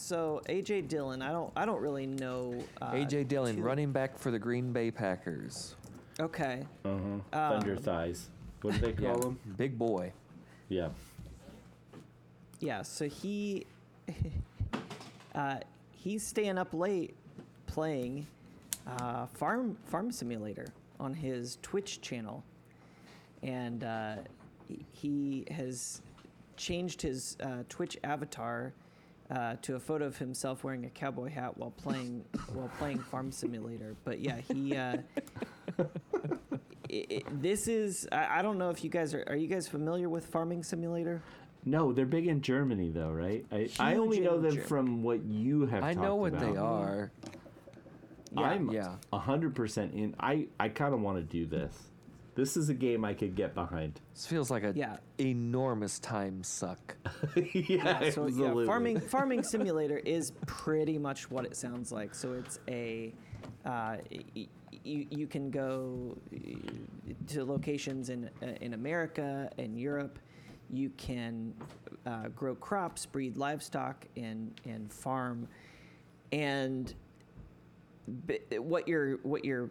so 0.00 0.40
AJ 0.48 0.88
Dillon, 0.88 1.20
I 1.22 1.30
don't, 1.30 1.52
I 1.56 1.64
don't 1.66 1.80
really 1.80 2.06
know. 2.06 2.54
Uh, 2.80 2.92
AJ 2.92 3.28
Dillon, 3.28 3.56
too- 3.56 3.62
running 3.62 3.92
back 3.92 4.18
for 4.18 4.30
the 4.30 4.38
Green 4.38 4.72
Bay 4.72 4.90
Packers. 4.90 5.76
Okay. 6.18 6.64
Uh-huh. 6.84 7.18
Thunder 7.32 7.76
Um, 7.76 7.82
thighs. 7.82 8.30
What 8.62 8.74
do 8.74 8.80
they 8.92 9.02
Yeah. 9.02 9.12
call 9.12 9.20
them? 9.20 9.38
Big 9.56 9.78
boy. 9.78 10.12
Yeah. 10.68 10.90
Yeah. 12.60 12.82
So 12.82 13.06
he, 13.08 13.66
uh, 15.34 15.58
he's 15.92 16.22
staying 16.26 16.58
up 16.58 16.74
late 16.74 17.14
playing 17.66 18.26
uh, 18.86 19.26
farm 19.26 19.76
farm 19.84 20.10
simulator 20.10 20.66
on 20.98 21.14
his 21.14 21.58
Twitch 21.62 22.00
channel, 22.00 22.42
and 23.42 23.84
uh, 23.84 24.16
he- 24.66 24.84
he 24.92 25.44
has 25.54 26.02
changed 26.56 27.00
his 27.00 27.36
uh, 27.42 27.62
Twitch 27.68 27.96
avatar. 28.04 28.72
Uh, 29.30 29.54
to 29.62 29.76
a 29.76 29.78
photo 29.80 30.06
of 30.06 30.18
himself 30.18 30.64
wearing 30.64 30.84
a 30.86 30.90
cowboy 30.90 31.30
hat 31.30 31.56
while 31.56 31.70
playing 31.70 32.24
while 32.52 32.70
playing 32.78 32.98
Farm 32.98 33.30
Simulator, 33.30 33.94
but 34.04 34.18
yeah, 34.18 34.38
he. 34.52 34.76
Uh, 34.76 34.96
i 35.78 37.06
i 37.08 37.22
this 37.34 37.68
is 37.68 38.08
I, 38.10 38.38
I 38.40 38.42
don't 38.42 38.58
know 38.58 38.70
if 38.70 38.82
you 38.82 38.90
guys 38.90 39.14
are 39.14 39.24
are 39.28 39.36
you 39.36 39.46
guys 39.46 39.68
familiar 39.68 40.08
with 40.08 40.26
Farming 40.26 40.64
Simulator? 40.64 41.22
No, 41.64 41.92
they're 41.92 42.06
big 42.06 42.26
in 42.26 42.40
Germany 42.40 42.90
though, 42.90 43.10
right? 43.10 43.44
I, 43.52 43.68
I 43.78 43.94
only 43.96 44.18
know 44.18 44.40
them 44.40 44.56
Ger- 44.56 44.62
from 44.62 45.02
what 45.02 45.22
you 45.24 45.66
have. 45.66 45.84
I 45.84 45.92
know 45.94 46.18
talked 46.18 46.18
what 46.20 46.40
they 46.40 46.56
are. 46.56 47.12
Yeah. 48.32 48.40
I'm 48.40 48.70
Yeah. 48.70 48.96
hundred 49.12 49.54
percent 49.54 49.94
in. 49.94 50.14
I 50.18 50.48
I 50.58 50.68
kind 50.70 50.94
of 50.94 51.00
want 51.00 51.18
to 51.18 51.22
do 51.22 51.46
this. 51.46 51.89
This 52.40 52.56
is 52.56 52.70
a 52.70 52.74
game 52.74 53.04
I 53.04 53.12
could 53.12 53.34
get 53.34 53.54
behind. 53.54 54.00
This 54.14 54.26
feels 54.26 54.50
like 54.50 54.62
a 54.64 54.72
Yeah. 54.74 54.96
enormous 55.18 55.98
time 55.98 56.42
suck. 56.42 56.96
yeah, 57.36 57.98
so 58.10 58.24
absolutely. 58.24 58.64
yeah, 58.64 58.66
farming 58.66 59.00
farming 59.00 59.42
simulator 59.42 59.98
is 59.98 60.32
pretty 60.46 60.96
much 60.96 61.30
what 61.30 61.44
it 61.44 61.54
sounds 61.54 61.92
like. 61.92 62.14
So 62.14 62.32
it's 62.32 62.58
a 62.66 63.12
uh, 63.66 63.96
y- 64.10 64.24
y- 64.34 64.48
you 64.84 65.06
you 65.10 65.26
can 65.26 65.50
go 65.50 66.16
uh, 66.34 66.38
to 67.26 67.44
locations 67.44 68.08
in 68.08 68.30
uh, 68.42 68.46
in 68.62 68.72
America 68.72 69.50
and 69.58 69.78
Europe. 69.78 70.18
You 70.70 70.88
can 70.96 71.52
uh, 72.06 72.28
grow 72.28 72.54
crops, 72.54 73.04
breed 73.04 73.36
livestock, 73.36 74.06
and 74.16 74.58
and 74.64 74.90
farm. 74.90 75.46
And 76.32 76.94
b- 78.26 78.40
what 78.58 78.88
you're 78.88 79.16
what 79.18 79.44
you're 79.44 79.70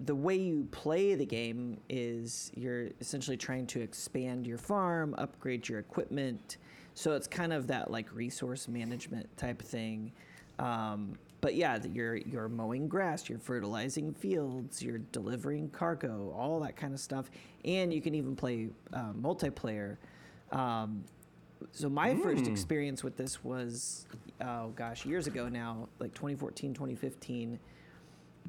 the 0.00 0.14
way 0.14 0.36
you 0.36 0.66
play 0.72 1.14
the 1.14 1.26
game 1.26 1.78
is 1.88 2.50
you're 2.54 2.88
essentially 3.00 3.36
trying 3.36 3.66
to 3.68 3.80
expand 3.80 4.46
your 4.46 4.58
farm, 4.58 5.14
upgrade 5.18 5.68
your 5.68 5.78
equipment. 5.78 6.56
So 6.94 7.12
it's 7.12 7.26
kind 7.26 7.52
of 7.52 7.66
that 7.68 7.90
like 7.90 8.12
resource 8.14 8.68
management 8.68 9.34
type 9.36 9.62
thing. 9.62 10.12
Um, 10.58 11.12
but 11.40 11.54
yeah, 11.54 11.78
that 11.78 11.92
you're 11.94 12.16
you're 12.16 12.48
mowing 12.48 12.88
grass, 12.88 13.28
you're 13.28 13.38
fertilizing 13.38 14.14
fields, 14.14 14.82
you're 14.82 15.00
delivering 15.12 15.68
cargo, 15.70 16.32
all 16.36 16.58
that 16.60 16.76
kind 16.76 16.94
of 16.94 17.00
stuff, 17.00 17.30
and 17.64 17.92
you 17.92 18.00
can 18.00 18.14
even 18.14 18.34
play 18.34 18.70
uh, 18.92 19.12
multiplayer. 19.12 19.98
Um, 20.52 21.04
so 21.72 21.88
my 21.88 22.14
first 22.16 22.46
experience 22.46 23.02
with 23.02 23.16
this 23.16 23.44
was, 23.44 24.06
oh 24.40 24.68
gosh, 24.76 25.04
years 25.04 25.26
ago 25.26 25.48
now, 25.48 25.88
like 25.98 26.14
2014, 26.14 26.72
2015. 26.72 27.58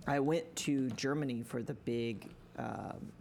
I 0.07 0.19
went 0.19 0.55
to 0.57 0.89
Germany 0.91 1.43
for 1.43 1.61
the 1.63 1.73
big 1.73 2.29
um, 2.57 3.11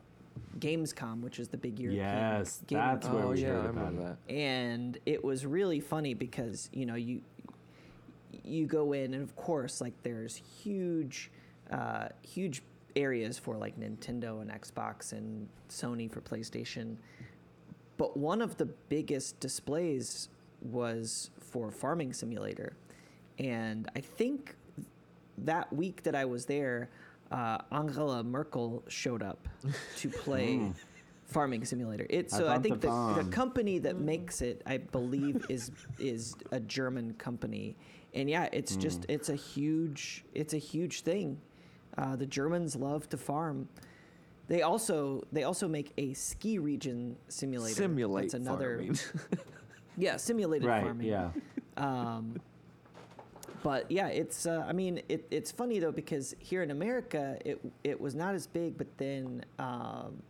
Gamescom, 0.58 1.20
which 1.22 1.38
is 1.38 1.48
the 1.48 1.56
big 1.56 1.78
European 1.78 2.06
Yes, 2.06 2.60
gaming 2.66 2.84
that's 2.86 3.08
where 3.08 3.24
oh 3.24 3.30
we 3.30 3.42
yeah, 3.42 3.48
heard 3.48 3.56
I 3.66 3.68
about 3.70 3.74
remember 3.86 4.02
it. 4.02 4.28
that. 4.28 4.34
and 4.34 4.98
it 5.06 5.24
was 5.24 5.46
really 5.46 5.80
funny 5.80 6.14
because 6.14 6.68
you 6.72 6.86
know 6.86 6.94
you 6.94 7.20
you 8.44 8.66
go 8.66 8.92
in 8.92 9.14
and 9.14 9.22
of 9.22 9.34
course 9.36 9.80
like 9.80 9.94
there's 10.02 10.36
huge 10.36 11.30
uh, 11.70 12.08
huge 12.22 12.62
areas 12.94 13.38
for 13.38 13.56
like 13.56 13.78
Nintendo 13.80 14.40
and 14.42 14.50
Xbox 14.50 15.12
and 15.12 15.48
Sony 15.68 16.10
for 16.10 16.20
PlayStation 16.20 16.96
but 17.96 18.16
one 18.16 18.42
of 18.42 18.56
the 18.56 18.66
biggest 18.66 19.40
displays 19.40 20.28
was 20.60 21.30
for 21.40 21.70
Farming 21.70 22.12
Simulator 22.12 22.74
and 23.38 23.90
I 23.96 24.00
think 24.00 24.54
that 25.38 25.72
week 25.72 26.02
that 26.04 26.14
I 26.14 26.24
was 26.24 26.46
there 26.46 26.90
uh, 27.30 27.58
Angela 27.72 28.22
Merkel 28.22 28.84
showed 28.88 29.22
up 29.22 29.48
to 29.96 30.08
play 30.24 30.72
Farming 31.24 31.64
Simulator. 31.64 32.06
It 32.10 32.30
so 32.30 32.46
I 32.46 32.52
want 32.52 32.62
think 32.62 32.80
the 32.80 32.88
the, 32.88 33.22
the 33.24 33.30
company 33.30 33.78
that 33.80 33.98
makes 33.98 34.42
it, 34.42 34.62
I 34.66 34.78
believe, 34.78 35.44
is 35.48 35.72
is 35.98 36.34
a 36.52 36.60
German 36.60 37.14
company, 37.14 37.76
and 38.12 38.28
yeah, 38.28 38.48
it's 38.52 38.76
just 38.76 39.04
Hmm. 39.04 39.12
it's 39.12 39.28
a 39.30 39.34
huge 39.34 40.24
it's 40.34 40.54
a 40.54 40.58
huge 40.58 41.00
thing. 41.00 41.40
Uh, 41.96 42.14
the 42.16 42.26
Germans 42.26 42.76
love 42.76 43.08
to 43.08 43.16
farm. 43.16 43.68
They 44.46 44.62
also 44.62 45.24
they 45.32 45.44
also 45.44 45.66
make 45.66 45.92
a 45.96 46.12
ski 46.12 46.58
region 46.58 47.16
simulator. 47.28 47.74
Simulate 47.74 48.30
That's 48.32 48.34
another 48.34 48.76
farming. 48.76 48.98
yeah 49.96 50.16
simulated 50.18 50.68
Right. 50.68 50.84
farming. 50.84 51.06
Yeah. 51.08 51.30
Um, 51.76 52.40
but 53.64 53.90
yeah, 53.90 54.08
it's. 54.08 54.44
Uh, 54.46 54.62
I 54.68 54.72
mean, 54.72 55.00
it, 55.08 55.26
it's 55.32 55.50
funny 55.50 55.78
though 55.80 55.90
because 55.90 56.36
here 56.38 56.62
in 56.62 56.70
America, 56.70 57.38
it 57.44 57.58
it 57.82 58.00
was 58.00 58.14
not 58.14 58.34
as 58.34 58.46
big, 58.46 58.76
but 58.78 58.86
then 58.98 59.44
um, 59.58 60.22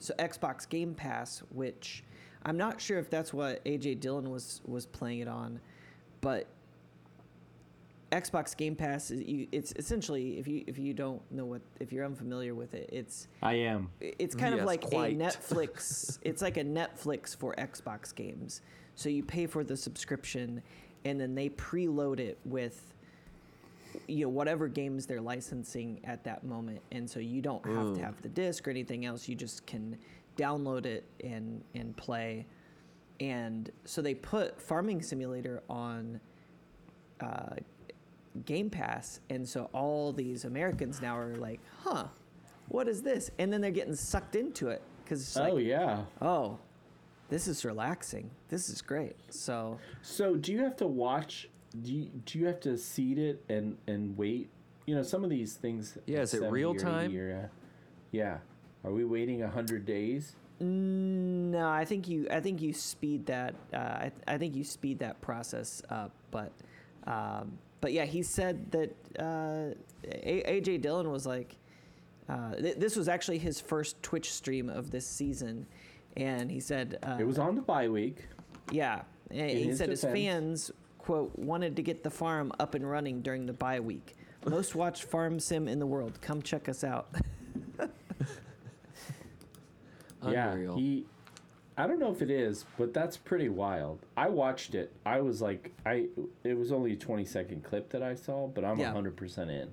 so 0.00 0.12
Xbox 0.18 0.68
Game 0.68 0.94
Pass, 0.94 1.42
which 1.50 2.02
I'm 2.44 2.56
not 2.58 2.80
sure 2.80 2.98
if 2.98 3.08
that's 3.08 3.32
what 3.32 3.64
AJ 3.64 4.00
Dillon 4.00 4.30
was 4.30 4.60
was 4.66 4.84
playing 4.84 5.20
it 5.20 5.28
on, 5.28 5.60
but 6.20 6.48
Xbox 8.10 8.54
Game 8.56 8.74
Pass 8.74 9.12
is 9.12 9.22
you, 9.22 9.46
it's 9.52 9.72
essentially 9.76 10.38
if 10.40 10.48
you 10.48 10.64
if 10.66 10.76
you 10.78 10.92
don't 10.94 11.22
know 11.30 11.44
what 11.46 11.62
if 11.78 11.92
you're 11.92 12.04
unfamiliar 12.04 12.54
with 12.54 12.74
it, 12.74 12.90
it's 12.92 13.28
I 13.42 13.54
am. 13.54 13.90
it's 14.00 14.34
kind 14.34 14.54
Yes, 14.54 14.60
of 14.62 14.66
like 14.66 14.82
quite. 14.82 15.14
a 15.14 15.16
Netflix. 15.16 16.18
it's 16.22 16.42
like 16.42 16.56
a 16.56 16.64
Netflix 16.64 17.34
for 17.36 17.54
Xbox 17.54 18.12
games. 18.12 18.60
So 18.96 19.08
you 19.08 19.22
pay 19.22 19.46
for 19.46 19.62
the 19.64 19.76
subscription, 19.76 20.62
and 21.04 21.20
then 21.20 21.34
they 21.34 21.48
preload 21.50 22.20
it 22.20 22.38
with, 22.44 22.94
you 24.06 24.24
know, 24.24 24.28
whatever 24.28 24.68
games 24.68 25.06
they're 25.06 25.20
licensing 25.20 26.00
at 26.04 26.24
that 26.24 26.44
moment, 26.44 26.80
and 26.92 27.08
so 27.08 27.20
you 27.20 27.42
don't 27.42 27.64
have 27.66 27.94
to 27.94 28.00
have 28.02 28.20
the 28.22 28.28
disc 28.28 28.66
or 28.66 28.70
anything 28.70 29.04
else. 29.04 29.28
You 29.28 29.34
just 29.34 29.66
can 29.66 29.96
download 30.36 30.86
it 30.86 31.04
and 31.22 31.62
and 31.74 31.96
play. 31.96 32.46
And 33.20 33.70
so 33.84 34.02
they 34.02 34.14
put 34.14 34.60
Farming 34.60 35.02
Simulator 35.02 35.62
on 35.68 36.20
uh, 37.20 37.56
Game 38.46 38.70
Pass, 38.70 39.20
and 39.30 39.48
so 39.48 39.68
all 39.72 40.12
these 40.12 40.44
Americans 40.44 41.00
now 41.02 41.16
are 41.16 41.36
like, 41.36 41.60
"Huh, 41.82 42.06
what 42.68 42.88
is 42.88 43.02
this?" 43.02 43.30
And 43.38 43.52
then 43.52 43.60
they're 43.60 43.70
getting 43.70 43.94
sucked 43.94 44.34
into 44.34 44.68
it 44.68 44.82
because 45.04 45.36
like, 45.36 45.52
oh 45.52 45.56
yeah. 45.58 46.04
"Oh, 46.20 46.58
this 47.32 47.48
is 47.48 47.64
relaxing. 47.64 48.30
This 48.48 48.68
is 48.68 48.82
great." 48.82 49.16
So 49.30 49.78
So 50.02 50.36
do 50.36 50.52
you 50.52 50.60
have 50.62 50.76
to 50.76 50.86
watch 50.86 51.48
do 51.82 51.92
you, 51.92 52.10
do 52.26 52.38
you 52.38 52.46
have 52.46 52.60
to 52.60 52.76
seed 52.76 53.18
it 53.18 53.42
and 53.48 53.76
and 53.86 54.16
wait? 54.16 54.50
You 54.86 54.94
know, 54.96 55.02
some 55.02 55.24
of 55.24 55.30
these 55.30 55.54
things. 55.54 55.96
Yeah, 56.06 56.20
is 56.20 56.34
it 56.34 56.40
70 56.40 56.52
real 56.52 56.70
or 56.70 56.74
80 56.74 56.84
time? 56.84 57.16
or, 57.16 57.42
uh, 57.44 57.48
yeah. 58.10 58.38
Are 58.84 58.92
we 58.92 59.04
waiting 59.04 59.40
hundred 59.40 59.86
days? 59.86 60.34
No, 60.60 61.68
I 61.68 61.84
think 61.84 62.08
you. 62.08 62.26
I 62.30 62.40
think 62.40 62.60
you 62.60 62.72
speed 62.72 63.26
that. 63.26 63.54
Uh, 63.72 63.76
I, 63.76 64.12
I 64.28 64.38
think 64.38 64.54
you 64.54 64.64
speed 64.64 64.98
that 65.00 65.20
process 65.20 65.82
up. 65.88 66.12
But, 66.30 66.52
um, 67.06 67.58
but 67.80 67.92
yeah, 67.92 68.04
he 68.04 68.22
said 68.22 68.70
that 68.72 68.90
uh, 69.18 69.74
A- 70.04 70.60
AJ 70.60 70.82
Dillon 70.82 71.10
was 71.10 71.26
like, 71.26 71.56
uh, 72.28 72.54
th- 72.56 72.76
this 72.76 72.96
was 72.96 73.08
actually 73.08 73.38
his 73.38 73.60
first 73.60 74.00
Twitch 74.02 74.32
stream 74.32 74.68
of 74.68 74.90
this 74.90 75.06
season, 75.06 75.66
and 76.16 76.50
he 76.50 76.60
said 76.60 76.98
uh, 77.02 77.16
it 77.18 77.26
was 77.26 77.38
on 77.38 77.54
the 77.54 77.62
bye 77.62 77.88
week. 77.88 78.26
Yeah, 78.70 79.02
and 79.30 79.40
In 79.50 79.56
he 79.56 79.62
his 79.64 79.78
said 79.78 79.88
his 79.90 80.02
fans 80.02 80.70
quote 80.98 81.36
wanted 81.38 81.76
to 81.76 81.82
get 81.82 82.02
the 82.04 82.10
farm 82.10 82.52
up 82.60 82.74
and 82.74 82.88
running 82.88 83.22
during 83.22 83.46
the 83.46 83.52
bye 83.52 83.80
week. 83.80 84.14
Most 84.46 84.74
watched 84.74 85.04
farm 85.04 85.38
sim 85.40 85.68
in 85.68 85.78
the 85.78 85.86
world. 85.86 86.20
Come 86.20 86.42
check 86.42 86.68
us 86.68 86.82
out. 86.84 87.14
Unreal. 90.22 90.74
Yeah, 90.74 90.74
he. 90.76 91.06
I 91.76 91.86
don't 91.86 91.98
know 91.98 92.12
if 92.12 92.20
it 92.22 92.30
is, 92.30 92.64
but 92.78 92.92
that's 92.92 93.16
pretty 93.16 93.48
wild. 93.48 94.00
I 94.16 94.28
watched 94.28 94.74
it. 94.74 94.92
I 95.06 95.20
was 95.20 95.40
like, 95.40 95.72
I. 95.86 96.08
It 96.44 96.56
was 96.56 96.70
only 96.72 96.92
a 96.92 96.96
twenty 96.96 97.24
second 97.24 97.64
clip 97.64 97.90
that 97.90 98.02
I 98.02 98.14
saw, 98.14 98.46
but 98.46 98.64
I'm 98.64 98.78
Yeah. 98.78 98.92
hundred 98.92 99.16
percent 99.16 99.50
in. 99.50 99.70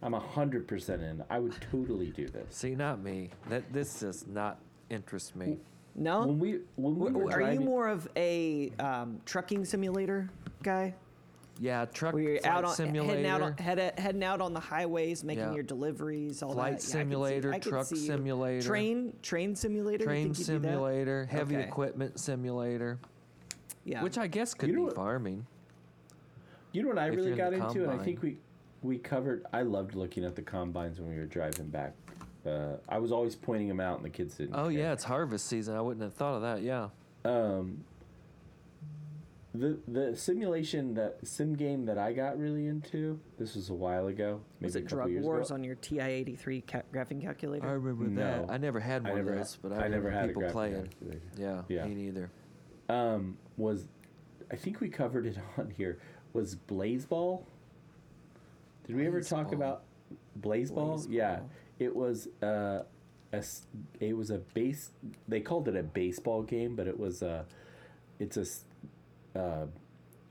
I'm 0.00 0.12
hundred 0.12 0.68
percent 0.68 1.02
in. 1.02 1.24
I 1.28 1.38
would 1.40 1.54
totally 1.72 2.10
do 2.10 2.28
this. 2.28 2.54
See, 2.54 2.74
not 2.74 3.00
me. 3.02 3.30
That 3.48 3.72
this 3.72 4.00
does 4.00 4.26
not 4.26 4.58
interest 4.90 5.36
me. 5.36 5.58
No, 5.94 6.20
When 6.26 6.38
we 6.38 6.60
when 6.76 6.96
we 6.98 7.06
W- 7.08 7.26
were 7.26 7.32
are 7.32 7.52
you 7.52 7.60
more 7.60 7.88
of 7.88 8.08
a 8.16 8.70
um, 8.78 9.20
trucking 9.26 9.64
simulator 9.64 10.30
guy, 10.62 10.94
Yeah, 11.58 11.86
truck 11.86 12.14
where 12.14 12.22
you're 12.22 12.38
flight 12.40 12.52
out 12.52 12.64
on 12.64 12.74
simulator, 12.74 13.10
heading 13.16 13.26
out 13.26 13.42
on 13.42 13.52
head, 13.56 13.98
heading 13.98 14.22
out 14.22 14.40
on 14.40 14.52
the 14.52 14.60
highways, 14.60 15.24
making 15.24 15.44
Yeah. 15.48 15.54
your 15.54 15.64
deliveries, 15.64 16.40
all 16.42 16.52
flight 16.52 16.56
that? 16.56 16.60
Yeah, 16.64 16.70
I 16.70 16.74
could 16.76 16.82
see- 16.82 16.92
simulator, 16.92 17.58
truck 17.58 17.86
simulator, 17.86 18.68
train 18.68 19.12
train 19.22 19.56
simulator. 19.56 20.04
Train 20.04 20.26
you'd 20.28 20.36
do 20.36 20.38
that? 20.38 20.44
simulator, 20.44 21.24
heavy 21.26 21.56
Okay. 21.56 21.66
equipment 21.66 22.20
simulator, 22.20 22.98
Yeah, 23.84 24.02
which 24.04 24.18
I 24.18 24.28
guess 24.28 24.54
could 24.54 24.68
You 24.68 24.76
know 24.76 24.82
be 24.82 24.86
what- 24.86 24.94
farming. 24.94 25.46
You 26.70 26.82
know 26.82 26.88
what 26.90 26.98
I 26.98 27.06
really 27.06 27.22
you're 27.22 27.32
in 27.32 27.36
got 27.38 27.50
the 27.50 27.66
into, 27.66 27.90
and 27.90 28.00
I 28.00 28.04
think 28.04 28.22
we 28.22 28.38
we 28.84 28.98
covered. 28.98 29.44
I 29.52 29.62
loved 29.62 29.96
looking 29.96 30.24
at 30.24 30.36
the 30.36 30.42
combines 30.42 31.00
when 31.00 31.08
we 31.10 31.16
were 31.16 31.26
driving 31.26 31.66
back. 31.70 31.94
Uh, 32.46 32.76
I 32.88 32.98
was 32.98 33.12
always 33.12 33.34
pointing 33.36 33.68
them 33.68 33.80
out, 33.80 33.96
and 33.96 34.04
the 34.04 34.10
kids 34.10 34.36
didn't. 34.36 34.54
Oh 34.54 34.64
care. 34.64 34.70
yeah, 34.72 34.92
it's 34.92 35.04
harvest 35.04 35.46
season. 35.46 35.74
I 35.76 35.80
wouldn't 35.80 36.02
have 36.02 36.14
thought 36.14 36.34
of 36.36 36.42
that. 36.42 36.62
Yeah. 36.62 36.88
Um, 37.24 37.84
the 39.54 39.78
the 39.88 40.14
simulation 40.16 40.94
that 40.94 41.18
sim 41.26 41.54
game 41.54 41.86
that 41.86 41.98
I 41.98 42.12
got 42.12 42.38
really 42.38 42.66
into. 42.68 43.18
This 43.38 43.54
was 43.54 43.70
a 43.70 43.74
while 43.74 44.06
ago. 44.06 44.40
Maybe 44.60 44.66
was 44.68 44.76
it 44.76 44.82
couple 44.82 44.98
Drug 44.98 45.10
years 45.10 45.24
Wars 45.24 45.46
ago. 45.48 45.54
on 45.56 45.64
your 45.64 45.74
TI-83 45.76 46.66
ca- 46.66 46.82
graphing 46.94 47.20
calculator? 47.22 47.66
I 47.66 47.72
remember 47.72 48.04
No. 48.04 48.46
that. 48.46 48.52
I 48.52 48.56
never 48.58 48.78
had 48.78 49.02
one 49.04 49.16
never 49.16 49.30
of 49.30 49.38
had- 49.38 49.44
those, 49.46 49.56
but 49.56 49.72
I, 49.72 49.76
I 49.86 49.88
never 49.88 50.04
remember 50.08 50.10
had 50.10 50.24
a 50.24 50.28
people 50.28 50.50
playing. 50.50 50.74
calculator. 50.74 51.22
Yeah, 51.36 51.62
Yeah. 51.68 51.86
me 51.86 51.94
neither. 51.94 52.30
Um, 52.88 53.36
was 53.56 53.86
I 54.50 54.56
think 54.56 54.80
we 54.80 54.88
covered 54.90 55.26
it 55.26 55.38
on 55.58 55.70
here. 55.76 55.98
Was 56.34 56.54
Blaseball? 56.54 57.42
Did 58.86 58.96
we 58.96 59.06
ever 59.06 59.20
talk 59.22 59.48
Blaseball. 59.48 59.52
about 59.54 59.82
Blaseball? 60.40 61.06
Yeah, 61.10 61.36
Blaseball. 61.36 61.48
It 61.78 61.94
was 61.94 62.28
uh, 62.42 62.82
a 63.32 63.44
it 64.00 64.16
was 64.16 64.30
a 64.30 64.38
base. 64.38 64.90
They 65.26 65.40
called 65.40 65.68
it 65.68 65.76
a 65.76 65.82
baseball 65.82 66.42
game, 66.42 66.76
but 66.76 66.86
it 66.86 66.98
was 66.98 67.22
a 67.22 67.44
it's 68.18 68.36
a 68.36 69.38
uh, 69.38 69.66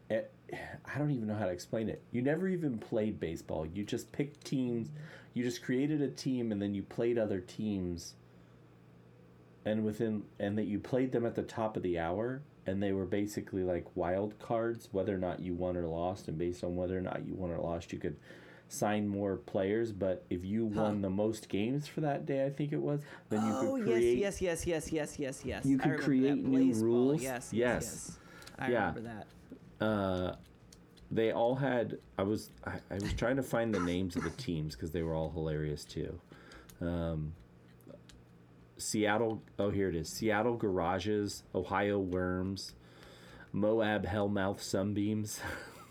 eh, 0.09 0.21
I 0.51 0.97
don't 0.97 1.11
even 1.11 1.27
know 1.27 1.35
how 1.35 1.45
to 1.45 1.51
explain 1.51 1.89
it. 1.89 2.01
You 2.11 2.21
never 2.21 2.47
even 2.47 2.77
played 2.77 3.19
baseball. 3.19 3.65
You 3.65 3.83
just 3.83 4.11
picked 4.11 4.43
teams. 4.45 4.89
You 5.33 5.43
just 5.43 5.61
created 5.61 6.01
a 6.01 6.09
team, 6.09 6.51
and 6.51 6.61
then 6.61 6.73
you 6.73 6.83
played 6.83 7.17
other 7.17 7.39
teams 7.39 8.15
and 9.67 9.83
within 9.83 10.23
and 10.39 10.57
that 10.57 10.65
you 10.65 10.79
played 10.79 11.11
them 11.11 11.25
at 11.25 11.35
the 11.35 11.43
top 11.43 11.75
of 11.75 11.83
the 11.83 11.99
hour 11.99 12.41
and 12.65 12.81
they 12.81 12.93
were 12.93 13.05
basically 13.05 13.63
like 13.63 13.85
wild 13.95 14.37
cards 14.39 14.87
whether 14.91 15.13
or 15.13 15.17
not 15.17 15.41
you 15.41 15.53
won 15.53 15.75
or 15.75 15.85
lost 15.85 16.29
and 16.29 16.37
based 16.37 16.63
on 16.63 16.75
whether 16.75 16.97
or 16.97 17.01
not 17.01 17.25
you 17.25 17.33
won 17.33 17.51
or 17.51 17.57
lost 17.57 17.91
you 17.91 17.99
could 17.99 18.15
sign 18.69 19.07
more 19.07 19.37
players 19.37 19.91
but 19.91 20.25
if 20.29 20.43
you 20.43 20.69
Huh. 20.73 20.81
won 20.81 21.01
the 21.01 21.09
most 21.09 21.47
games 21.49 21.87
for 21.87 22.01
that 22.01 22.25
day 22.25 22.45
i 22.45 22.49
think 22.49 22.73
it 22.73 22.81
was 22.81 22.99
then 23.29 23.45
you 23.45 23.53
oh 23.53 23.59
could 23.75 23.83
create 23.83 24.17
yes, 24.17 24.41
yes, 24.41 24.65
yes, 24.65 24.91
yes, 24.91 24.91
yes, 24.91 25.19
yes, 25.19 25.41
yes. 25.45 25.65
You 25.65 25.77
could 25.77 25.99
create 25.99 26.43
new 26.43 26.73
rules. 26.73 27.21
Yes, 27.21 27.49
yes, 27.53 27.53
Yes. 27.53 27.83
yes. 27.83 28.19
I 28.59 28.69
Yeah. 28.71 28.89
remember 28.89 29.09
that. 29.79 29.85
uh 29.85 30.35
they 31.09 31.31
all 31.31 31.55
had 31.55 31.97
i 32.17 32.23
was 32.23 32.51
i, 32.65 32.73
I 32.91 32.95
was 32.99 33.13
trying 33.13 33.37
to 33.37 33.43
find 33.43 33.73
the 33.73 33.79
names 33.79 34.17
of 34.17 34.23
the 34.25 34.29
teams 34.31 34.75
because 34.75 34.91
they 34.91 35.01
were 35.03 35.13
all 35.15 35.29
hilarious 35.29 35.85
too 35.85 36.19
um 36.81 37.33
seattle 38.77 39.41
oh 39.57 39.69
here 39.69 39.87
it 39.89 39.95
is 39.95 40.09
seattle 40.09 40.55
garages 40.57 41.43
ohio 41.55 41.97
worms 41.97 42.73
moab 43.53 44.05
hellmouth 44.05 44.61
sunbeams 44.61 45.39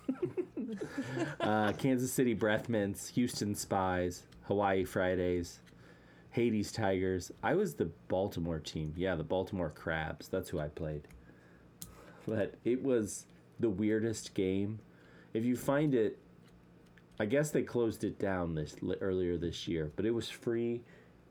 uh, 1.40 1.72
kansas 1.72 2.12
city 2.12 2.34
breath 2.34 2.68
mints 2.68 3.08
houston 3.08 3.54
spies 3.54 4.24
hawaii 4.44 4.84
fridays 4.84 5.60
hades 6.30 6.72
tigers 6.72 7.30
i 7.42 7.54
was 7.54 7.74
the 7.74 7.90
baltimore 8.08 8.58
team 8.58 8.92
yeah 8.96 9.14
the 9.14 9.24
baltimore 9.24 9.70
crabs 9.70 10.28
that's 10.28 10.48
who 10.50 10.58
i 10.58 10.68
played 10.68 11.08
but 12.26 12.54
it 12.64 12.82
was 12.82 13.26
the 13.58 13.70
weirdest 13.70 14.34
game. 14.34 14.80
If 15.32 15.44
you 15.44 15.56
find 15.56 15.94
it, 15.94 16.18
I 17.18 17.24
guess 17.24 17.50
they 17.50 17.62
closed 17.62 18.04
it 18.04 18.18
down 18.18 18.54
this 18.54 18.76
earlier 19.00 19.38
this 19.38 19.66
year, 19.66 19.90
but 19.96 20.04
it 20.04 20.10
was 20.10 20.28
free. 20.28 20.82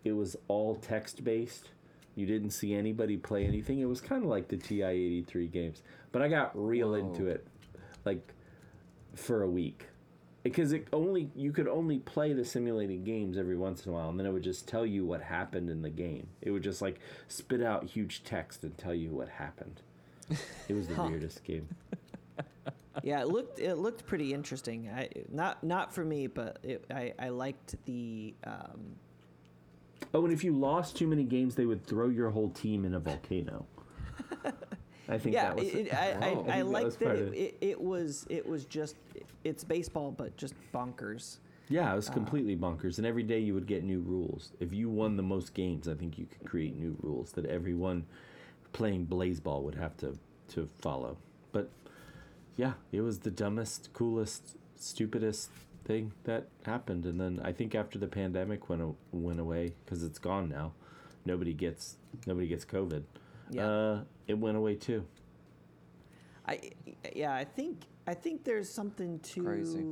It 0.03 0.13
was 0.13 0.36
all 0.47 0.75
text 0.75 1.23
based. 1.23 1.69
You 2.15 2.25
didn't 2.25 2.51
see 2.51 2.73
anybody 2.73 3.17
play 3.17 3.45
anything. 3.45 3.79
It 3.79 3.86
was 3.86 4.01
kind 4.01 4.23
of 4.23 4.29
like 4.29 4.47
the 4.47 4.57
TI-83 4.57 5.51
games, 5.51 5.83
but 6.11 6.21
I 6.21 6.29
got 6.29 6.51
real 6.55 6.95
into 6.95 7.27
it, 7.27 7.45
like 8.05 8.33
for 9.16 9.41
a 9.43 9.49
week, 9.49 9.88
because 10.43 10.72
it 10.74 10.88
only 10.93 11.30
you 11.36 11.51
could 11.51 11.68
only 11.68 11.99
play 11.99 12.34
the 12.34 12.45
simulated 12.45 13.03
games 13.03 13.38
every 13.38 13.57
once 13.57 13.86
in 13.86 13.91
a 13.91 13.95
while, 13.95 14.09
and 14.09 14.20
then 14.20 14.26
it 14.26 14.32
would 14.32 14.43
just 14.43 14.68
tell 14.68 14.86
you 14.86 15.05
what 15.05 15.22
happened 15.22 15.70
in 15.70 15.82
the 15.82 15.89
game. 15.89 16.28
It 16.41 16.51
would 16.51 16.63
just 16.63 16.82
like 16.82 16.99
spit 17.28 17.61
out 17.63 17.86
huge 17.86 18.24
text 18.24 18.63
and 18.63 18.78
tell 18.78 18.93
you 18.93 19.09
what 19.09 19.30
happened. 19.30 19.82
It 20.68 20.74
was 20.74 20.88
the 20.88 21.01
weirdest 21.03 21.43
game. 21.43 21.68
yeah, 23.03 23.22
it 23.22 23.28
looked 23.28 23.59
it 23.59 23.76
looked 23.76 24.05
pretty 24.05 24.34
interesting. 24.34 24.89
I 24.89 25.09
not 25.32 25.63
not 25.63 25.93
for 25.93 26.03
me, 26.03 26.28
but 26.28 26.59
it, 26.63 26.86
I 26.91 27.13
I 27.20 27.30
liked 27.30 27.76
the 27.86 28.34
um, 28.43 28.95
Oh, 30.13 30.24
and 30.24 30.34
if 30.34 30.43
you 30.43 30.53
lost 30.53 30.95
too 30.95 31.07
many 31.07 31.24
games, 31.24 31.55
they 31.55 31.66
would 31.66 31.86
throw 31.86 32.07
your 32.09 32.30
whole 32.30 32.49
team 32.49 32.86
in 32.86 32.93
a 32.93 32.99
volcano. 32.99 33.66
I 35.08 35.18
think 35.18 35.36
yeah. 35.36 35.49
that 35.49 35.56
was. 35.58 35.68
It, 35.68 35.93
I. 35.93 35.97
I, 35.97 36.30
I 36.60 36.80
I, 36.80 36.89
think 36.89 36.99
that 36.99 37.16
it, 37.16 37.34
it. 37.34 37.38
it, 37.38 37.58
it 37.62 37.82
was 37.82 38.26
it 38.30 38.47
was 38.47 38.66
just 38.66 38.95
it's 39.43 39.64
baseball, 39.64 40.12
but 40.12 40.36
just 40.38 40.56
bonkers. 40.74 41.38
yeah, 41.70 41.91
it 41.91 41.95
was 41.95 42.10
uh, 42.10 42.14
completely 42.14 42.56
bonkers. 42.56 42.97
And 42.97 43.06
every 43.06 43.24
day 43.24 43.39
you 43.39 43.53
would 43.53 43.68
get 43.68 43.84
new 43.84 43.99
rules. 44.01 44.51
If 44.60 44.74
you 44.74 44.89
won 44.89 45.18
the 45.18 45.24
most 45.24 45.53
games, 45.53 45.88
I 45.88 45.93
think 45.93 46.18
you 46.18 46.26
could 46.26 46.47
create 46.49 46.76
new 46.76 46.97
rules 47.01 47.32
that 47.34 47.45
everyone 47.45 48.06
playing 48.74 49.08
Blaseball 49.08 49.62
would 49.64 49.76
have 49.76 49.95
to 49.97 50.18
to 50.49 50.68
follow. 50.80 51.18
But 51.51 51.70
yeah, 52.58 52.74
it 52.91 53.01
was 53.01 53.20
the 53.20 53.32
dumbest, 53.32 53.91
coolest, 53.93 54.58
stupidest 54.76 55.49
thing 55.86 56.12
that 56.24 56.47
happened. 56.66 57.06
And 57.06 57.20
then 57.20 57.39
I 57.43 57.51
think 57.51 57.76
after 57.76 57.97
the 57.99 58.08
pandemic 58.08 58.70
went 58.70 58.95
went 59.12 59.39
away 59.39 59.74
because 59.84 60.03
it's 60.03 60.20
gone 60.20 60.49
now, 60.49 60.74
nobody 61.26 61.53
gets 61.53 61.97
nobody 62.26 62.47
gets 62.47 62.66
COVID. 62.66 63.03
Yeah. 63.50 63.68
Uh, 63.68 64.04
it 64.28 64.38
went 64.38 64.58
away 64.58 64.76
too. 64.76 65.06
I 66.48 66.72
yeah, 67.14 67.34
I 67.34 67.43
think 67.43 67.84
I 68.08 68.14
think 68.14 68.43
there's 68.43 68.70
something 68.70 69.20
to 69.20 69.43
Crazy. 69.43 69.86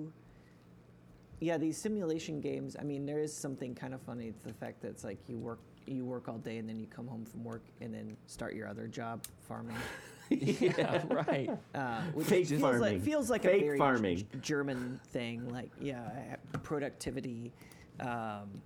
Yeah, 1.40 1.58
these 1.58 1.78
simulation 1.78 2.40
games. 2.40 2.78
I 2.80 2.84
mean, 2.84 3.06
there 3.06 3.20
is 3.20 3.36
something 3.36 3.76
kind 3.76 3.94
of 3.94 4.02
funny 4.02 4.32
to 4.32 4.48
the 4.48 4.54
fact 4.54 4.82
that 4.82 4.90
it's 4.90 5.04
like 5.04 5.18
you 5.28 5.38
work 5.38 5.60
you 5.86 6.06
work 6.06 6.30
all 6.30 6.38
day 6.38 6.58
and 6.58 6.70
then 6.70 6.80
you 6.80 6.88
come 6.88 7.08
home 7.08 7.26
from 7.26 7.44
work 7.44 7.64
and 7.82 7.94
then 7.94 8.16
start 8.28 8.56
your 8.56 8.68
other 8.68 8.88
job 8.88 9.26
farming. 9.48 9.76
yeah, 10.30 11.04
right. 11.10 11.50
Uh, 11.76 12.02
which 12.14 12.28
Fake 12.28 12.48
feels 12.48 12.62
farming. 12.62 12.82
like 12.82 13.02
feels 13.02 13.30
like 13.30 13.44
Fake 13.44 13.62
a 13.62 13.66
very 13.66 13.78
farming. 13.78 14.18
G- 14.18 14.28
German 14.42 15.00
thing, 15.12 15.50
like 15.50 15.70
yeah, 15.82 16.36
productivity. 16.62 17.52
Um, 18.00 18.62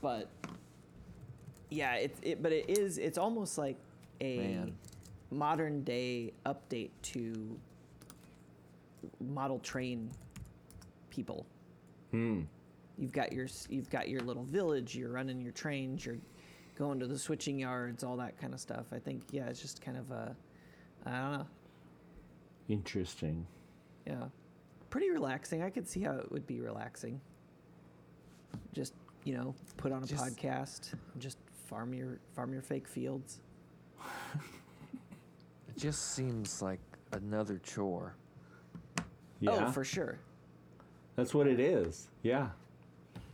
but 0.00 0.28
yeah, 1.68 1.96
it's 1.96 2.18
it. 2.22 2.42
But 2.42 2.52
it 2.52 2.70
is. 2.70 2.96
It's 2.98 3.18
almost 3.18 3.58
like 3.58 3.76
a 4.22 4.36
Man. 4.38 4.74
modern 5.30 5.82
day 5.84 6.32
update 6.46 6.90
to 7.02 7.58
model 9.20 9.58
train 9.58 10.10
people. 11.10 11.46
Hmm. 12.12 12.42
You've 12.98 13.12
got 13.12 13.32
your 13.32 13.48
you've 13.68 13.90
got 13.90 14.08
your 14.08 14.20
little 14.20 14.44
village. 14.44 14.94
You're 14.94 15.10
running 15.10 15.40
your 15.40 15.52
trains. 15.52 16.04
You're 16.06 16.18
going 16.76 17.00
to 17.00 17.06
the 17.06 17.18
switching 17.18 17.58
yards. 17.58 18.04
All 18.04 18.16
that 18.18 18.38
kind 18.38 18.54
of 18.54 18.60
stuff. 18.60 18.86
I 18.92 18.98
think 18.98 19.22
yeah, 19.30 19.46
it's 19.46 19.60
just 19.60 19.80
kind 19.82 19.96
of 19.96 20.10
a 20.10 20.36
I 21.04 21.10
don't 21.10 21.32
know. 21.32 21.46
Interesting. 22.68 23.46
Yeah. 24.06 24.24
Pretty 24.90 25.10
relaxing. 25.10 25.62
I 25.62 25.70
could 25.70 25.88
see 25.88 26.00
how 26.00 26.12
it 26.12 26.30
would 26.30 26.46
be 26.46 26.60
relaxing. 26.60 27.20
Just, 28.72 28.94
you 29.24 29.34
know, 29.34 29.54
put 29.78 29.90
on 29.90 30.02
a 30.02 30.06
Just- 30.06 30.24
podcast 30.24 30.92
and 31.12 31.22
just 31.22 31.38
farm 31.66 31.94
your 31.94 32.18
farm 32.34 32.52
your 32.52 32.62
fake 32.62 32.86
fields. 32.86 33.40
It 35.68 35.78
just 35.80 36.12
seems 36.14 36.60
like 36.60 36.80
another 37.12 37.58
chore. 37.64 38.14
Yeah, 39.40 39.66
Oh, 39.66 39.70
for 39.72 39.84
sure. 39.84 40.18
that's 41.16 41.34
what 41.34 41.46
it 41.46 41.58
is. 41.60 42.08
Yeah. 42.22 42.48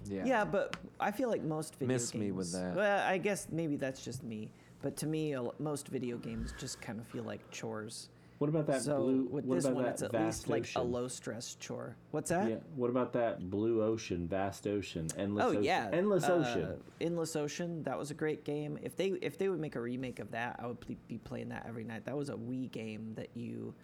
Yeah. 0.07 0.25
Yeah. 0.25 0.45
but 0.45 0.77
I 1.01 1.11
feel 1.11 1.29
like 1.29 1.43
most 1.43 1.75
video 1.75 1.89
games. 1.89 2.03
Miss 2.03 2.11
games. 2.13 2.25
me 2.25 2.31
with 2.33 2.53
that. 2.53 2.75
Well, 2.77 3.07
I 3.07 3.19
guess 3.19 3.49
maybe 3.51 3.77
that's 3.77 4.05
just 4.05 4.23
me. 4.23 4.51
But 4.83 4.97
to 4.99 5.07
me, 5.07 5.35
most 5.59 5.89
video 5.89 6.17
games 6.17 6.55
just 6.59 6.81
kind 6.81 7.01
of 7.01 7.07
feel 7.09 7.25
like 7.25 7.41
chores. 7.51 8.09
What 8.39 8.49
about 8.49 8.67
that 8.69 8.83
so 8.83 8.99
blue? 9.03 9.25
with 9.31 9.45
what 9.45 9.57
this 9.57 9.65
about 9.65 9.75
one, 9.75 9.85
that 9.85 9.91
it's 9.95 10.03
at 10.03 10.13
vast 10.13 10.25
least 10.25 10.49
like 10.49 10.63
ocean? 10.63 10.81
a 10.81 10.85
low 10.85 11.09
stress 11.09 11.57
chore. 11.59 11.97
What's 12.13 12.31
that? 12.31 12.49
Yeah. 12.49 12.57
What 12.77 12.89
about 12.89 13.13
that 13.15 13.51
blue 13.51 13.83
ocean, 13.83 14.29
vast 14.29 14.67
ocean, 14.67 15.09
endless 15.19 15.45
Oh 15.45 15.49
ocean? 15.51 15.65
yeah, 15.65 15.91
endless 15.93 16.25
uh, 16.25 16.33
ocean. 16.35 16.83
Endless 17.01 17.35
Ocean. 17.35 17.83
That 17.83 17.99
was 17.99 18.11
a 18.13 18.15
great 18.15 18.45
game. 18.45 18.79
If 18.81 18.95
they 18.97 19.09
if 19.23 19.39
they 19.39 19.49
would 19.49 19.59
make 19.61 19.75
a 19.75 19.81
remake 19.81 20.21
of 20.21 20.31
that, 20.31 20.61
I 20.63 20.69
would 20.69 20.79
be 21.09 21.19
playing 21.19 21.49
that 21.49 21.67
every 21.69 21.83
night. 21.85 22.05
That 22.05 22.17
was 22.17 22.29
a 22.29 22.35
Wii 22.35 22.71
game 22.71 23.13
that 23.17 23.31
you 23.35 23.75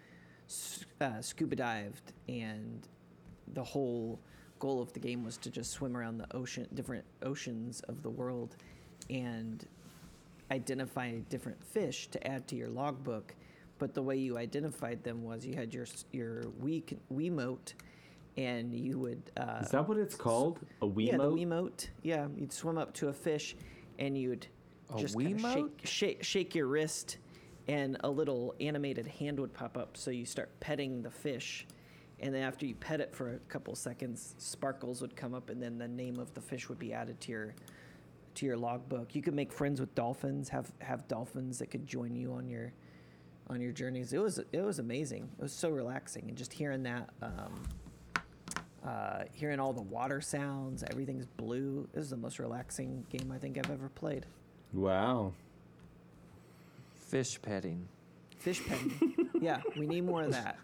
uh, 1.01 1.21
scuba 1.21 1.57
dived, 1.57 2.13
and 2.29 2.87
the 3.55 3.65
whole 3.65 4.21
goal 4.61 4.81
of 4.81 4.93
the 4.93 5.01
game 5.01 5.25
was 5.25 5.37
to 5.39 5.51
just 5.51 5.73
swim 5.73 5.97
around 5.97 6.19
the 6.19 6.37
ocean, 6.37 6.69
different 6.75 7.05
oceans 7.23 7.81
of 7.89 8.03
the 8.05 8.11
world, 8.11 8.57
and 9.11 9.67
identify 10.53 11.11
different 11.29 11.63
fish 11.65 12.07
to 12.09 12.25
add 12.27 12.47
to 12.49 12.55
your 12.57 12.69
logbook. 12.69 13.35
But 13.79 13.95
the 13.95 14.03
way 14.03 14.17
you 14.17 14.39
identified 14.39 15.03
them 15.03 15.23
was 15.25 15.45
you 15.45 15.55
had 15.55 15.75
your 15.75 15.83
s- 15.85 16.05
your 16.13 16.43
Wii 16.63 16.89
c- 16.89 16.99
Wiimote, 17.13 17.75
and 18.37 18.73
you 18.75 18.99
would. 18.99 19.31
Uh, 19.37 19.61
Is 19.65 19.71
that 19.71 19.89
what 19.89 19.99
it's 19.99 20.15
called? 20.15 20.61
A 20.81 20.87
Wiimote? 20.87 21.07
yeah, 21.07 21.17
the 21.17 21.31
Wiimote. 21.31 21.89
Yeah, 22.03 22.29
you'd 22.37 22.53
swim 22.53 22.79
up 22.79 22.95
to 22.95 23.09
a 23.09 23.13
fish, 23.13 23.57
and 23.99 24.17
you'd 24.17 24.47
A 24.95 24.99
just 24.99 25.19
kinda 25.19 25.39
shake, 25.53 25.81
shake, 25.87 26.23
shake 26.23 26.55
your 26.55 26.67
wrist, 26.67 27.19
and 27.67 27.97
a 28.05 28.11
little 28.11 28.55
animated 28.61 29.07
hand 29.07 29.41
would 29.41 29.53
pop 29.53 29.77
up. 29.77 29.97
So 29.97 30.11
you 30.11 30.25
start 30.25 30.51
petting 30.61 31.03
the 31.03 31.11
fish, 31.11 31.67
and 32.21 32.33
then 32.33 32.43
after 32.43 32.67
you 32.67 32.77
pet 32.77 33.01
it 33.01 33.13
for 33.13 33.33
a 33.35 33.39
couple 33.49 33.75
seconds, 33.75 34.35
sparkles 34.39 35.01
would 35.01 35.17
come 35.17 35.35
up, 35.35 35.51
and 35.51 35.61
then 35.61 35.79
the 35.79 35.89
name 35.89 36.19
of 36.21 36.33
the 36.35 36.41
fish 36.41 36.69
would 36.69 36.79
be 36.79 36.93
added 36.93 37.21
to 37.23 37.33
your 37.33 37.55
to 38.37 38.47
your 38.47 38.57
logbook. 38.57 39.15
You 39.15 39.23
could 39.23 39.35
make 39.35 39.53
friends 39.53 39.81
with 39.81 39.95
dolphins. 39.97 40.49
Have 40.49 40.73
have 40.81 41.07
dolphins 41.09 41.59
that 41.59 41.69
could 41.71 41.87
join 41.87 42.15
you 42.17 42.33
on 42.33 42.49
your 42.49 42.73
on 43.49 43.61
your 43.61 43.73
journeys. 43.73 44.13
It 44.13 44.19
was 44.21 44.39
it 44.53 44.63
was 44.63 44.79
amazing. 44.79 45.29
It 45.39 45.43
was 45.43 45.53
so 45.53 45.71
relaxing, 45.71 46.25
and 46.29 46.37
just 46.37 46.53
hearing 46.53 46.83
that. 46.85 47.11
Um, 47.23 47.63
uh, 48.87 49.25
hearing 49.33 49.59
all 49.61 49.73
the 49.73 49.81
water 49.81 50.21
sounds, 50.21 50.85
everything's 50.91 51.25
blue. 51.25 51.89
This 51.95 52.05
is 52.05 52.11
the 52.11 52.19
most 52.19 52.39
relaxing 52.39 53.07
game 53.09 53.33
I 53.35 53.39
think 53.39 53.57
I've 53.57 53.71
ever 53.71 53.89
played. 53.89 54.27
Wow. 54.75 55.33
Fish 56.95 57.41
petting. 57.41 57.89
Fish 58.37 58.63
petting. 58.67 58.93
yeah, 59.41 59.63
we 59.79 59.87
need 59.87 60.03
more 60.05 60.25
of 60.25 60.33
that. 60.33 60.59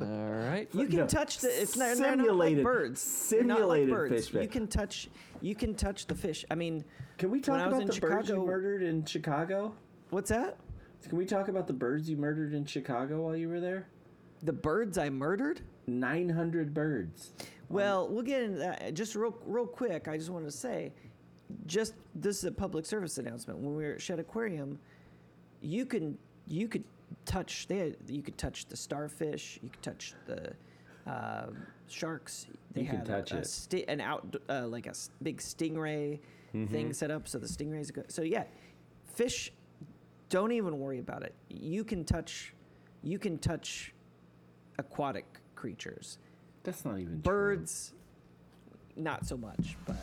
All 0.00 0.06
right. 0.06 0.68
You 0.72 0.86
can 0.86 0.96
No, 1.00 1.06
touch 1.06 1.38
the. 1.38 1.48
It's 1.62 1.76
not, 1.76 1.96
they're 1.98 2.16
not 2.16 2.34
like 2.34 2.48
simulated- 2.48 2.64
birds. 2.64 3.28
They're 3.30 3.44
not 3.44 3.68
like 3.68 3.88
birds. 3.88 4.28
fish 4.28 4.42
You 4.42 4.48
can 4.48 4.66
touch. 4.66 5.08
You 5.40 5.54
can 5.54 5.74
touch 5.74 6.06
the 6.06 6.14
fish. 6.16 6.44
I 6.50 6.54
mean, 6.56 6.84
Can 7.18 7.30
we 7.30 7.38
When 7.38 7.42
talk 7.42 7.54
I 7.60 7.66
was 7.66 7.72
about 7.74 7.82
in 7.82 7.88
the 7.88 8.00
birds 8.00 8.28
you 8.28 8.44
murdered 8.44 8.82
in 8.82 9.04
Chicago? 9.04 9.74
what's 10.10 10.30
that? 10.30 10.56
Can 11.08 11.18
we 11.18 11.26
talk 11.26 11.48
about 11.48 11.66
the 11.66 11.72
birds 11.72 12.08
you 12.08 12.16
murdered 12.16 12.54
in 12.54 12.64
Chicago 12.64 13.22
while 13.22 13.36
you 13.36 13.48
were 13.48 13.60
there? 13.60 13.86
The 14.42 14.52
birds 14.52 14.98
I 14.98 15.10
murdered. 15.10 15.60
900 15.86 16.72
birds. 16.72 17.32
Well, 17.68 18.08
we'll 18.08 18.22
get 18.22 18.42
into 18.42 18.58
that. 18.58 18.94
Just 18.94 19.14
real, 19.14 19.36
real 19.46 19.66
quick, 19.66 20.08
I 20.08 20.16
just 20.16 20.30
wanted 20.30 20.46
to 20.46 20.50
say, 20.56 20.92
just 21.66 21.94
this 22.14 22.38
is 22.38 22.44
a 22.44 22.52
public 22.52 22.86
service 22.86 23.18
announcement. 23.18 23.58
When 23.60 23.76
we 23.76 23.84
were 23.84 23.92
at 23.92 24.00
Shedd 24.02 24.18
Aquarium, 24.18 24.78
you 25.60 25.84
can 25.86 26.16
you 26.46 26.68
could 26.68 26.84
touch 27.26 27.66
they 27.68 27.78
had, 27.78 27.96
you 28.06 28.22
could 28.22 28.36
touch 28.38 28.66
the 28.66 28.76
starfish, 28.76 29.58
you 29.62 29.68
could 29.70 29.82
touch 29.82 30.14
the 30.26 30.52
uh, 31.10 31.46
sharks. 31.88 32.46
They 32.72 32.82
You 32.82 32.88
can 32.88 32.96
had 32.98 33.06
touch 33.06 33.32
a, 33.32 33.36
a 33.36 33.38
it. 33.40 33.46
sti- 33.46 33.84
an 33.88 34.00
out 34.00 34.36
uh, 34.48 34.66
like 34.66 34.86
a 34.86 34.94
big 35.22 35.38
stingray 35.38 36.18
Mm-hmm. 36.54 36.72
thing 36.72 36.92
set 36.92 37.10
up 37.10 37.26
so 37.26 37.38
the 37.38 37.48
stingrays 37.48 37.92
go. 37.92 38.02
So 38.06 38.22
yeah, 38.22 38.44
fish. 39.14 39.52
Don't 40.34 40.50
even 40.50 40.80
worry 40.80 40.98
about 40.98 41.22
it. 41.22 41.32
You 41.48 41.84
can 41.84 42.04
touch, 42.04 42.54
you 43.04 43.20
can 43.20 43.38
touch 43.38 43.94
aquatic 44.80 45.24
creatures 45.54 46.18
That's 46.64 46.84
not 46.84 46.98
even 46.98 47.20
birds 47.20 47.92
not 48.96 49.24
so 49.24 49.36
much 49.36 49.76
but. 49.86 49.94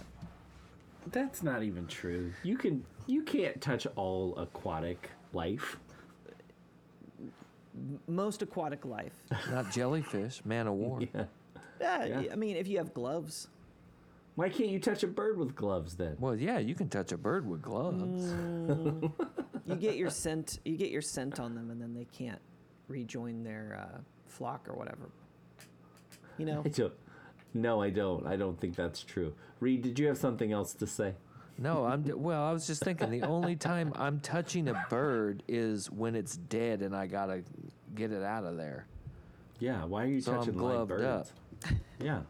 That's 1.12 1.44
not 1.44 1.64
even 1.64 1.86
true. 1.86 2.32
You 2.44 2.56
can 2.58 2.86
you 3.08 3.24
can't 3.24 3.60
touch 3.60 3.86
all 3.98 4.34
aquatic 4.38 5.10
life. 5.34 5.78
most 8.08 8.42
aquatic 8.42 8.86
life 8.86 9.12
Not 9.52 9.70
jellyfish. 9.74 10.46
Man 10.46 10.68
of 10.68 10.76
war. 10.76 11.02
Yeah. 11.02 11.26
yeah, 11.82 12.06
Yeah. 12.06 12.32
i 12.32 12.38
mean 12.38 12.56
if 12.56 12.70
you 12.70 12.78
have 12.78 12.94
gloves 12.94 13.50
Why 14.36 14.48
can't 14.48 14.70
you 14.70 14.80
touch 14.80 15.04
a 15.04 15.08
bird 15.08 15.38
with 15.38 15.56
gloves 15.58 15.96
then? 15.96 16.16
Well, 16.22 16.38
yeah, 16.38 16.60
you 16.60 16.74
can 16.74 16.88
touch 16.88 17.12
a 17.12 17.18
bird 17.18 17.46
with 17.46 17.62
gloves. 17.62 18.32
Mm. 18.32 19.12
you 19.66 19.76
get 19.76 19.95
your 19.95 20.09
scent 20.09 20.59
you 20.66 20.78
get 20.78 20.89
your 20.91 21.01
scent 21.01 21.39
on 21.39 21.55
them 21.55 21.70
and 21.72 21.82
then 21.82 21.93
they 21.93 22.05
can't 22.05 22.41
rejoin 22.88 23.43
their 23.43 23.80
uh, 23.82 23.99
flock 24.28 24.68
or 24.68 24.74
whatever 24.76 25.09
you 26.38 26.45
know 26.45 26.62
I 26.66 26.70
don't. 26.70 26.93
No, 27.53 27.82
I 27.82 27.89
don't. 27.89 28.26
I 28.26 28.38
don't 28.38 28.59
think 28.59 28.76
that's 28.76 29.03
true. 29.03 29.34
Reed, 29.59 29.82
did 29.82 29.99
you 29.99 30.07
have 30.07 30.18
something 30.18 30.53
else 30.53 30.74
to 30.76 30.88
say? 30.88 31.16
No, 31.57 31.86
I'm 31.86 32.03
well. 32.16 32.43
I 32.43 32.53
was 32.53 32.66
just 32.66 32.84
thinking 32.84 33.12
the 33.12 33.24
only 33.24 33.55
time 33.55 33.91
I'm 33.95 34.20
touching 34.22 34.68
a 34.70 34.86
bird 34.89 35.43
is 35.47 35.91
when 35.91 36.16
it's 36.16 36.38
dead 36.38 36.82
and 36.82 36.95
I 36.95 37.07
gotta 37.07 37.43
get 37.93 38.12
it 38.12 38.24
out 38.24 38.45
of 38.45 38.57
there. 38.57 38.88
Yeah, 39.59 39.84
why 39.86 40.03
are 40.03 40.07
you 40.07 40.22
So 40.22 40.32
I'm 40.32 40.39
touching 40.39 40.57
live 40.57 40.88
gloved 40.88 40.89
birds? 40.89 41.03
up. 41.05 41.28
Yeah. 42.01 42.22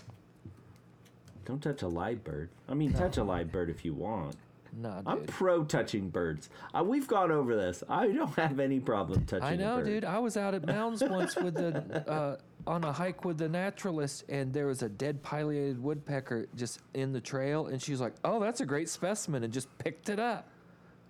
Don't 1.45 1.61
touch 1.61 1.81
a 1.81 1.87
live 1.87 2.23
bird. 2.23 2.49
I 2.67 2.73
mean, 2.73 2.93
touch 2.93 3.17
a 3.17 3.23
live 3.23 3.51
bird 3.51 3.69
if 3.69 3.85
you 3.85 3.93
want. 3.93 4.35
No, 4.73 5.01
I'm 5.05 5.19
dude. 5.19 5.27
pro 5.27 5.63
touching 5.65 6.09
birds. 6.09 6.49
Uh, 6.73 6.83
we've 6.83 7.07
gone 7.07 7.31
over 7.31 7.55
this. 7.55 7.83
I 7.89 8.07
don't 8.07 8.33
have 8.37 8.59
any 8.59 8.79
problem 8.79 9.25
touching. 9.25 9.43
I 9.43 9.53
a 9.53 9.57
know, 9.57 9.75
bird. 9.77 9.85
dude. 9.85 10.05
I 10.05 10.19
was 10.19 10.37
out 10.37 10.53
at 10.53 10.65
Mounds 10.65 11.03
once 11.03 11.35
with 11.35 11.55
the 11.55 12.09
uh, 12.09 12.37
on 12.65 12.83
a 12.85 12.91
hike 12.93 13.25
with 13.25 13.37
the 13.37 13.49
naturalist, 13.49 14.23
and 14.29 14.53
there 14.53 14.67
was 14.67 14.81
a 14.81 14.87
dead 14.89 15.21
pileated 15.23 15.81
woodpecker 15.81 16.47
just 16.55 16.79
in 16.93 17.11
the 17.11 17.19
trail, 17.21 17.67
and 17.67 17.81
she's 17.81 17.99
like, 17.99 18.13
"Oh, 18.23 18.39
that's 18.39 18.61
a 18.61 18.65
great 18.65 18.87
specimen," 18.87 19.43
and 19.43 19.51
just 19.51 19.67
picked 19.77 20.07
it 20.09 20.19
up 20.19 20.47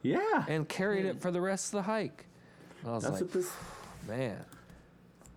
Yeah, 0.02 0.46
and 0.48 0.68
carried 0.68 1.06
it 1.06 1.22
for 1.22 1.30
the 1.30 1.42
rest 1.42 1.68
of 1.68 1.72
the 1.74 1.82
hike. 1.84 2.26
And 2.82 2.90
I 2.92 2.94
was 2.96 3.04
that's 3.04 3.14
like, 3.14 3.22
what 3.22 3.32
this. 3.34 3.52
"Man, 4.08 4.44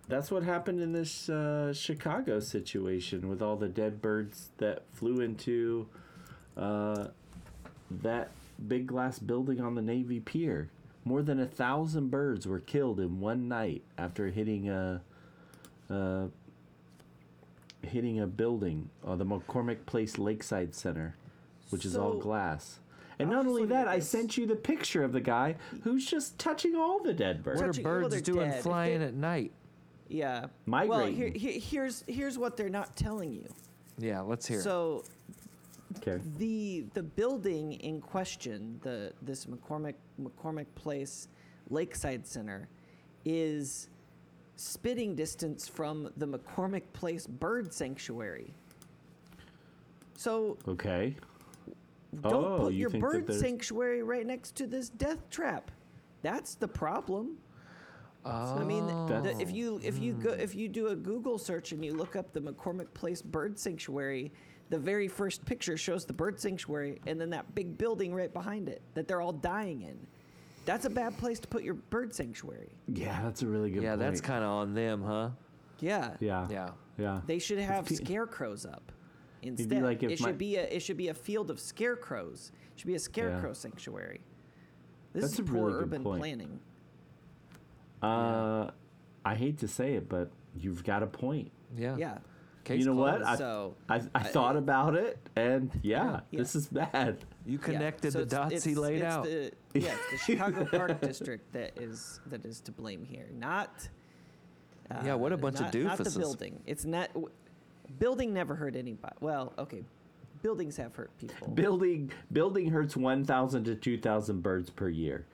That's 0.07 0.31
what 0.31 0.41
happened 0.41 0.81
in 0.81 0.93
this 0.93 1.29
uh, 1.29 1.73
Chicago 1.73 2.39
situation 2.39 3.27
with 3.29 3.41
all 3.43 3.55
the 3.55 3.69
dead 3.69 4.01
birds 4.01 4.49
that 4.57 4.83
flew 4.93 5.19
into 5.19 5.87
uh, 6.57 7.07
that 7.89 8.29
big 8.67 8.87
glass 8.87 9.19
building 9.19 9.61
on 9.61 9.75
the 9.75 9.81
Navy 9.81 10.19
Pier. 10.19 10.69
More 11.03 11.21
than 11.21 11.39
a 11.39 11.45
thousand 11.45 12.09
birds 12.09 12.47
were 12.47 12.59
killed 12.59 12.99
in 12.99 13.19
one 13.19 13.47
night 13.47 13.83
after 13.97 14.27
hitting 14.29 14.69
a, 14.69 15.01
uh, 15.89 16.27
hitting 17.83 18.19
a 18.19 18.27
building, 18.27 18.89
uh, 19.05 19.15
the 19.15 19.25
McCormick 19.25 19.85
Place 19.85 20.17
Lakeside 20.17 20.73
Center, 20.73 21.15
which 21.69 21.85
is 21.85 21.95
all 21.95 22.15
glass. 22.15 22.79
And 23.19 23.29
I 23.31 23.37
was 23.37 23.45
not 23.45 23.49
only 23.49 23.65
that, 23.67 23.87
I 23.87 23.99
sent 23.99 24.35
you 24.37 24.45
the 24.45 24.55
picture 24.55 25.03
of 25.03 25.13
the 25.13 25.21
guy 25.21 25.55
who's 25.83 26.05
just 26.05 26.37
touching 26.39 26.75
all 26.75 26.99
the 27.01 27.13
dead 27.13 27.43
birds. 27.43 27.61
what 27.61 27.65
are 27.69 27.71
Touching- 27.71 27.83
well, 27.85 28.09
birds 28.09 28.21
doing 28.23 28.49
dead. 28.49 28.63
Flying 28.63 28.99
they- 28.99 29.05
at 29.05 29.13
night?" 29.13 29.51
yeah 30.07 30.41
well 30.41 30.49
Migrating. 30.67 31.15
here, 31.15 31.29
here, 31.31 31.59
here's 31.59 32.03
here's 32.07 32.37
what 32.37 32.55
they're 32.57 32.69
not 32.69 32.95
telling 32.95 33.31
you 33.33 33.43
Yeah, 33.97 34.21
let's 34.21 34.45
hear. 34.45 34.59
it. 34.59 34.61
so 34.63 35.03
Okay. 35.97 36.19
the 36.37 36.85
the 36.93 37.03
building 37.03 37.73
in 37.73 38.01
question, 38.01 38.79
the 38.83 39.13
this 39.21 39.45
McCormick 39.45 39.95
McCormick 40.21 40.67
Place 40.75 41.27
Lakeside 41.69 42.25
Center, 42.27 42.67
is 43.25 43.89
spitting 44.55 45.15
distance 45.15 45.67
from 45.67 46.09
the 46.17 46.27
McCormick 46.27 46.83
Place 46.93 47.27
Bird 47.27 47.73
Sanctuary. 47.73 48.53
So 50.15 50.57
Okay. 50.67 51.15
don't 52.21 52.45
Oh, 52.45 52.57
put 52.65 52.73
you 52.73 52.79
your 52.79 52.89
bird 52.89 53.31
sanctuary 53.33 54.01
right 54.03 54.25
next 54.25 54.55
to 54.55 54.67
this 54.67 54.89
death 54.89 55.29
trap. 55.29 55.71
That's 56.21 56.55
the 56.55 56.67
problem. 56.67 57.37
I 58.23 58.63
mean, 58.63 58.89
Oh. 58.89 59.21
the, 59.21 59.39
if 59.39 59.51
you 59.51 59.79
if 59.83 59.99
you 59.99 60.13
go 60.13 60.31
if 60.31 60.55
you 60.55 60.67
do 60.67 60.87
a 60.87 60.95
Google 60.95 61.37
search 61.37 61.73
and 61.73 61.83
you 61.85 61.93
look 61.93 62.15
up 62.15 62.33
the 62.33 62.39
McCormick 62.41 62.91
Place 62.93 63.21
Bird 63.21 63.59
Sanctuary, 63.59 64.31
the 64.69 64.77
very 64.79 65.07
first 65.07 65.45
picture 65.45 65.77
shows 65.77 66.05
the 66.05 66.13
bird 66.13 66.39
sanctuary 66.39 66.99
and 67.05 67.19
then 67.19 67.29
that 67.29 67.53
big 67.55 67.77
building 67.77 68.13
right 68.13 68.33
behind 68.33 68.67
it 68.69 68.81
that 68.93 69.07
they're 69.07 69.21
all 69.21 69.33
dying 69.33 69.81
in. 69.83 69.97
That's 70.65 70.85
a 70.85 70.89
bad 70.89 71.15
place 71.17 71.39
to 71.41 71.47
put 71.47 71.63
your 71.63 71.75
bird 71.75 72.13
sanctuary. 72.13 72.69
Yeah, 72.87 73.21
that's 73.23 73.43
a 73.43 73.47
really 73.47 73.69
good 73.69 73.83
yeah, 73.83 73.91
point. 73.91 73.99
that's 74.01 74.21
kind 74.21 74.43
of 74.43 74.49
on 74.49 74.73
them, 74.73 75.03
huh? 75.03 75.29
Yeah. 75.79 76.15
Yeah. 76.19 76.47
Yeah. 76.49 76.69
Yeah. 76.97 77.21
They 77.27 77.37
should 77.37 77.59
have 77.59 77.87
fe- 77.87 77.95
scarecrows 77.95 78.65
up 78.65 78.91
instead. 79.43 79.83
like 79.83 80.01
if 80.01 80.11
it 80.11 80.17
should 80.17 80.25
my- 80.27 80.31
be 80.31 80.55
a 80.55 80.63
it 80.63 80.79
should 80.81 80.97
be 80.97 81.09
a 81.09 81.13
field 81.13 81.51
of 81.51 81.59
scarecrows. 81.59 82.51
It 82.73 82.79
should 82.79 82.87
be 82.87 82.95
a 82.95 82.99
scarecrow 82.99 83.53
sanctuary. 83.53 84.21
This 85.13 85.21
That's 85.23 85.33
is 85.33 85.39
a 85.39 85.43
poor 85.43 85.67
really 85.67 85.73
good 85.73 85.83
urban 85.83 86.03
point. 86.03 86.19
planning. 86.21 86.59
Uh, 88.01 88.71
I 89.23 89.35
hate 89.35 89.59
to 89.59 89.67
say 89.67 89.93
it, 89.93 90.09
but 90.09 90.31
you've 90.57 90.83
got 90.83 91.03
a 91.03 91.07
point. 91.07 91.51
Yeah. 91.77 91.95
Yeah. 91.97 92.17
Case 92.65 92.79
you 92.79 92.85
know 92.87 92.95
what? 92.95 93.23
I, 93.23 93.35
So, 93.35 93.75
I, 93.87 94.01
I 94.15 94.23
thought 94.23 94.55
about 94.57 94.95
it, 94.95 95.19
and 95.35 95.71
yeah, 95.83 96.21
Yeah. 96.31 96.39
this 96.39 96.55
is 96.55 96.67
bad. 96.67 97.19
You 97.45 97.59
yeah. 97.59 97.63
connected 97.63 98.11
So 98.11 98.19
the 98.19 98.25
it's- 98.25 98.41
dots 98.41 98.53
it's, 98.55 98.63
he 98.65 98.73
laid 98.75 98.95
it's 99.01 99.05
out. 99.05 99.23
The, 99.25 99.51
yeah, 99.75 99.95
it's 100.11 100.11
the 100.27 100.33
Chicago 100.33 100.65
Park 100.65 100.99
District 101.09 101.53
that 101.53 101.79
is 101.79 102.19
that 102.25 102.43
is 102.43 102.59
to 102.61 102.71
blame 102.71 103.05
here, 103.05 103.27
not. 103.37 103.87
Uh, 104.89 104.95
Yeah, 105.05 105.13
what 105.13 105.31
a 105.31 105.37
bunch 105.37 105.55
of 105.59 105.71
not, 105.73 105.75
Not 105.75 105.97
the 105.99 106.19
building. 106.19 106.59
It's 106.65 106.85
not. 106.85 107.09
w- 107.13 107.29
Building 107.99 108.33
never 108.33 108.55
hurt 108.55 108.75
anybody. 108.75 109.15
Well, 109.21 109.53
okay, 109.59 109.83
buildings 110.41 110.75
have 110.77 110.95
hurt 110.95 111.15
people. 111.19 111.47
Building 111.49 112.11
building 112.31 112.71
hurts 112.71 112.97
1,000 112.97 113.63
to 113.65 113.75
2,000 113.75 114.41
birds 114.41 114.71
per 114.71 114.89
year. 114.89 115.27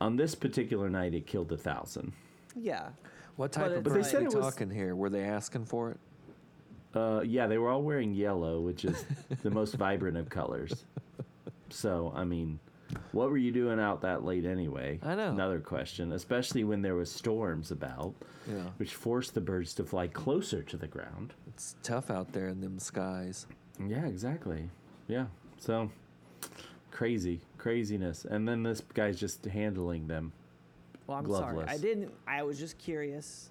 On 0.00 0.16
this 0.16 0.34
particular 0.34 0.88
night, 0.88 1.12
it 1.12 1.26
killed 1.26 1.52
a 1.52 1.58
thousand. 1.58 2.14
yeah. 2.56 2.88
what 3.36 3.52
type 3.52 3.64
but 3.66 3.72
of 3.72 3.76
it's 3.78 3.84
But 3.84 3.90
they 3.92 3.98
birds 3.98 4.10
said 4.10 4.22
we 4.22 4.30
talking 4.40 4.70
here? 4.70 4.96
Were 4.96 5.10
they 5.10 5.24
asking 5.24 5.66
for 5.66 5.90
it? 5.90 6.00
Uh, 6.94 7.20
yeah, 7.24 7.46
they 7.46 7.58
were 7.58 7.68
all 7.68 7.82
wearing 7.82 8.12
yellow, 8.14 8.60
which 8.60 8.84
is 8.84 9.04
the 9.42 9.50
most 9.50 9.74
vibrant 9.76 10.16
of 10.16 10.28
colors. 10.28 10.84
So, 11.68 12.12
I 12.16 12.24
mean, 12.24 12.58
what 13.12 13.30
were 13.30 13.36
you 13.36 13.52
doing 13.52 13.78
out 13.78 14.00
that 14.02 14.24
late 14.24 14.44
anyway? 14.44 14.98
I 15.02 15.14
know. 15.14 15.30
Another 15.30 15.60
question, 15.60 16.12
especially 16.12 16.64
when 16.64 16.82
there 16.82 16.96
was 16.96 17.10
storms 17.10 17.70
about, 17.70 18.14
Yeah. 18.48 18.64
which 18.78 18.94
forced 18.94 19.34
the 19.34 19.40
birds 19.40 19.72
to 19.74 19.84
fly 19.84 20.08
closer 20.08 20.62
to 20.64 20.76
the 20.76 20.88
ground. 20.88 21.32
It's 21.46 21.76
tough 21.84 22.10
out 22.10 22.32
there 22.32 22.48
in 22.48 22.60
them 22.60 22.78
skies. 22.80 23.46
Yeah, 23.86 24.06
exactly. 24.06 24.68
Yeah. 25.06 25.26
So 25.58 25.90
crazy, 26.90 27.40
craziness. 27.56 28.24
And 28.24 28.48
then 28.48 28.64
this 28.64 28.80
guy's 28.94 29.18
just 29.20 29.44
handling 29.44 30.08
them. 30.08 30.32
Well, 31.06 31.18
I'm 31.18 31.30
sorry. 31.30 31.64
I 31.68 31.76
didn't. 31.78 32.12
I 32.26 32.42
was 32.42 32.58
just 32.58 32.78
curious. 32.78 33.50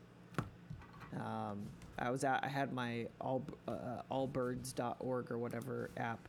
Um, 1.15 1.63
I 1.99 2.09
was 2.11 2.23
out. 2.23 2.43
I 2.43 2.47
had 2.47 2.71
my 2.73 3.07
all 3.19 3.43
uh, 3.67 4.01
allbirds.org 4.11 5.31
or 5.31 5.37
whatever 5.37 5.89
app, 5.97 6.19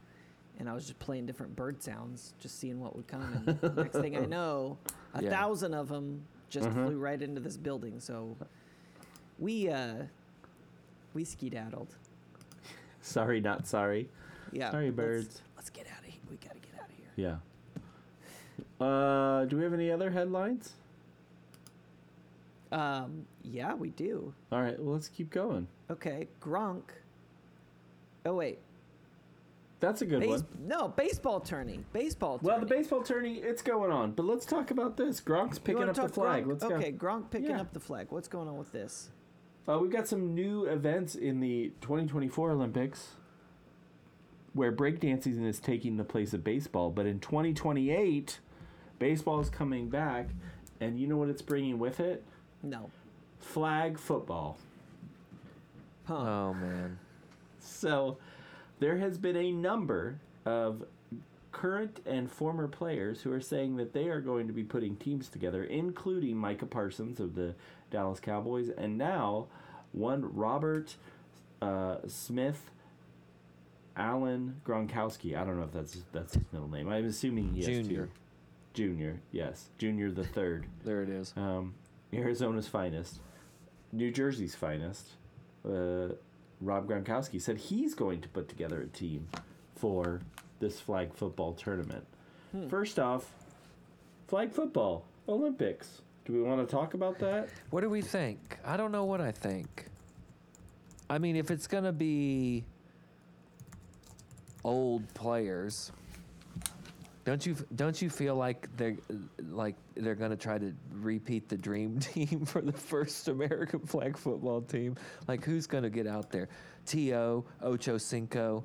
and 0.59 0.68
I 0.68 0.75
was 0.75 0.87
just 0.87 0.99
playing 0.99 1.27
different 1.27 1.55
bird 1.57 1.83
sounds, 1.83 2.35
just 2.41 2.59
seeing 2.59 2.81
what 2.81 2.97
would 2.97 3.07
come. 3.07 3.59
And 3.62 3.77
next 3.77 3.99
thing 3.99 4.16
I 4.16 4.21
know, 4.27 4.79
a 5.14 5.23
Yeah. 5.23 5.31
thousand 5.31 5.75
of 5.75 5.89
them 5.89 6.23
just 6.49 6.66
Uh-huh. 6.68 6.87
flew 6.87 6.99
right 6.99 7.21
into 7.23 7.41
this 7.41 7.57
building. 7.57 8.01
So 8.01 8.37
we 9.39 9.68
uh, 9.68 10.05
we 11.14 11.25
skedaddled. 11.25 11.95
Sorry, 13.03 13.41
not 13.41 13.66
sorry. 13.66 14.09
Yeah. 14.53 14.71
Sorry, 14.71 14.87
let's- 14.87 14.97
birds. 14.97 15.43
Let's, 15.57 15.71
get 15.71 15.87
out 15.93 16.01
of 16.01 16.05
here. 16.07 16.21
We 16.31 16.37
gotta 16.39 16.59
get 16.59 16.75
out 16.81 16.89
of 16.89 16.97
here. 16.97 17.39
Yeah. 18.81 18.85
Uh, 18.85 19.45
do 19.45 19.57
we 19.59 19.62
have 19.62 19.73
any 19.75 19.91
other 19.91 20.11
headlines? 20.11 20.73
Um, 22.73 23.27
yeah, 23.43 23.75
we 23.75 23.91
do. 23.91 24.33
All 24.53 24.61
right, 24.62 24.79
well, 24.81 24.95
let's 24.95 25.09
keep 25.09 25.31
going. 25.31 25.66
Okay, 25.91 26.29
Gronk. 26.41 26.83
Oh 28.25 28.35
wait, 28.35 28.59
That's 29.81 30.03
a 30.03 30.07
good 30.07 30.21
Base- 30.21 30.29
one. 30.43 30.47
no 30.66 30.89
baseball 30.89 31.41
tourney. 31.41 31.81
Baseball. 31.93 32.39
Tourney. 32.39 32.47
Well, 32.49 32.61
the 32.61 32.66
baseball 32.66 33.03
tourney, 33.03 33.37
it's 33.39 33.62
going 33.62 33.91
on. 33.91 34.12
But 34.12 34.27
let's 34.27 34.45
talk 34.45 34.71
about 34.71 34.97
this. 34.99 35.21
Gronk's 35.21 35.59
picking 35.59 35.89
up 35.89 35.97
the 35.97 36.09
flag. 36.09 36.45
Gronk? 36.45 36.49
Let's 36.49 36.64
okay, 36.64 36.91
go. 36.93 37.07
Gronk 37.07 37.31
picking 37.31 37.51
Yeah. 37.51 37.62
up 37.62 37.73
the 37.73 37.81
flag. 37.81 38.09
What's 38.11 38.29
going 38.29 38.47
on 38.47 38.59
with 38.59 38.73
this? 38.73 39.11
Uh, 39.68 39.79
we've 39.81 39.91
got 39.91 40.07
some 40.07 40.35
new 40.35 40.64
events 40.66 41.14
in 41.14 41.41
the 41.41 41.73
2024 41.81 42.51
Olympics 42.53 43.14
where 44.53 44.73
breakdancing 44.73 45.45
is 45.47 45.61
taking 45.61 45.97
the 45.97 46.05
place 46.05 46.35
of 46.35 46.43
baseball. 46.45 46.91
But 46.91 47.07
in 47.07 47.21
2028, 47.21 48.41
baseball 48.99 49.41
is 49.41 49.49
coming 49.49 49.89
back. 49.89 50.29
And 50.81 50.99
you 50.99 51.07
know 51.07 51.16
what 51.16 51.29
it's 51.29 51.43
bringing 51.43 51.79
with 51.79 52.01
it? 52.01 52.25
No. 52.63 52.91
Flag 53.39 53.99
football. 53.99 54.59
Huh. 56.05 56.15
Oh 56.15 56.55
man. 56.55 56.99
So 57.61 58.19
there 58.79 58.97
has 58.99 59.19
been 59.19 59.37
a 59.37 59.51
number 59.53 60.19
of 60.45 60.85
current 61.53 62.01
and 62.07 62.31
former 62.31 62.69
players 62.69 63.23
who 63.23 63.33
are 63.33 63.41
saying 63.41 63.77
that 63.77 63.93
they 63.93 64.09
are 64.09 64.21
going 64.21 64.47
to 64.47 64.53
be 64.53 64.63
putting 64.63 64.97
teams 64.97 65.29
together, 65.29 65.65
including 65.65 66.37
Micah 66.37 66.67
Parsons 66.67 67.21
of 67.21 67.35
the 67.35 67.55
Dallas 67.91 68.21
Cowboys, 68.21 68.69
and 68.71 68.97
now 68.97 69.47
one 69.93 70.35
Robert 70.35 70.97
uh, 71.63 71.97
Smith. 72.07 72.71
Alan 73.97 74.61
Gronkowski. 74.65 75.37
I 75.37 75.45
don't 75.45 75.59
know 75.59 75.65
if 75.65 75.73
that's 75.73 75.99
that's 76.13 76.35
his 76.35 76.45
middle 76.53 76.69
name. 76.69 76.89
I'm 76.89 77.05
assuming 77.07 77.53
he 77.53 77.59
has 77.59 77.67
Junior. 77.67 78.07
two. 78.07 78.11
Junior, 78.73 79.21
yes, 79.33 79.69
Junior 79.79 80.11
the 80.11 80.25
third. 80.25 80.67
There 80.85 81.03
it 81.03 81.11
is. 81.11 81.35
Um, 81.37 81.75
Arizona's 82.13 82.69
finest, 82.69 83.21
New 83.93 84.11
Jersey's 84.11 84.55
finest, 84.55 85.11
uh, 85.67 86.09
Rob 86.61 86.89
Gronkowski 86.89 87.41
said 87.41 87.57
he's 87.57 87.95
going 87.95 88.21
to 88.21 88.29
put 88.29 88.49
together 88.49 88.81
a 88.81 88.87
team 88.87 89.29
for 89.77 90.21
this 90.59 90.79
flag 90.81 91.15
football 91.15 91.55
tournament. 91.55 92.05
First 92.69 92.99
off, 92.99 93.31
flag 94.27 94.53
football 94.53 95.05
Olympics. 95.29 96.03
Do 96.25 96.33
we 96.33 96.43
want 96.43 96.67
to 96.67 96.71
talk 96.71 96.95
about 96.95 97.19
that? 97.21 97.49
What 97.71 97.83
do 97.83 97.89
we 97.89 98.03
think? 98.03 98.59
I 98.65 98.77
don't 98.77 98.93
know 98.93 99.05
what 99.05 99.21
I 99.21 99.31
think. 99.31 99.87
I 101.09 101.19
mean, 101.19 101.37
if 101.37 101.51
it's 101.51 101.67
gonna 101.67 101.93
be 101.93 102.65
old 104.65 105.13
players, 105.15 105.93
don't 107.31 107.47
you 107.47 107.57
don't 107.76 108.03
you 108.03 108.11
feel 108.11 108.35
like 108.35 108.68
they're 108.76 108.97
like 109.51 109.76
they're 109.95 110.16
gonna 110.16 110.37
try 110.37 110.59
to 110.59 110.72
repeat 110.93 111.49
the 111.49 111.57
dream 111.57 111.99
team 112.12 112.45
for 112.45 112.61
the 112.61 112.72
first 112.72 113.28
American 113.28 113.78
flag 113.81 114.16
football 114.16 114.61
team? 114.62 114.97
Like, 115.28 115.45
who's 115.45 115.66
gonna 115.68 115.91
get 115.91 116.07
out 116.09 116.31
there? 116.33 116.49
To 116.87 116.99
Ocho 117.62 117.99
Cinco, 117.99 118.64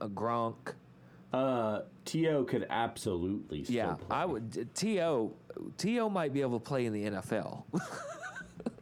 uh, 0.00 0.08
Gronk. 0.08 0.74
Uh, 1.32 1.82
To 2.06 2.44
could 2.44 2.66
absolutely 2.68 3.64
still 3.64 3.76
Yeah, 3.76 3.94
play. 3.94 4.06
I 4.10 4.24
would. 4.26 4.74
To 4.74 5.32
To 5.78 5.88
might 6.10 6.34
be 6.34 6.42
able 6.42 6.58
to 6.60 6.64
play 6.64 6.84
in 6.86 6.92
the 6.92 7.04
NFL. 7.04 7.64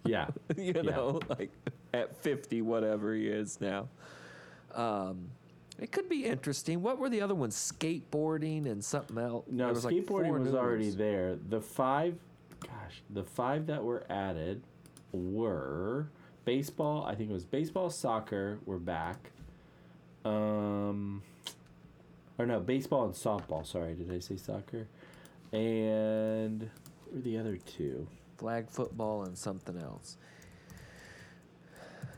Yeah, 0.05 0.29
you 0.57 0.73
Yeah. 0.75 0.83
know, 0.83 1.21
like 1.29 1.51
at 1.93 2.17
50, 2.17 2.63
whatever 2.63 3.15
he 3.15 3.29
is 3.29 3.61
now. 3.61 3.89
Um, 4.75 5.29
it 5.79 5.93
could 5.93 6.09
be 6.09 6.25
interesting. 6.25 6.83
What 6.83 6.99
were 6.99 7.09
the 7.09 7.21
other 7.21 7.35
ones? 7.35 7.55
Skateboarding 7.55 8.67
and 8.67 8.85
something 8.85 9.19
else. 9.19 9.45
no, 9.51 9.69
was 9.69 9.85
skateboarding 9.85 10.07
four 10.07 10.39
was 10.41 10.55
already 10.55 10.85
ones. 10.85 10.97
there. 10.97 11.37
The 11.49 11.61
five, 11.61 12.17
gosh, 12.61 13.03
the 13.11 13.23
five 13.23 13.67
that 13.67 13.83
were 13.83 14.05
added 14.11 14.63
were 15.13 16.09
baseball. 16.45 17.05
I 17.07 17.15
think 17.15 17.31
it 17.31 17.33
was 17.33 17.45
baseball, 17.45 17.91
soccer 17.91 18.59
were 18.67 18.79
back. 18.79 19.31
Um, 20.25 21.23
or 22.39 22.47
no, 22.47 22.61
baseball 22.61 23.05
and 23.05 23.15
softball. 23.15 23.65
Sorry, 23.67 23.95
did 23.95 24.13
I 24.13 24.19
say 24.19 24.37
soccer? 24.37 24.87
And 25.53 26.63
what 27.05 27.15
were 27.15 27.21
the 27.21 27.39
other 27.39 27.57
two? 27.57 28.07
Flag 28.37 28.69
football 28.69 29.25
and 29.25 29.37
something 29.39 29.81
else. 29.81 30.17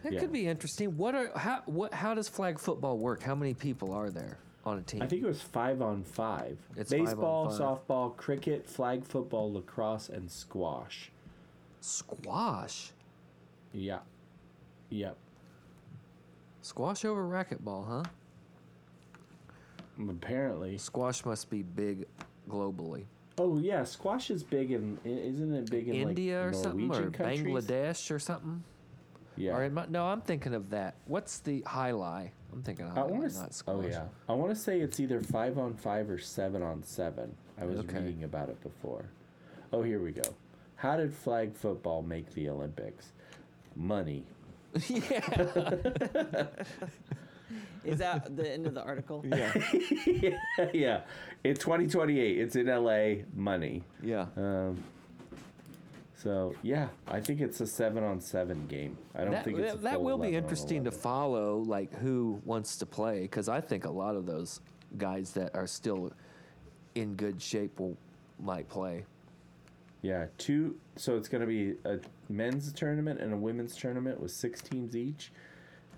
It 0.05 0.15
Yeah. 0.15 0.21
could 0.21 0.33
be 0.33 0.47
interesting. 0.47 0.97
What 0.97 1.15
are 1.15 1.31
how 1.37 1.63
what 1.67 1.93
how 1.93 2.15
does 2.15 2.29
flag 2.29 2.59
football 2.59 2.99
work? 2.99 3.23
How 3.23 3.35
many 3.35 3.55
people 3.55 3.93
are 3.93 4.11
there 4.11 4.39
on 4.65 4.79
a 4.79 4.83
team? 4.83 5.03
I 5.03 5.07
think 5.07 5.23
it 5.23 5.27
was 5.27 5.43
five 5.43 5.83
on 5.83 6.03
five. 6.05 6.59
It's 6.77 6.91
five 6.91 7.05
baseball, 7.05 7.51
five. 7.51 7.59
softball, 7.61 8.17
cricket, 8.17 8.67
flag 8.67 9.05
football, 9.05 9.53
lacrosse, 9.53 10.09
and 10.09 10.31
squash. 10.31 11.11
squash. 11.81 12.93
Yeah. 13.73 14.01
Yep. 14.91 15.17
Squash 16.63 17.05
over 17.05 17.23
racquetball, 17.27 17.87
huh? 17.87 18.03
Apparently. 20.09 20.79
Squash 20.79 21.25
must 21.25 21.51
be 21.51 21.63
big 21.63 22.07
globally. 22.49 23.05
Oh 23.39 23.59
yeah, 23.59 23.85
squash 23.85 24.31
is 24.31 24.43
big 24.43 24.71
in 24.73 24.99
isn't 25.05 25.55
it 25.55 25.71
big 25.71 25.89
in 25.89 25.95
India 25.95 26.41
like 26.45 26.51
or 26.51 26.53
something, 26.53 26.89
Norwegian 26.89 27.07
or 27.07 27.11
countries? 27.11 27.41
Bangladesh 27.43 28.11
or 28.15 28.19
something. 28.19 28.63
Yeah. 29.41 29.53
Or 29.57 29.65
am 29.65 29.79
I, 29.79 29.87
no, 29.89 30.05
I'm 30.07 30.21
thinking 30.21 30.55
of 30.55 30.71
that. 30.71 30.97
What's 31.07 31.39
the 31.39 31.61
jai 31.63 31.93
alai? 31.93 32.31
I'm 32.53 32.63
thinking 32.63 32.87
of 32.87 32.93
I 32.93 33.01
high 33.01 33.07
want 33.07 33.23
lie, 33.23 33.29
to. 33.29 33.39
not 33.39 33.55
squash. 33.55 33.77
Oh 33.79 33.89
yeah. 33.89 34.05
I 34.29 34.33
want 34.35 34.51
to 34.55 34.57
say 34.61 34.81
it's 34.81 35.01
either 35.01 35.21
five 35.21 35.57
on 35.57 35.75
five 35.75 36.11
or 36.11 36.19
seven 36.19 36.63
on 36.63 36.83
seven. 36.83 37.35
I 37.61 37.65
was 37.65 37.79
Okay. 37.81 37.99
reading 38.01 38.25
about 38.25 38.49
it 38.51 38.61
before. 38.63 39.07
Oh, 39.73 39.83
here 39.83 40.01
we 40.01 40.13
go. 40.13 40.23
How 40.77 40.97
did 40.97 41.13
flag 41.15 41.55
football 41.55 42.03
make 42.03 42.33
the 42.35 42.49
Olympics? 42.51 43.13
Money. 43.77 44.25
yeah. 44.89 46.47
Is 47.85 47.99
that 47.99 48.37
the 48.37 48.49
end 48.51 48.67
of 48.67 48.75
the 48.75 48.83
article? 48.83 49.25
yeah. 49.27 49.53
yeah. 50.73 51.01
In 51.45 51.55
2028, 51.57 52.39
it's 52.39 52.57
in 52.57 52.67
LA. 52.67 53.25
Money. 53.35 53.85
Yeah. 54.03 54.27
Um, 54.37 54.83
So 56.23 56.55
yeah, 56.63 56.89
I 57.09 57.21
think 57.21 57.41
it's 57.41 57.61
a 57.61 57.67
seven 57.67 58.05
on 58.05 58.21
seven 58.21 58.67
game. 58.67 58.97
I 59.15 59.23
don't 59.23 59.31
that, 59.31 59.45
think 59.45 59.59
it's 59.59 59.73
that, 59.73 59.83
that 59.83 60.03
will 60.03 60.19
be 60.19 60.35
interesting 60.35 60.85
to 60.85 60.91
follow, 60.91 61.59
like 61.59 61.95
who 61.99 62.41
wants 62.45 62.77
to 62.79 62.87
play, 62.87 63.23
because 63.23 63.49
I 63.49 63.61
think 63.61 63.85
a 63.85 63.91
lot 63.91 64.17
of 64.17 64.27
those 64.27 64.61
guys 64.99 65.33
that 65.33 65.55
are 65.55 65.67
still 65.67 66.13
in 66.95 67.15
good 67.15 67.41
shape 67.41 67.79
will 67.81 67.97
might 68.39 68.69
play. 68.69 69.05
Yeah, 70.03 70.27
two. 70.39 70.77
So 70.97 71.17
it's 71.17 71.29
going 71.29 71.43
to 71.43 71.47
be 71.47 71.75
a 71.85 72.01
men's 72.29 72.73
tournament 72.73 73.21
and 73.21 73.33
a 73.33 73.37
women's 73.37 73.77
tournament 73.77 74.21
with 74.21 74.31
six 74.31 74.61
teams 74.61 74.97
each, 74.97 75.31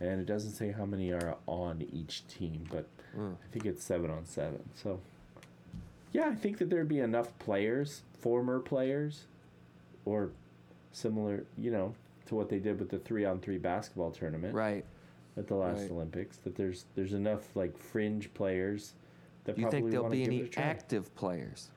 and 0.01 0.21
it 0.21 0.27
doesn't 0.27 0.53
say 0.53 0.73
how 0.73 0.85
many 0.85 1.13
are 1.13 1.37
on 1.47 1.85
each 1.93 2.27
team, 2.29 2.65
but 2.71 2.87
Mm. 3.17 3.35
I 3.35 3.53
think 3.53 3.67
it's 3.67 3.85
seven 3.85 4.11
on 4.11 4.25
seven. 4.25 4.61
So 4.75 5.01
yeah, 6.13 6.29
I 6.29 6.35
think 6.35 6.59
that 6.59 6.71
there'd 6.71 6.89
be 6.89 7.01
enough 7.01 7.39
players, 7.39 8.03
former 8.19 8.59
players, 8.59 9.25
or 10.05 10.31
similar, 10.93 11.45
you 11.59 11.71
know, 11.71 11.95
to 12.27 12.35
what 12.35 12.49
they 12.49 12.59
did 12.59 12.79
with 12.79 12.89
the 12.91 12.99
three 12.99 13.25
on 13.25 13.41
three 13.41 13.59
basketball 13.59 14.11
tournament 14.11 14.55
Right? 14.55 14.85
at 15.37 15.47
the 15.49 15.55
last 15.55 15.83
right. 15.83 15.91
Olympics. 15.91 16.37
That 16.39 16.57
there's 16.57 16.85
there's 16.95 17.13
enough 17.15 17.55
like 17.57 17.77
fringe 17.77 18.33
players 18.35 18.95
that 19.45 19.57
Do 19.57 19.63
you 19.63 19.67
probably 19.67 19.81
think 19.81 19.91
there'll 19.93 20.09
be 20.11 20.25
any 20.25 20.39
it 20.41 20.45
a 20.47 20.49
try. 20.49 20.63
active 20.63 21.15
players? 21.15 21.69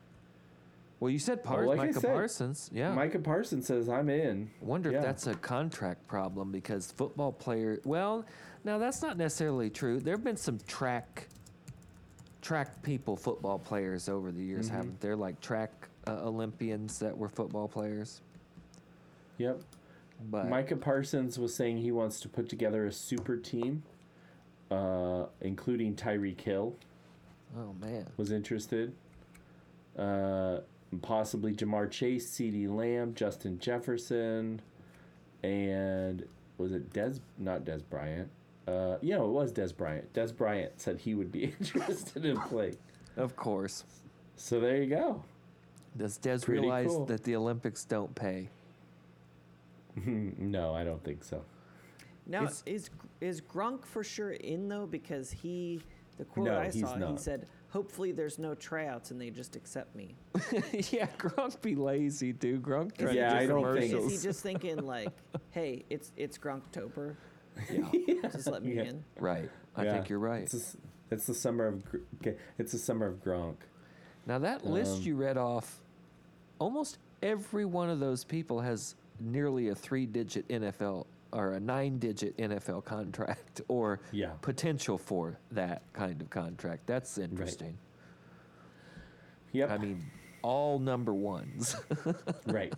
Well, 1.00 1.10
you 1.12 1.20
said 1.20 1.44
Par- 1.44 1.66
like 1.66 1.78
Micah 1.78 1.94
said, 2.00 2.14
Parsons. 2.14 2.70
Yeah. 2.74 2.94
Micah 2.94 3.20
Parsons 3.20 3.68
says 3.68 3.90
I'm 3.90 4.10
in. 4.10 4.50
Wonder 4.62 4.92
Yeah. 4.92 5.00
if 5.00 5.04
that's 5.04 5.28
a 5.28 5.36
contract 5.36 6.08
problem 6.08 6.52
because 6.52 6.92
football 6.92 7.32
player. 7.34 7.80
Well, 7.84 8.26
now 8.64 8.78
that's 8.78 9.02
not 9.02 9.18
necessarily 9.18 9.70
true. 9.70 10.00
There 10.00 10.16
have 10.16 10.24
been 10.24 10.38
some 10.38 10.58
track 10.68 11.28
track 12.42 12.82
people, 12.84 13.16
football 13.16 13.58
players 13.60 14.08
over 14.08 14.32
the 14.32 14.42
years, 14.44 14.68
Mm-hmm. 14.68 14.76
haven't 14.78 15.02
there? 15.02 15.16
Like 15.16 15.42
track 15.42 15.72
uh, 16.08 16.20
Olympians 16.24 16.99
that 16.99 17.18
were 17.18 17.30
football 17.30 17.68
players. 17.68 18.22
Yep. 19.38 19.62
But 20.30 20.47
Micah 20.47 20.78
Parsons 20.78 21.38
was 21.38 21.53
saying 21.53 21.78
he 21.78 21.91
wants 21.91 22.20
to 22.22 22.30
put 22.30 22.47
together 22.47 22.86
a 22.86 22.91
super 22.91 23.36
team, 23.36 23.84
uh, 24.72 25.26
including 25.41 25.95
Tyreek 25.95 26.39
Hill 26.39 26.76
oh 27.58 27.76
man, 27.80 28.08
was 28.18 28.32
interested. 28.32 28.93
Uh, 29.97 30.60
possibly 31.01 31.53
Ja'Marr 31.53 31.89
Chase, 31.89 32.30
CeeDee 32.30 32.70
Lamb, 32.70 33.14
Justin 33.14 33.60
Jefferson, 33.60 34.62
and 35.43 36.26
was 36.58 36.74
it 36.74 36.91
Dez? 36.93 37.20
Not 37.38 37.64
Dez 37.64 37.82
Bryant. 37.89 38.30
Uh, 38.68 38.97
know, 39.01 39.26
it 39.26 39.32
was 39.32 39.53
Dez 39.53 39.76
Bryant. 39.76 40.12
Dez 40.14 40.36
Bryant 40.36 40.80
said 40.80 40.99
he 40.99 41.16
would 41.16 41.32
be 41.32 41.43
interested 41.60 42.26
in 42.26 42.38
playing. 42.38 42.78
of 43.18 43.36
course. 43.36 43.84
So 44.38 44.60
there 44.60 44.82
you 44.82 44.88
go. 44.89 45.24
Does 45.98 46.18
Dez 46.20 46.43
Pretty 46.43 46.62
realize 46.62 46.88
cool. 46.88 47.06
that 47.06 47.24
the 47.24 47.36
Olympics 47.36 47.86
don't 47.86 48.14
pay? 48.16 48.50
no, 50.06 50.74
I 50.76 50.84
don't 50.84 51.04
think 51.04 51.24
so. 51.24 51.41
Now 52.28 52.39
It's- 52.43 52.64
is 52.66 52.89
is 53.22 53.39
Grunk 53.41 53.86
for 53.86 54.04
sure 54.04 54.32
in 54.32 54.68
though? 54.68 54.86
Because 54.88 55.32
he, 55.32 55.82
the 56.18 56.26
quote 56.26 56.48
No, 56.48 56.58
I 56.58 56.66
he's 56.70 56.82
saw, 56.82 56.98
he 57.12 57.18
said, 57.18 57.48
"Hopefully 57.70 58.12
there's 58.12 58.38
no 58.39 58.56
tryouts 58.56 59.12
and 59.12 59.22
they 59.22 59.30
just 59.30 59.56
accept 59.56 59.96
me." 59.96 60.16
yeah, 60.91 61.08
Gronk 61.18 61.62
be 61.62 61.76
lazy, 61.76 62.34
dude. 62.34 62.62
Grunk. 62.64 62.93
Is 62.93 63.04
trying 63.04 63.16
Yeah, 63.16 63.30
to 63.30 63.36
I 63.38 63.41
do 63.46 63.48
don't 63.48 63.78
think- 63.78 63.93
Is 63.93 64.12
he 64.12 64.18
just 64.28 64.41
thinking 64.43 64.78
like, 64.86 65.10
"Hey, 65.52 65.86
it's 65.89 66.12
it's 66.18 66.38
Grunktober, 66.38 67.16
yeah. 67.72 67.88
just 68.32 68.48
let 68.48 68.64
me 68.64 68.76
Yeah. 68.76 68.84
in"? 68.84 69.04
Right. 69.20 69.50
I 69.76 69.86
Yeah. 69.86 69.93
think 69.93 70.10
you're 70.10 70.20
right. 70.20 70.43
It's, 70.43 70.54
a 70.56 70.58
s 70.58 70.78
it's 71.12 71.28
the 71.28 71.36
summer 71.36 71.68
of 71.68 71.86
Gr- 71.86 72.30
it's 72.58 72.72
the 72.74 72.80
summer 72.80 73.06
of 73.08 73.24
Gronk. 73.24 73.58
Now 74.26 74.39
that 74.39 74.66
list 74.66 74.98
Um, 74.98 75.02
you 75.04 75.16
read 75.16 75.38
off, 75.38 75.80
almost 76.60 76.97
every 77.24 77.66
one 77.66 77.89
of 77.89 77.99
those 77.99 78.24
people 78.24 78.60
has 78.62 78.95
nearly 79.20 79.70
a 79.70 79.76
three-digit 79.76 80.47
NFL 80.49 81.06
or 81.32 81.53
a 81.53 81.60
nine-digit 81.60 82.38
NFL 82.38 82.84
contract 82.86 83.62
or 83.68 83.99
Yeah. 84.12 84.32
potential 84.41 84.97
for 84.97 85.39
that 85.51 85.82
kind 85.93 86.22
of 86.22 86.30
contract. 86.30 86.86
That's 86.88 87.18
interesting. 87.18 87.78
Yep. 89.53 89.72
I 89.72 89.78
mean, 89.78 90.06
all 90.41 90.78
number 90.80 91.14
ones. 91.14 91.76
right. 92.47 92.74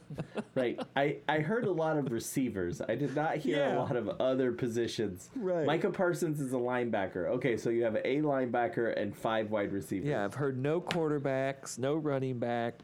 Right. 0.56 0.80
I, 0.96 1.18
I 1.28 1.40
heard 1.40 1.66
a 1.66 1.72
lot 1.72 1.98
of 1.98 2.12
receivers. 2.12 2.82
I 2.88 2.96
did 2.96 3.16
not 3.16 3.38
hear 3.38 3.58
Yeah. 3.58 3.78
a 3.78 3.80
lot 3.80 3.96
of 3.96 4.08
other 4.22 4.52
positions. 4.54 5.30
Right. 5.36 5.66
Micah 5.66 5.90
Parsons 5.90 6.40
is 6.40 6.54
a 6.54 6.58
linebacker. 6.58 7.26
Okay, 7.28 7.58
so 7.58 7.70
you 7.70 7.84
have 7.84 7.96
a 7.96 8.22
linebacker 8.22 9.00
and 9.00 9.16
five 9.16 9.52
wide 9.52 9.74
receivers. 9.74 10.08
yeah, 10.08 10.24
I've 10.24 10.36
heard 10.36 10.58
no 10.58 10.80
quarterbacks, 10.80 11.78
no 11.78 11.96
running 11.96 12.40
back. 12.40 12.76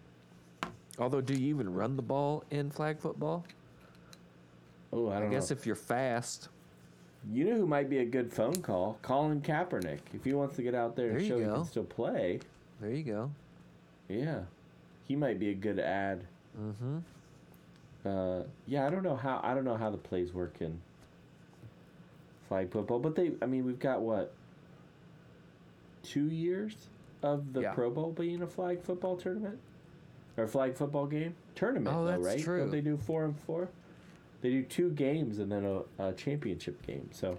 Although, 0.99 1.21
do 1.21 1.33
you 1.33 1.47
even 1.55 1.73
run 1.73 1.95
the 1.95 2.01
ball 2.03 2.43
in 2.51 2.69
flag 2.69 2.99
football? 2.99 3.45
Oh, 4.91 5.09
I 5.09 5.25
I 5.25 5.27
guess 5.27 5.49
know. 5.49 5.55
if 5.57 5.65
you're 5.65 5.75
fast, 5.75 6.49
you 7.31 7.45
know 7.45 7.55
who 7.55 7.65
might 7.65 7.89
be 7.89 7.97
a 7.99 8.05
good 8.05 8.31
phone 8.31 8.55
call? 8.61 8.97
Colin 9.01 9.41
Kaepernick. 9.41 9.99
If 10.13 10.23
he 10.23 10.33
wants 10.33 10.55
to 10.57 10.61
get 10.63 10.75
out 10.75 10.95
there 10.95 11.07
There 11.09 11.17
and 11.17 11.25
you 11.25 11.29
show 11.31 11.39
he 11.39 11.45
go. 11.45 11.55
can 11.55 11.65
still 11.65 11.83
play, 11.83 12.39
there 12.79 12.91
you 12.91 13.03
go. 13.03 13.31
yeah, 14.07 14.41
he 15.07 15.15
might 15.15 15.39
be 15.39 15.49
a 15.49 15.53
good 15.55 15.79
ad. 15.79 16.25
Mm-hmm. 16.61 16.97
Uh, 18.05 18.43
yeah, 18.67 18.85
I 18.85 18.89
don't 18.91 19.01
know 19.03 19.15
how 19.15 19.39
I 19.43 19.55
don't 19.55 19.63
know 19.65 19.77
how 19.77 19.89
the 19.89 19.97
plays 19.97 20.31
work 20.33 20.57
in 20.59 20.79
flag 22.47 22.69
football, 22.71 22.99
but 22.99 23.15
they 23.15 23.31
I 23.41 23.47
mean 23.47 23.65
we've 23.65 23.79
got 23.79 24.01
what 24.01 24.33
two 26.03 26.25
years 26.25 26.75
of 27.23 27.53
the 27.53 27.61
Yeah. 27.61 27.71
Pro 27.73 27.89
Bowl 27.89 28.11
being 28.11 28.41
a 28.43 28.47
flag 28.47 28.83
football 28.83 29.15
tournament 29.17 29.57
or 30.37 30.47
flag 30.47 30.75
football 30.75 31.05
game 31.05 31.35
tournament. 31.55 31.95
Oh, 31.95 32.05
though, 32.05 32.11
that's 32.11 32.23
right? 32.25 32.43
true. 32.43 32.59
Don't 32.59 32.71
they 32.71 32.81
do 32.81 32.97
four 32.97 33.25
and 33.25 33.37
four? 33.39 33.69
They 34.41 34.49
do 34.49 34.63
two 34.63 34.89
games 34.91 35.39
and 35.39 35.51
then 35.51 35.65
a, 35.65 36.03
a 36.09 36.13
championship 36.13 36.85
game. 36.85 37.09
So 37.13 37.37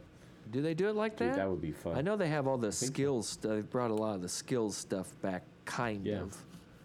Do 0.52 0.62
they 0.62 0.74
do 0.74 0.88
it 0.88 0.96
like 0.96 1.16
dude, 1.16 1.30
that? 1.30 1.36
that 1.36 1.50
would 1.50 1.60
be 1.60 1.72
fun. 1.72 1.96
I 1.96 2.00
know 2.00 2.16
they 2.16 2.28
have 2.28 2.46
all 2.46 2.56
the 2.56 2.68
think 2.72 2.74
so. 2.74 2.86
skills. 2.86 3.36
They've 3.42 3.68
brought 3.68 3.90
a 3.90 3.94
lot 3.94 4.14
of 4.14 4.22
the 4.22 4.28
skills 4.28 4.76
stuff 4.76 5.12
back, 5.20 5.42
kind 5.64 6.06
Yeah. 6.06 6.20
of. 6.22 6.36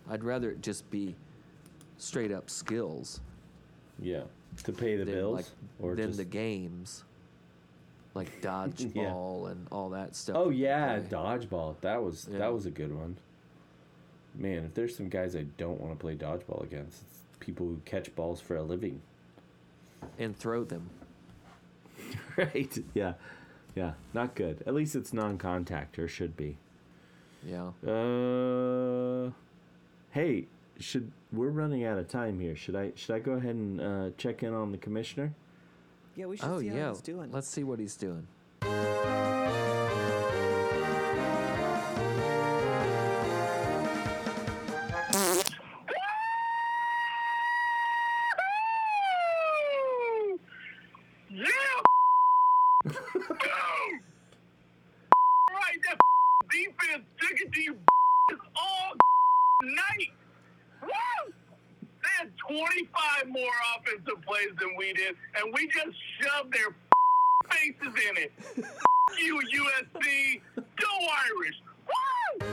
I'd 0.09 0.23
rather 0.23 0.51
it 0.51 0.61
just 0.61 0.89
be 0.89 1.15
straight 1.97 2.31
up 2.31 2.49
skills 2.49 3.21
Yeah, 4.01 4.23
to 4.63 4.71
pay 4.73 4.95
the 4.97 5.05
than 5.05 5.13
bills 5.13 5.35
like 5.35 5.45
or 5.79 5.95
than 5.95 6.07
just 6.07 6.17
the 6.17 6.25
games, 6.25 7.03
like 8.15 8.41
dodgeball 8.41 9.51
and 9.51 9.67
all 9.71 9.89
that 9.91 10.15
stuff. 10.15 10.35
Oh 10.37 10.49
yeah, 10.49 10.99
dodgeball. 10.99 11.75
That 11.81 12.01
was 12.03 12.27
Yeah. 12.31 12.39
that 12.39 12.53
was 12.53 12.65
a 12.65 12.71
good 12.71 12.93
one. 12.93 13.17
Man, 14.39 14.63
if 14.63 14.73
there's 14.73 14.95
some 14.95 15.09
guys 15.09 15.35
I 15.35 15.43
don't 15.57 15.79
want 15.81 15.93
to 15.93 15.99
play 16.01 16.15
dodgeball 16.15 16.63
against, 16.63 17.01
it's 17.03 17.19
people 17.39 17.65
who 17.67 17.81
catch 17.85 18.15
balls 18.15 18.39
for 18.41 18.55
a 18.55 18.63
living. 18.63 19.01
and 20.17 20.35
throw 20.35 20.63
them. 20.63 20.89
Right. 22.37 22.75
Yeah. 22.93 23.13
Yeah. 23.75 23.93
Not 24.13 24.33
good. 24.33 24.63
At 24.65 24.73
least 24.73 24.95
it's 24.95 25.11
non-contact 25.13 25.99
or 25.99 26.07
should 26.07 26.35
be. 26.37 26.57
Yeah. 27.45 27.71
Uh 27.85 29.31
Hey, 30.11 30.47
should 30.79 31.11
we're 31.33 31.49
running 31.49 31.83
out 31.83 31.99
of 31.99 32.07
time 32.07 32.39
here. 32.39 32.55
Should 32.55 32.75
I 32.77 32.93
should 32.95 33.13
I 33.15 33.19
go 33.19 33.33
ahead 33.33 33.55
and 33.55 33.81
uh, 33.81 34.09
check 34.17 34.41
in 34.41 34.53
on 34.53 34.71
the 34.71 34.77
commissioner? 34.77 35.33
Yeah, 36.15 36.25
we 36.27 36.37
should 36.37 36.49
Oh 36.49 36.59
see 36.61 36.67
yeah. 36.67 36.85
how 36.85 36.89
he's 36.93 37.01
doing. 37.01 37.29
Let's 37.31 37.47
see 37.49 37.63
what 37.65 37.77
he's 37.79 37.95
doing. 37.95 38.25
Plays 64.39 64.55
than 64.59 64.75
we 64.77 64.93
did, 64.93 65.15
and 65.35 65.53
we 65.53 65.67
just 65.67 65.97
shoved 66.19 66.53
their 66.53 66.75
faces 67.51 67.93
in 68.09 68.17
it. 68.17 68.31
you, 69.19 69.41
USC. 69.41 70.41
Go 70.55 70.63
Irish. 71.37 71.61
Woo! 71.87 72.45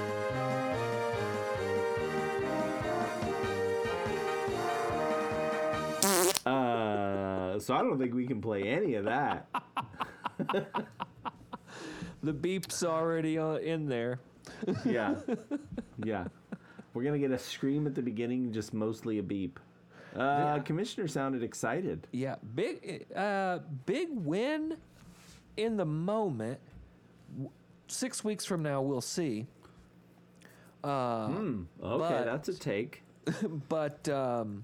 Uh 6.46 7.58
so 7.58 7.74
I 7.74 7.78
don't 7.82 7.98
think 7.98 8.14
we 8.14 8.26
can 8.26 8.40
play 8.40 8.62
any 8.62 8.94
of 8.94 9.04
that. 9.04 9.48
The 12.22 12.32
beep's 12.32 12.82
already 12.82 13.38
uh, 13.38 13.56
in 13.56 13.86
there. 13.86 14.18
yeah. 14.84 15.14
Yeah. 16.04 16.24
We're 16.92 17.04
going 17.04 17.20
to 17.20 17.28
get 17.28 17.30
a 17.30 17.38
scream 17.38 17.86
at 17.86 17.94
the 17.94 18.02
beginning, 18.02 18.52
just 18.52 18.74
mostly 18.74 19.18
a 19.18 19.22
beep. 19.22 19.60
Uh, 20.16 20.54
Yeah. 20.56 20.58
Commissioner 20.64 21.08
sounded 21.08 21.42
excited. 21.42 22.06
Yeah, 22.12 22.36
big, 22.54 23.06
uh, 23.14 23.58
big 23.84 24.08
win 24.12 24.76
in 25.56 25.76
the 25.76 25.84
moment. 25.84 26.58
Six 27.88 28.24
weeks 28.24 28.44
from 28.44 28.62
now, 28.62 28.80
we'll 28.82 29.00
see. 29.00 29.46
Uh, 30.82 31.28
Hmm. 31.28 31.62
Okay, 31.82 31.98
but- 31.98 32.24
that's 32.24 32.48
a 32.48 32.54
take. 32.58 33.02
but 33.68 34.08
um, 34.08 34.62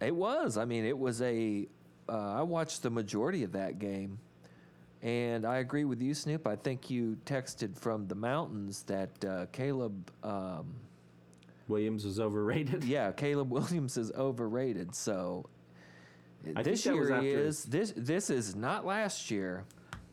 It 0.00 0.14
was. 0.14 0.56
I 0.56 0.64
mean, 0.64 0.84
it 0.84 0.98
was 0.98 1.22
a. 1.22 1.66
Uh, 2.08 2.34
I 2.34 2.42
watched 2.42 2.82
the 2.82 2.90
majority 2.90 3.42
of 3.44 3.52
that 3.52 3.78
game, 3.78 4.18
and 5.02 5.44
I 5.44 5.58
agree 5.58 5.84
with 5.84 6.00
you, 6.00 6.14
Snoop. 6.14 6.46
I 6.46 6.56
think 6.56 6.88
you 6.90 7.18
texted 7.26 7.76
from 7.76 8.06
the 8.08 8.14
mountains 8.14 8.82
that 8.84 9.24
uh, 9.24 9.46
Caleb. 9.52 10.10
Um, 10.22 10.66
Williams 11.68 12.04
was 12.04 12.18
overrated. 12.18 12.84
yeah, 12.84 13.12
Caleb 13.12 13.50
Williams 13.52 13.96
is 13.96 14.12
overrated. 14.12 14.94
So 14.94 15.48
I 16.56 16.62
this 16.62 16.84
year 16.86 17.20
he 17.20 17.28
is. 17.28 17.64
This 17.64 17.92
this 17.96 18.30
is 18.30 18.54
not 18.54 18.86
last 18.86 19.30
year. 19.30 19.64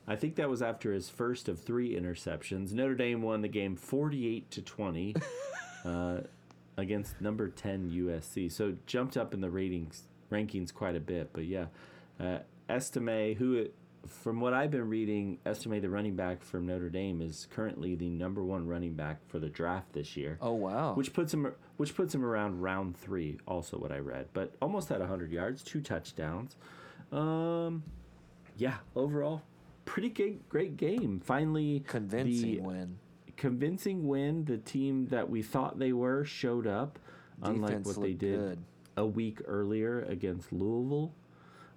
I 0.07 0.15
think 0.15 0.35
that 0.35 0.49
was 0.49 0.61
after 0.61 0.93
his 0.93 1.09
first 1.09 1.49
of 1.49 1.59
three 1.59 1.95
interceptions. 1.95 2.73
Notre 2.73 2.93
Dame 2.93 3.23
won 3.23 3.41
the 3.41 3.47
game 3.47 3.75
48 3.75 4.51
to 4.51 4.61
20 4.61 5.15
uh, 5.85 6.17
against 6.77 7.19
number 7.21 7.49
10 7.49 7.89
USC. 7.89 8.51
So 8.51 8.75
jumped 8.85 9.17
up 9.17 9.33
in 9.33 9.41
the 9.41 9.49
ratings 9.49 10.03
rankings 10.31 10.73
quite 10.73 10.95
a 10.95 10.99
bit. 10.99 11.31
But 11.33 11.45
yeah, 11.45 11.65
uh, 12.19 12.39
Estime, 12.69 13.35
who, 13.35 13.67
from 14.07 14.39
what 14.39 14.53
I've 14.53 14.71
been 14.71 14.89
reading, 14.89 15.39
Estime, 15.45 15.81
the 15.81 15.89
running 15.89 16.15
back 16.15 16.43
from 16.43 16.65
Notre 16.65 16.89
Dame, 16.89 17.21
is 17.21 17.47
currently 17.51 17.95
the 17.95 18.09
number 18.09 18.43
one 18.43 18.67
running 18.67 18.93
back 18.93 19.19
for 19.27 19.39
the 19.39 19.49
draft 19.49 19.93
this 19.93 20.15
year. 20.15 20.37
Oh 20.41 20.53
wow. 20.53 20.93
Which 20.93 21.13
puts 21.13 21.33
him, 21.33 21.51
which 21.77 21.95
puts 21.95 22.13
him 22.13 22.23
around 22.23 22.61
round 22.61 22.97
three. 22.97 23.37
Also, 23.47 23.77
what 23.77 23.91
I 23.91 23.99
read, 23.99 24.27
but 24.33 24.55
almost 24.61 24.91
at 24.91 24.99
100 24.99 25.31
yards, 25.31 25.63
two 25.63 25.81
touchdowns. 25.81 26.55
Um, 27.11 27.83
yeah, 28.57 28.77
overall, 28.95 29.41
pretty 29.85 30.09
good, 30.09 30.47
great 30.49 30.77
game. 30.77 31.21
Finally, 31.23 31.83
convincing 31.87 32.55
the 32.55 32.59
win. 32.61 32.97
convincing 33.37 34.07
win. 34.07 34.45
The 34.45 34.57
team 34.57 35.07
that 35.07 35.29
we 35.29 35.41
thought 35.41 35.79
they 35.79 35.93
were 35.93 36.23
showed 36.25 36.67
up, 36.67 36.99
unlike 37.41 37.85
what 37.85 38.01
they 38.01 38.13
did 38.13 38.39
good. 38.39 38.63
a 38.97 39.05
week 39.05 39.39
earlier 39.45 40.01
against 40.03 40.51
Louisville, 40.51 41.13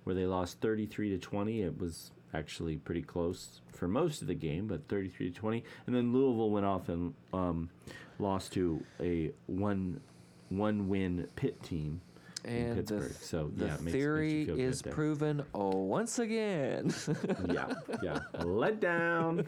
where 0.05 0.15
they 0.15 0.27
lost 0.27 0.61
33 0.61 1.11
to 1.11 1.19
20. 1.19 1.63
It 1.63 1.79
was 1.79 2.13
actually 2.35 2.77
pretty 2.77 3.03
close 3.03 3.61
for 3.73 3.89
most 3.89 4.21
of 4.23 4.29
the 4.29 4.35
game, 4.35 4.67
but 4.67 4.87
33 4.89 5.31
to 5.31 5.35
20. 5.35 5.65
And 5.87 5.95
then 5.95 6.13
Louisville 6.13 6.51
went 6.51 6.67
off 6.67 6.89
and 6.89 7.15
um, 7.33 7.71
lost 8.19 8.53
to 8.55 8.83
a 9.01 9.33
one 9.47 10.01
one 10.51 10.89
win 10.89 11.29
pit 11.37 11.63
team 11.63 12.01
in 12.45 12.55
And 12.55 12.71
the, 12.79 12.83
Pittsburgh. 12.95 13.13
so 13.21 13.51
the 13.57 13.67
yeah, 13.67 13.75
it 13.75 13.81
makes, 13.83 13.93
theory 13.93 14.29
makes 14.29 14.39
you 14.39 14.47
feel 14.47 14.57
good 14.57 14.63
is 14.63 14.83
proven. 14.83 15.43
Oh, 15.55 15.77
once 15.77 16.19
again. 16.19 16.95
yeah, 17.53 17.75
yeah, 18.03 18.21
let 18.45 18.81
down. 18.81 19.47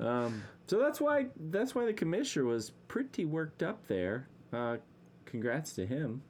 Um, 0.00 0.42
so 0.66 0.78
that's 0.78 1.00
why 1.00 1.26
that's 1.50 1.74
why 1.74 1.84
the 1.86 1.92
commissioner 1.92 2.44
was 2.44 2.70
pretty 2.88 3.24
worked 3.24 3.62
up 3.62 3.86
there. 3.88 4.28
Uh, 4.52 4.76
congrats 5.24 5.72
to 5.74 5.86
him. 5.86 6.22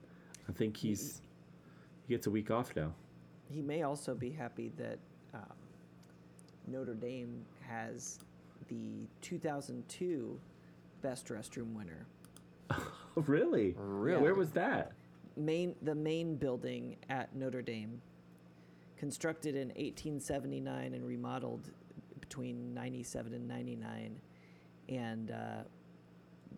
I 0.49 0.51
think 0.51 0.77
he's 0.77 1.21
he 2.07 2.13
gets 2.13 2.27
a 2.27 2.31
week 2.31 2.49
off 2.51 2.75
now. 2.75 2.93
He 3.51 3.61
may 3.61 3.83
also 3.83 4.15
be 4.15 4.31
happy 4.31 4.71
that 4.77 4.97
Notre 6.67 6.93
Dame 6.93 7.45
has 7.61 8.19
the 8.67 9.07
2002 9.21 10.39
best 11.01 11.27
restroom 11.27 11.73
winner. 11.73 12.05
Oh, 12.69 12.91
really? 13.15 13.75
Really? 13.77 14.21
Where 14.21 14.35
was 14.35 14.51
that? 14.51 14.93
Main 15.37 15.75
the 15.81 15.95
main 15.95 16.35
building 16.35 16.95
at 17.09 17.35
Notre 17.35 17.61
Dame, 17.61 18.01
constructed 18.97 19.55
in 19.55 19.67
1879 19.69 20.93
and 20.93 21.05
remodeled 21.05 21.71
between 22.19 22.73
97 22.73 23.33
and 23.33 23.47
99, 23.47 24.15
and 24.89 25.31
uh, 25.31 25.63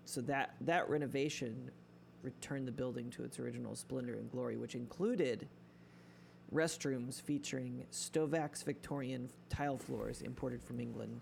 so 0.05 0.21
that 0.21 0.53
that 0.61 0.87
renovation 0.89 1.71
returned 2.21 2.67
the 2.67 2.71
building 2.71 3.09
to 3.11 3.23
its 3.23 3.39
original 3.39 3.75
splendor 3.75 4.13
and 4.13 4.29
glory, 4.31 4.57
which 4.57 4.75
included 4.75 5.47
restrooms 6.53 7.21
featuring 7.21 7.83
Stovax 7.91 8.63
Victorian 8.63 9.29
tile 9.49 9.77
floors 9.77 10.21
imported 10.21 10.63
from 10.63 10.79
England. 10.79 11.21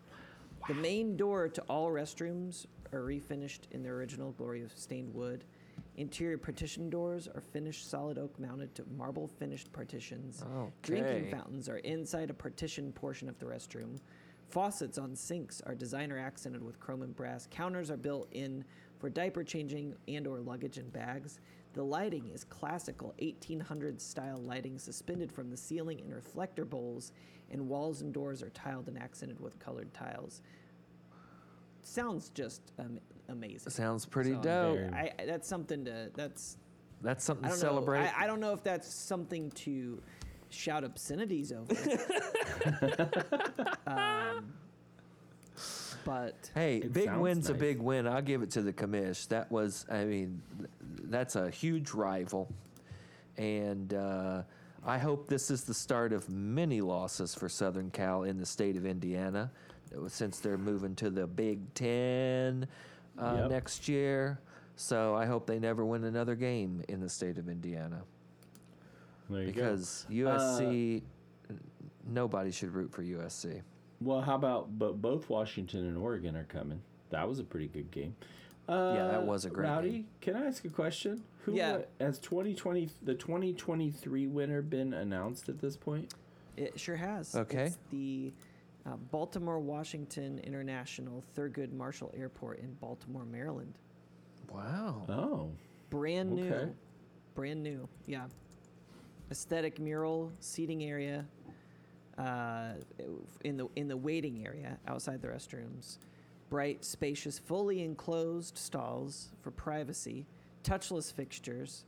The 0.68 0.74
main 0.76 1.16
door 1.18 1.48
to 1.50 1.62
all 1.64 1.90
restrooms 1.90 2.66
are 2.94 3.00
refinished 3.02 3.62
in 3.72 3.84
their 3.84 3.96
original 3.96 4.32
glory 4.32 4.62
of 4.64 4.72
stained 4.76 5.14
wood. 5.14 5.44
Interior 5.98 6.38
partition 6.38 6.90
doors 6.90 7.28
are 7.34 7.42
finished 7.42 7.90
solid 7.90 8.18
oak 8.18 8.38
mounted 8.40 8.74
to 8.76 8.84
marble 8.98 9.28
finished 9.28 9.72
partitions. 9.72 10.44
Drinking 10.82 11.32
fountains 11.32 11.70
are 11.70 11.78
inside 11.80 12.30
a 12.30 12.34
partition 12.34 12.92
portion 12.94 13.28
of 13.30 13.38
the 13.40 13.46
restroom. 13.46 14.00
Faucets 14.50 14.98
on 14.98 15.16
sinks 15.16 15.62
are 15.66 15.76
designer 15.76 16.18
accented 16.20 16.64
with 16.64 16.80
chrome 16.80 17.02
and 17.02 17.16
brass. 17.16 17.48
Counters 17.50 17.90
are 17.90 17.98
built 17.98 18.28
in 18.32 18.64
for 19.00 19.10
diaper 19.10 19.44
changing 19.44 19.96
and 20.08 20.28
or 20.28 20.40
luggage 20.40 20.78
and 20.78 20.92
bags. 20.94 21.40
The 21.76 21.84
lighting 21.84 22.30
is 22.34 22.46
classical 22.46 23.14
1800s 23.22 24.00
style 24.00 24.38
lighting 24.38 24.80
suspended 24.80 25.30
from 25.32 25.50
the 25.50 25.58
ceiling 25.58 26.00
in 26.00 26.10
reflector 26.14 26.64
bowls, 26.64 27.12
and 27.52 27.68
walls 27.68 28.02
and 28.02 28.14
doors 28.14 28.42
are 28.42 28.50
tiled 28.52 28.88
and 28.88 28.98
accented 28.98 29.42
with 29.42 29.60
colored 29.60 29.94
tiles. 29.94 30.42
Sounds 31.82 32.30
just 32.30 32.62
um, 32.80 32.98
amazing. 33.28 33.70
Sounds 33.72 34.06
pretty 34.06 34.34
So, 34.36 34.42
dope. 34.42 34.94
I, 34.94 35.12
I- 35.20 35.26
that's 35.26 35.48
something 35.50 35.84
to 35.86 36.10
that's 36.16 36.56
That's 37.02 37.26
something 37.26 37.50
to 37.50 37.56
celebrate. 37.56 38.04
know. 38.04 38.10
I, 38.18 38.24
I 38.24 38.28
don't 38.28 38.40
know 38.40 38.54
if 38.54 38.64
that's 38.64 38.88
something 38.92 39.52
to 39.52 40.02
shout 40.50 40.86
obscenities 40.86 41.52
over. 41.52 41.76
um, 43.88 44.54
but 46.06 46.50
Hey, 46.54 46.80
big 46.80 47.06
sounds 47.06 47.22
win's 47.22 47.50
a 47.50 47.54
big 47.54 47.80
win. 47.82 48.08
I'll 48.08 48.22
give 48.22 48.42
it 48.44 48.52
to 48.52 48.62
the 48.62 48.72
commish. 48.72 49.28
That 49.28 49.52
was, 49.52 49.86
I 49.92 50.06
mean, 50.06 50.42
that's 51.04 51.36
a 51.36 51.50
huge 51.50 51.92
rival, 51.92 52.48
and 53.38 53.94
uh, 53.94 54.44
I 54.86 54.98
hope 54.98 55.28
this 55.28 55.52
is 55.52 55.64
the 55.64 55.74
start 55.74 56.14
of 56.14 56.30
many 56.30 56.80
losses 56.80 57.36
for 57.36 57.50
Southern 57.50 57.90
Cal 57.92 58.24
in 58.24 58.38
the 58.38 58.46
state 58.46 58.78
of 58.78 58.86
Indiana, 58.86 59.52
uh, 59.94 60.08
since 60.08 60.40
they're 60.40 60.58
moving 60.58 60.96
to 60.96 61.10
the 61.10 61.28
Big 61.28 61.74
Ten 61.74 62.68
uh, 63.20 63.36
Yep. 63.42 63.50
next 63.50 63.88
year. 63.90 64.40
So 64.78 65.16
I 65.16 65.26
hope 65.26 65.48
they 65.48 65.58
never 65.60 65.86
win 65.86 66.04
another 66.04 66.36
game 66.36 66.84
in 66.90 67.00
the 67.00 67.10
state 67.10 67.38
of 67.38 67.48
Indiana 67.50 68.02
There 69.30 69.40
you 69.42 69.46
go. 69.48 69.52
because 69.54 70.06
USC. 70.12 71.02
n- 71.50 71.60
nobody 72.08 72.52
should 72.52 72.72
root 72.74 72.92
for 72.92 73.02
USC. 73.02 73.62
Well, 74.02 74.22
how 74.22 74.36
about 74.36 74.78
but 74.78 75.02
both 75.02 75.30
Washington 75.30 75.86
and 75.88 75.98
Oregon 75.98 76.36
are 76.36 76.44
coming. 76.46 76.82
That 77.12 77.28
was 77.28 77.40
a 77.40 77.44
pretty 77.44 77.68
good 77.68 77.92
game. 77.92 78.16
Uh, 78.68 78.94
Yeah, 78.96 79.08
that 79.08 79.24
was 79.26 79.46
a 79.46 79.50
great 79.50 79.68
Rowdy, 79.68 79.90
game. 79.92 80.08
can 80.22 80.36
I 80.36 80.46
ask 80.48 80.66
a 80.66 80.70
question? 80.70 81.24
Who 81.44 81.54
Yeah. 81.54 81.74
uh, 81.74 81.82
has 82.00 82.20
2020 82.20 82.90
the 83.04 83.14
2023 83.14 84.28
winner 84.28 84.62
been 84.62 84.94
announced 84.94 85.50
at 85.50 85.60
this 85.60 85.78
point? 85.78 86.14
it 86.58 86.80
sure 86.80 86.96
has. 86.96 87.36
Okay. 87.36 87.66
It's 87.66 87.78
the 87.92 88.32
uh, 88.86 88.96
Baltimore 89.12 89.60
Washington 89.60 90.40
International 90.40 91.22
Thurgood 91.36 91.74
Marshall 91.74 92.14
Airport 92.16 92.60
in 92.60 92.74
Baltimore, 92.76 93.26
Maryland. 93.26 93.74
Wow. 94.50 95.06
Oh, 95.10 95.52
Brand 95.90 96.32
new. 96.32 96.46
Okay. 96.54 96.72
Brand 97.36 97.62
new. 97.62 97.90
Yeah. 98.08 98.28
Aesthetic 99.32 99.80
mural 99.80 100.32
seating 100.40 100.84
area. 100.84 101.26
Uh, 102.18 102.76
in 103.44 103.58
the 103.58 103.68
in 103.76 103.90
the 103.90 103.98
waiting 103.98 104.46
area 104.46 104.78
outside 104.88 105.22
the 105.22 105.28
restrooms, 105.28 105.98
bright, 106.50 106.86
spacious, 106.86 107.38
fully 107.38 107.84
enclosed 107.84 108.58
stalls 108.58 109.32
for 109.42 109.52
privacy, 109.52 110.26
touchless 110.64 111.12
fixtures. 111.12 111.84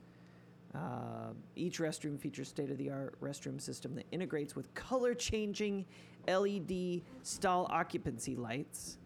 Uh, 0.76 1.32
each 1.56 1.80
restroom 1.80 2.20
features 2.20 2.50
state-of-the-art 2.50 3.20
restroom 3.22 3.60
system 3.60 3.96
that 3.96 4.06
integrates 4.12 4.54
with 4.54 4.72
color-changing 4.76 5.86
LED 6.28 7.02
stall 7.24 7.66
occupancy 7.72 8.36
lights 8.36 8.98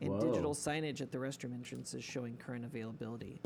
and 0.00 0.10
Whoa. 0.10 0.20
digital 0.20 0.54
signage 0.54 1.00
at 1.00 1.10
the 1.10 1.18
restroom 1.18 1.54
entrances 1.54 2.04
showing 2.04 2.36
current 2.36 2.64
availability. 2.64 3.40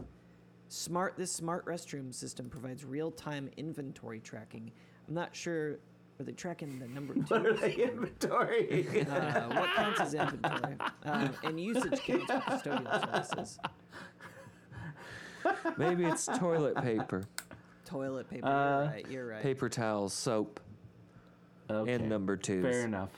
Smart 0.68 1.16
this 1.16 1.32
smart 1.32 1.64
restroom 1.64 2.12
system 2.12 2.50
provides 2.50 2.84
real-time 2.84 3.48
inventory 3.56 4.20
tracking. 4.20 4.70
I'm 5.08 5.14
not 5.14 5.34
sure 5.34 5.78
are 6.18 6.24
they 6.24 6.32
tracking 6.32 6.78
the 6.78 6.88
number 6.88 7.12
of 7.16 7.30
what 7.30 7.46
are 7.46 7.52
they 7.54 7.74
inventory? 7.74 8.86
uh, 9.10 9.48
what 9.48 9.70
counts 9.74 10.00
as 10.00 10.14
inventory? 10.14 10.76
Um, 11.04 11.30
and 11.44 11.60
usage 11.60 12.00
counts 12.00 12.26
for 12.26 12.40
custodial 12.40 13.22
services. 13.22 13.58
Maybe 15.76 16.04
it's 16.04 16.26
toilet 16.38 16.76
paper, 16.76 17.24
Toilet 17.84 18.28
paper. 18.28 18.46
Uh, 18.46 18.50
you're 18.50 18.90
right. 18.90 19.06
You're 19.10 19.26
right. 19.26 19.42
paper 19.42 19.68
towels, 19.68 20.12
soap, 20.12 20.58
okay. 21.70 21.92
and 21.92 22.08
number 22.08 22.36
twos. 22.36 22.64
Fair 22.64 22.82
enough. 22.84 23.10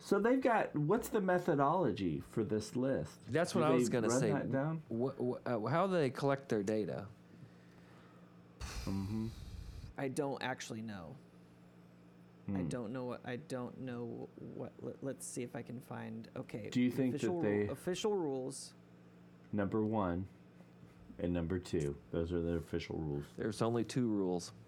So 0.00 0.18
they've 0.18 0.40
got 0.40 0.74
what's 0.74 1.08
the 1.08 1.20
methodology 1.20 2.22
for 2.30 2.42
this 2.42 2.74
list? 2.74 3.12
That's 3.30 3.52
Do 3.52 3.60
what 3.60 3.68
I 3.68 3.74
was 3.74 3.88
they 3.88 3.92
going 3.92 4.04
to 4.04 4.10
run 4.10 4.20
say. 4.20 4.32
That 4.32 4.52
down? 4.52 4.82
Wh- 4.90 5.20
wh- 5.20 5.48
uh, 5.48 5.66
how 5.68 5.86
do 5.86 5.92
they 5.92 6.10
collect 6.10 6.48
their 6.48 6.62
data? 6.62 7.06
I 9.98 10.08
don't 10.08 10.42
actually 10.42 10.80
know. 10.82 11.14
I 12.54 12.60
Hmm. 12.60 12.68
don't 12.68 12.92
know 12.92 13.04
what. 13.04 13.20
I 13.26 13.36
don't 13.36 13.78
know 13.80 14.28
what. 14.36 14.72
Let, 14.80 14.96
let's 15.02 15.26
see 15.26 15.42
if 15.42 15.54
I 15.54 15.62
can 15.62 15.80
find. 15.80 16.28
Okay. 16.36 16.68
Do 16.70 16.80
you 16.80 16.90
think 16.90 17.12
that 17.12 17.18
official 17.18 17.42
ru- 17.42 17.68
official 17.70 18.14
rules? 18.14 18.72
Number 19.52 19.82
one 19.82 20.26
and 21.18 21.32
number 21.32 21.58
two. 21.58 21.94
Those 22.10 22.32
are 22.32 22.40
the 22.40 22.54
official 22.54 22.96
rules. 22.98 23.24
There's 23.36 23.60
only 23.62 23.84
two 23.84 24.08
rules. 24.08 24.52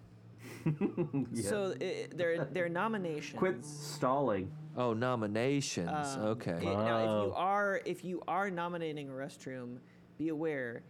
So 1.34 1.74
they're 2.14 2.44
they're 2.46 2.68
nominations. 2.68 3.38
Quit 3.38 3.64
stalling. 3.64 4.50
Oh, 4.76 4.92
nominations. 4.94 5.90
um, 6.16 6.22
okay. 6.26 6.52
it- 6.58 6.62
now, 6.64 6.98
if 6.98 7.04
you 7.26 7.32
Oh. 7.32 7.34
are 7.36 7.80
if 7.84 8.04
you 8.04 8.22
are 8.28 8.50
nominating 8.50 9.08
a 9.08 9.12
restroom, 9.12 9.78
be 10.18 10.28
aware. 10.28 10.82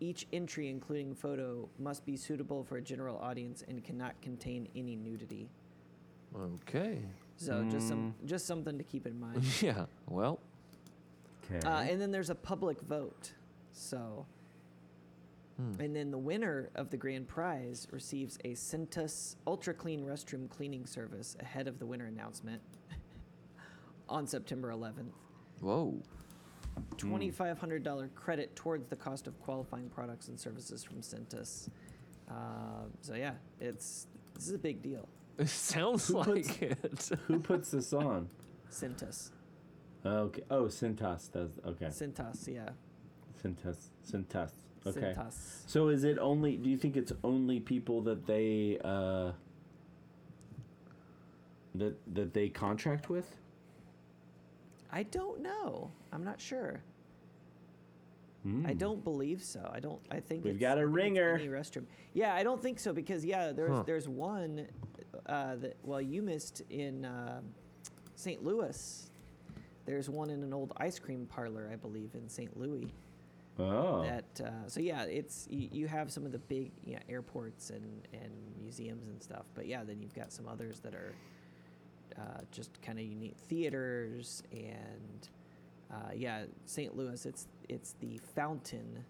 Each 0.00 0.26
entry, 0.32 0.68
including 0.68 1.14
photo, 1.14 1.68
must 1.78 2.04
be 2.04 2.16
suitable 2.16 2.64
for 2.64 2.76
a 2.76 2.82
general 2.82 3.16
audience 3.18 3.62
and 3.68 3.82
cannot 3.82 4.20
contain 4.20 4.68
any 4.74 4.96
nudity. 4.96 5.48
Okay. 6.36 6.98
So 7.36 7.64
just 7.70 7.88
some 7.88 8.12
Mm. 8.22 8.26
just 8.26 8.46
something 8.46 8.78
to 8.78 8.84
keep 8.84 9.06
in 9.06 9.18
mind. 9.18 9.42
Yeah. 9.62 9.86
Well, 10.08 10.40
Okay. 11.50 11.66
Uh, 11.66 11.80
and 11.82 12.00
then 12.00 12.10
there's 12.10 12.30
a 12.30 12.34
public 12.34 12.80
vote. 12.80 13.32
So, 13.72 14.24
Hmm. 15.58 15.78
and 15.80 15.94
then 15.94 16.10
the 16.10 16.18
winner 16.18 16.70
of 16.74 16.88
the 16.90 16.96
grand 16.96 17.28
prize 17.28 17.86
receives 17.92 18.38
a 18.44 18.52
Cintas 18.54 19.36
Ultra 19.46 19.74
Clean 19.74 20.02
restroom 20.04 20.48
cleaning 20.48 20.86
service 20.86 21.36
ahead 21.40 21.68
of 21.68 21.78
the 21.78 21.86
winner 21.86 22.06
announcement 22.06 22.62
on 24.08 24.26
September 24.26 24.70
11th. 24.70 25.12
whoa. 25.60 26.00
$2,500 26.96 28.08
credit 28.16 28.56
towards 28.56 28.88
the 28.88 28.96
cost 28.96 29.26
of 29.28 29.38
qualifying 29.40 29.88
products 29.90 30.26
and 30.28 30.38
services 30.40 30.82
from 30.82 31.00
Cintas. 31.02 31.68
Uh, 32.28 32.86
so 33.00 33.14
yeah, 33.14 33.34
it's 33.60 34.06
this 34.34 34.48
is 34.48 34.54
a 34.54 34.58
big 34.58 34.82
deal. 34.82 35.08
It 35.38 35.48
sounds 35.48 36.06
Who 36.08 36.22
puts- 36.22 36.48
like 36.48 36.62
it. 36.62 37.10
Who 37.26 37.40
puts 37.40 37.70
this 37.72 37.92
on? 37.92 38.28
Cintas, 38.70 39.30
Okay. 40.06 40.42
Oh, 40.50 40.64
Cintas 40.64 41.30
does. 41.32 41.58
Okay. 41.66 41.86
Cintas, 41.86 42.46
yeah, 42.48 42.70
Cintas. 43.42 43.88
Cintas. 44.08 44.50
Okay. 44.86 45.14
Cintas. 45.16 45.62
So 45.66 45.88
is 45.88 46.04
it 46.04 46.18
only? 46.18 46.56
Do 46.56 46.68
you 46.68 46.76
think 46.76 46.96
it's 46.96 47.12
only 47.24 47.58
people 47.60 48.02
that 48.02 48.26
they 48.26 48.78
uh, 48.84 49.32
that 51.74 51.96
that 52.14 52.32
they 52.34 52.48
contract 52.48 53.08
with? 53.08 53.36
I 54.92 55.02
don't 55.04 55.40
know. 55.42 55.90
I'm 56.12 56.22
not 56.24 56.40
sure. 56.40 56.80
I 58.44 58.46
Hmm. 58.46 58.66
don't 58.76 59.02
believe 59.02 59.42
so. 59.42 59.68
I 59.72 59.80
don't. 59.80 60.00
I 60.10 60.20
think 60.20 60.44
We've 60.44 60.54
it's- 60.56 60.60
got 60.74 60.78
a 60.78 60.86
ringer. 60.86 61.34
Any 61.34 61.48
restroom. 61.48 61.84
Yeah, 62.12 62.34
I 62.34 62.42
don't 62.42 62.62
think 62.62 62.78
so 62.78 62.92
because 62.92 63.24
yeah, 63.24 63.52
there's 63.52 63.70
Huh. 63.72 63.82
there's 63.86 64.06
one 64.08 64.66
uh, 65.26 65.56
that 65.56 65.76
well 65.82 66.00
you 66.00 66.22
missed 66.22 66.62
in 66.70 67.04
uh, 67.04 67.40
St. 68.14 68.42
Louis. 68.42 69.10
There's 69.86 70.08
one 70.08 70.30
in 70.30 70.42
an 70.42 70.54
old 70.54 70.72
ice 70.78 70.98
cream 70.98 71.26
parlor, 71.26 71.68
I 71.70 71.76
believe, 71.76 72.10
in 72.14 72.28
St. 72.28 72.56
Louis. 72.58 72.88
Oh. 73.58 74.02
That 74.02 74.46
uh, 74.46 74.68
so 74.68 74.80
yeah, 74.80 75.02
it's 75.04 75.46
you, 75.50 75.68
you 75.70 75.86
have 75.86 76.10
some 76.10 76.26
of 76.26 76.32
the 76.32 76.38
big 76.38 76.72
yeah, 76.84 76.98
airports 77.08 77.70
and 77.70 78.08
and 78.12 78.32
museums 78.60 79.08
and 79.08 79.22
stuff, 79.22 79.44
but 79.54 79.66
yeah, 79.66 79.84
then 79.84 80.00
you've 80.00 80.14
got 80.14 80.32
some 80.32 80.48
others 80.48 80.80
that 80.80 80.94
are 80.94 81.12
uh, 82.18 82.40
just 82.50 82.80
kind 82.82 82.98
of 82.98 83.04
unique 83.04 83.36
theaters 83.48 84.42
and 84.52 85.28
uh, 85.92 86.10
yeah, 86.14 86.44
St. 86.66 86.96
Louis. 86.96 87.24
It's 87.26 87.46
it's 87.68 87.94
the 88.00 88.18
Fountain 88.34 89.04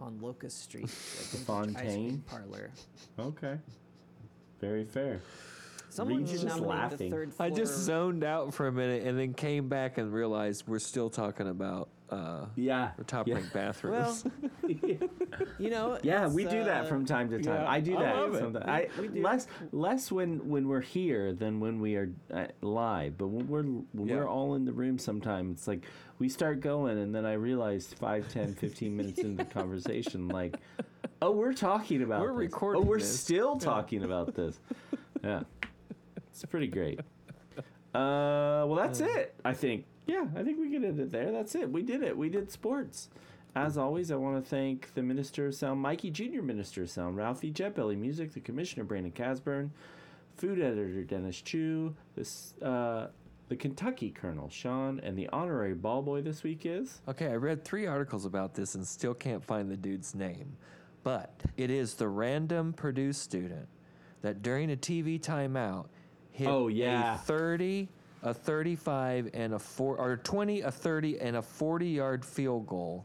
on 0.00 0.18
Locust 0.20 0.60
Street, 0.60 0.86
the 0.86 1.36
vintage 1.38 1.76
ice 1.76 1.82
cream 1.82 2.22
Fontaine? 2.24 2.24
parlor. 2.26 2.70
Okay. 3.18 3.58
Very 4.60 4.84
fair. 4.84 5.20
Someone 5.90 6.18
Reed's 6.24 6.42
just 6.42 6.58
laughing. 6.58 7.10
the 7.10 7.16
third 7.16 7.32
floor. 7.34 7.46
I 7.46 7.50
just 7.50 7.78
zoned 7.78 8.24
out 8.24 8.52
for 8.52 8.66
a 8.66 8.72
minute 8.72 9.06
and 9.06 9.16
then 9.18 9.32
came 9.32 9.68
back 9.68 9.96
and 9.98 10.12
realized 10.12 10.64
we're 10.66 10.80
still 10.80 11.08
talking 11.08 11.48
about 11.48 11.88
uh, 12.10 12.46
Yeah. 12.56 12.90
the 12.96 13.04
top 13.04 13.28
yeah. 13.28 13.34
ranked 13.36 13.52
bathrooms. 13.54 14.24
you 15.64 15.70
know. 15.70 15.98
Yeah, 16.02 16.26
it's, 16.26 16.34
we 16.34 16.44
do 16.44 16.64
that 16.64 16.84
uh, 16.84 16.88
from 16.88 17.04
time 17.06 17.28
to 17.30 17.38
time. 17.40 17.62
yeah, 17.62 17.68
I 17.70 17.80
do 17.80 17.96
I 17.96 18.02
that 18.02 18.16
love 18.16 18.34
it. 18.34 18.38
sometimes. 18.38 18.64
I 18.68 18.88
We 19.00 19.08
do. 19.08 19.22
less 19.22 19.46
less 19.72 20.12
when 20.12 20.48
when 20.48 20.68
we're 20.68 20.80
here 20.80 21.32
than 21.32 21.60
when 21.60 21.80
we 21.80 21.96
are 21.96 22.10
uh, 22.32 22.46
live. 22.60 23.16
But 23.18 23.28
when 23.28 23.48
we're 23.48 23.62
when 23.62 24.08
Yeah. 24.08 24.16
we're 24.16 24.28
all 24.28 24.54
in 24.54 24.64
the 24.64 24.72
room, 24.72 24.98
sometimes 24.98 25.58
it's 25.60 25.68
like 25.68 25.84
we 26.18 26.28
start 26.28 26.60
going, 26.60 26.98
and 26.98 27.14
then 27.14 27.26
I 27.26 27.32
realize 27.32 27.92
5, 27.94 28.28
10, 28.28 28.54
15 28.54 28.96
minutes 28.96 29.18
into 29.18 29.42
the 29.42 29.50
conversation, 29.50 30.28
like, 30.40 30.56
oh, 31.20 31.32
we're 31.32 31.52
talking 31.54 32.02
about. 32.02 32.20
We're 32.20 32.28
this. 32.32 32.38
recording 32.52 32.82
Oh, 32.82 32.86
we're 32.86 32.98
this. 32.98 33.20
still 33.20 33.56
talking 33.56 34.04
about 34.04 34.34
this. 34.34 34.60
Yeah, 35.24 35.44
it's 36.30 36.44
pretty 36.44 36.66
great. 36.66 37.00
Uh, 37.94 38.66
well, 38.66 38.74
that's 38.74 39.00
it. 39.00 39.34
I 39.44 39.54
think. 39.54 39.86
Yeah, 40.06 40.26
I 40.36 40.42
think 40.42 40.58
we 40.60 40.70
can 40.70 40.84
end 40.84 41.00
it 41.00 41.10
there. 41.10 41.32
That's 41.32 41.54
it. 41.54 41.70
We 41.72 41.82
did 41.82 42.02
it. 42.02 42.14
We 42.14 42.28
did 42.28 42.50
sports. 42.50 43.08
As 43.56 43.78
always, 43.78 44.10
I 44.10 44.16
want 44.16 44.42
to 44.42 44.48
thank 44.50 44.92
the 44.94 45.02
Minister 45.02 45.46
of 45.46 45.54
Sound, 45.54 45.80
Mikey 45.80 46.10
Jr. 46.10 46.42
Minister 46.42 46.82
of 46.82 46.90
Sound, 46.90 47.16
Ralphie 47.16 47.52
Jetbelly 47.52 47.96
Music, 47.96 48.32
the 48.32 48.40
Commissioner 48.40 48.82
Brandon 48.84 49.12
Casburn, 49.12 49.70
Food 50.36 50.60
Editor 50.60 51.04
Dennis 51.04 51.40
Chu, 51.40 51.94
this 52.16 52.54
uh, 52.62 53.08
the 53.48 53.54
Kentucky 53.54 54.10
Colonel 54.10 54.48
Sean, 54.48 54.98
and 55.04 55.16
the 55.16 55.28
honorary 55.28 55.74
ball 55.74 56.02
boy 56.02 56.20
this 56.22 56.42
week 56.42 56.62
is. 56.66 57.00
Okay, 57.06 57.28
I 57.28 57.36
read 57.36 57.64
three 57.64 57.86
articles 57.86 58.24
about 58.24 58.54
this 58.54 58.74
and 58.74 58.84
still 58.84 59.14
can't 59.14 59.44
find 59.44 59.70
the 59.70 59.76
dude's 59.76 60.14
name. 60.16 60.56
But 61.04 61.30
it 61.56 61.70
is 61.70 61.94
the 61.94 62.08
random 62.08 62.72
Purdue 62.72 63.12
student 63.12 63.68
that 64.22 64.42
during 64.42 64.72
a 64.72 64.76
TV 64.76 65.20
timeout 65.20 65.86
hit 66.32 66.48
Oh, 66.48 66.66
yeah. 66.68 67.16
a 67.16 67.18
30, 67.18 67.88
a 68.22 68.34
35, 68.34 69.30
and 69.34 69.52
a 69.54 69.58
4 69.58 69.96
or 69.98 70.16
20, 70.16 70.62
a 70.62 70.70
30, 70.72 71.20
and 71.20 71.36
a 71.36 71.42
40 71.42 71.86
yard 71.86 72.24
field 72.24 72.66
goal, 72.66 73.04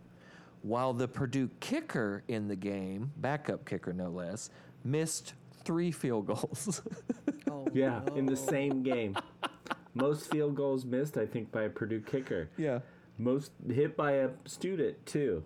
while 0.61 0.93
the 0.93 1.07
Purdue 1.07 1.49
kicker 1.59 2.23
in 2.27 2.47
the 2.47 2.55
game, 2.55 3.11
backup 3.17 3.65
kicker 3.65 3.93
no 3.93 4.09
less, 4.09 4.49
missed 4.83 5.33
three 5.63 5.91
field 5.91 6.27
goals. 6.27 6.81
Oh, 7.51 7.65
Yeah, 7.73 8.01
in 8.15 8.27
the 8.27 8.35
same 8.37 8.83
game. 8.83 9.17
Most 9.95 10.29
field 10.29 10.53
goals 10.55 10.85
missed, 10.85 11.17
I 11.17 11.25
think, 11.25 11.51
by 11.51 11.63
a 11.63 11.69
Purdue 11.69 11.99
kicker. 12.01 12.49
yeah. 12.57 12.79
Most 13.17 13.51
hit 13.67 13.97
by 13.97 14.11
a 14.13 14.29
student 14.45 15.03
too. 15.05 15.43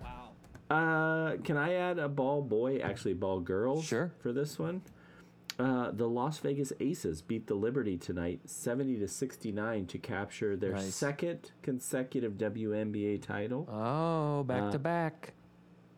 Wow. 0.00 0.30
Uh, 0.70 1.36
can 1.42 1.56
I 1.56 1.74
add 1.74 1.98
a 1.98 2.08
ball 2.08 2.40
boy, 2.40 2.78
actually 2.78 3.14
ball 3.14 3.40
girls? 3.40 3.84
Sure. 3.84 4.12
For 4.20 4.32
this 4.32 4.58
one, 4.60 4.80
uh, 5.58 5.90
the 5.92 6.08
Las 6.08 6.38
Vegas 6.38 6.72
Aces 6.80 7.22
beat 7.22 7.46
the 7.46 7.54
Liberty 7.54 7.96
tonight, 7.96 8.40
seventy 8.44 8.96
to 8.98 9.06
sixty-nine, 9.08 9.86
to 9.86 9.98
capture 9.98 10.56
their 10.56 10.72
Nice. 10.72 10.94
second 10.94 11.52
consecutive 11.62 12.32
WNBA 12.32 13.22
title. 13.22 13.68
Oh, 13.70 14.42
back 14.44 14.62
Uh, 14.64 14.70
to 14.72 14.78
back. 14.78 15.34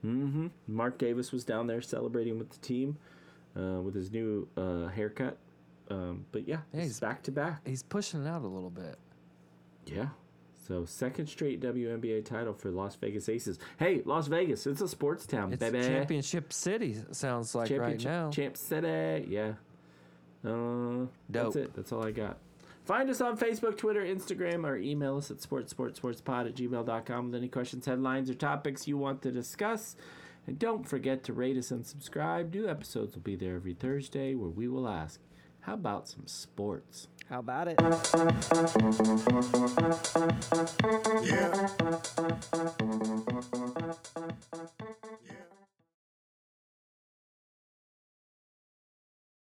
Mm-hmm. 0.04 0.48
Mark 0.68 0.98
Davis 0.98 1.32
was 1.32 1.44
down 1.44 1.66
there 1.66 1.80
celebrating 1.80 2.38
with 2.38 2.50
the 2.50 2.58
team, 2.58 2.98
uh, 3.56 3.80
with 3.80 3.94
his 3.94 4.10
new 4.12 4.46
uh, 4.56 4.86
haircut. 4.88 5.38
Um, 5.90 6.26
but 6.32 6.46
yeah, 6.46 6.58
Yeah, 6.72 6.82
he's- 6.82 7.00
back 7.00 7.22
to 7.24 7.32
back. 7.32 7.66
He's 7.66 7.82
pushing 7.82 8.24
it 8.24 8.28
out 8.28 8.42
a 8.42 8.46
little 8.46 8.70
bit. 8.70 8.98
Yeah. 9.86 10.08
So 10.66 10.84
second 10.84 11.28
straight 11.28 11.60
WNBA 11.60 12.24
title 12.24 12.52
for 12.52 12.70
Las 12.70 12.96
Vegas 12.96 13.28
Aces. 13.28 13.58
Hey, 13.78 14.02
Las 14.04 14.26
Vegas, 14.26 14.66
it's 14.66 14.80
a 14.80 14.88
sports 14.88 15.24
town, 15.24 15.52
It's 15.52 15.60
baby. 15.60 15.80
championship 15.82 16.52
city. 16.52 16.96
Sounds 17.12 17.54
like 17.54 17.70
right 17.70 18.02
now. 18.02 18.30
Champ 18.30 18.56
City, 18.56 19.26
yeah. 19.28 19.52
Uh, 20.44 20.50
Dope. 20.50 21.10
That's 21.30 21.56
it. 21.56 21.74
That's 21.74 21.92
all 21.92 22.04
I 22.04 22.10
got. 22.10 22.38
Find 22.84 23.08
us 23.10 23.20
on 23.20 23.36
Facebook, 23.36 23.76
Twitter, 23.76 24.02
Instagram, 24.04 24.64
or 24.64 24.76
email 24.76 25.16
us 25.16 25.30
at 25.30 25.38
sportssportssportspod 25.38 26.46
at 26.46 26.54
gmail.com 26.54 27.26
with 27.26 27.34
any 27.34 27.48
questions, 27.48 27.86
headlines, 27.86 28.30
or 28.30 28.34
topics 28.34 28.86
you 28.88 28.96
want 28.96 29.22
to 29.22 29.30
discuss. 29.32 29.96
And 30.46 30.58
don't 30.58 30.88
forget 30.88 31.24
to 31.24 31.32
rate 31.32 31.56
us 31.56 31.72
and 31.72 31.84
subscribe. 31.84 32.54
New 32.54 32.68
episodes 32.68 33.14
will 33.14 33.22
be 33.22 33.34
there 33.34 33.56
every 33.56 33.74
Thursday 33.74 34.34
where 34.36 34.48
we 34.50 34.68
will 34.68 34.86
ask, 34.88 35.20
how 35.66 35.74
about 35.74 36.08
some 36.08 36.26
sports? 36.26 37.08
How 37.28 37.40
about 37.40 37.66
it? 37.66 37.76
Yeah. 37.80 37.96
Yeah. 45.24 45.55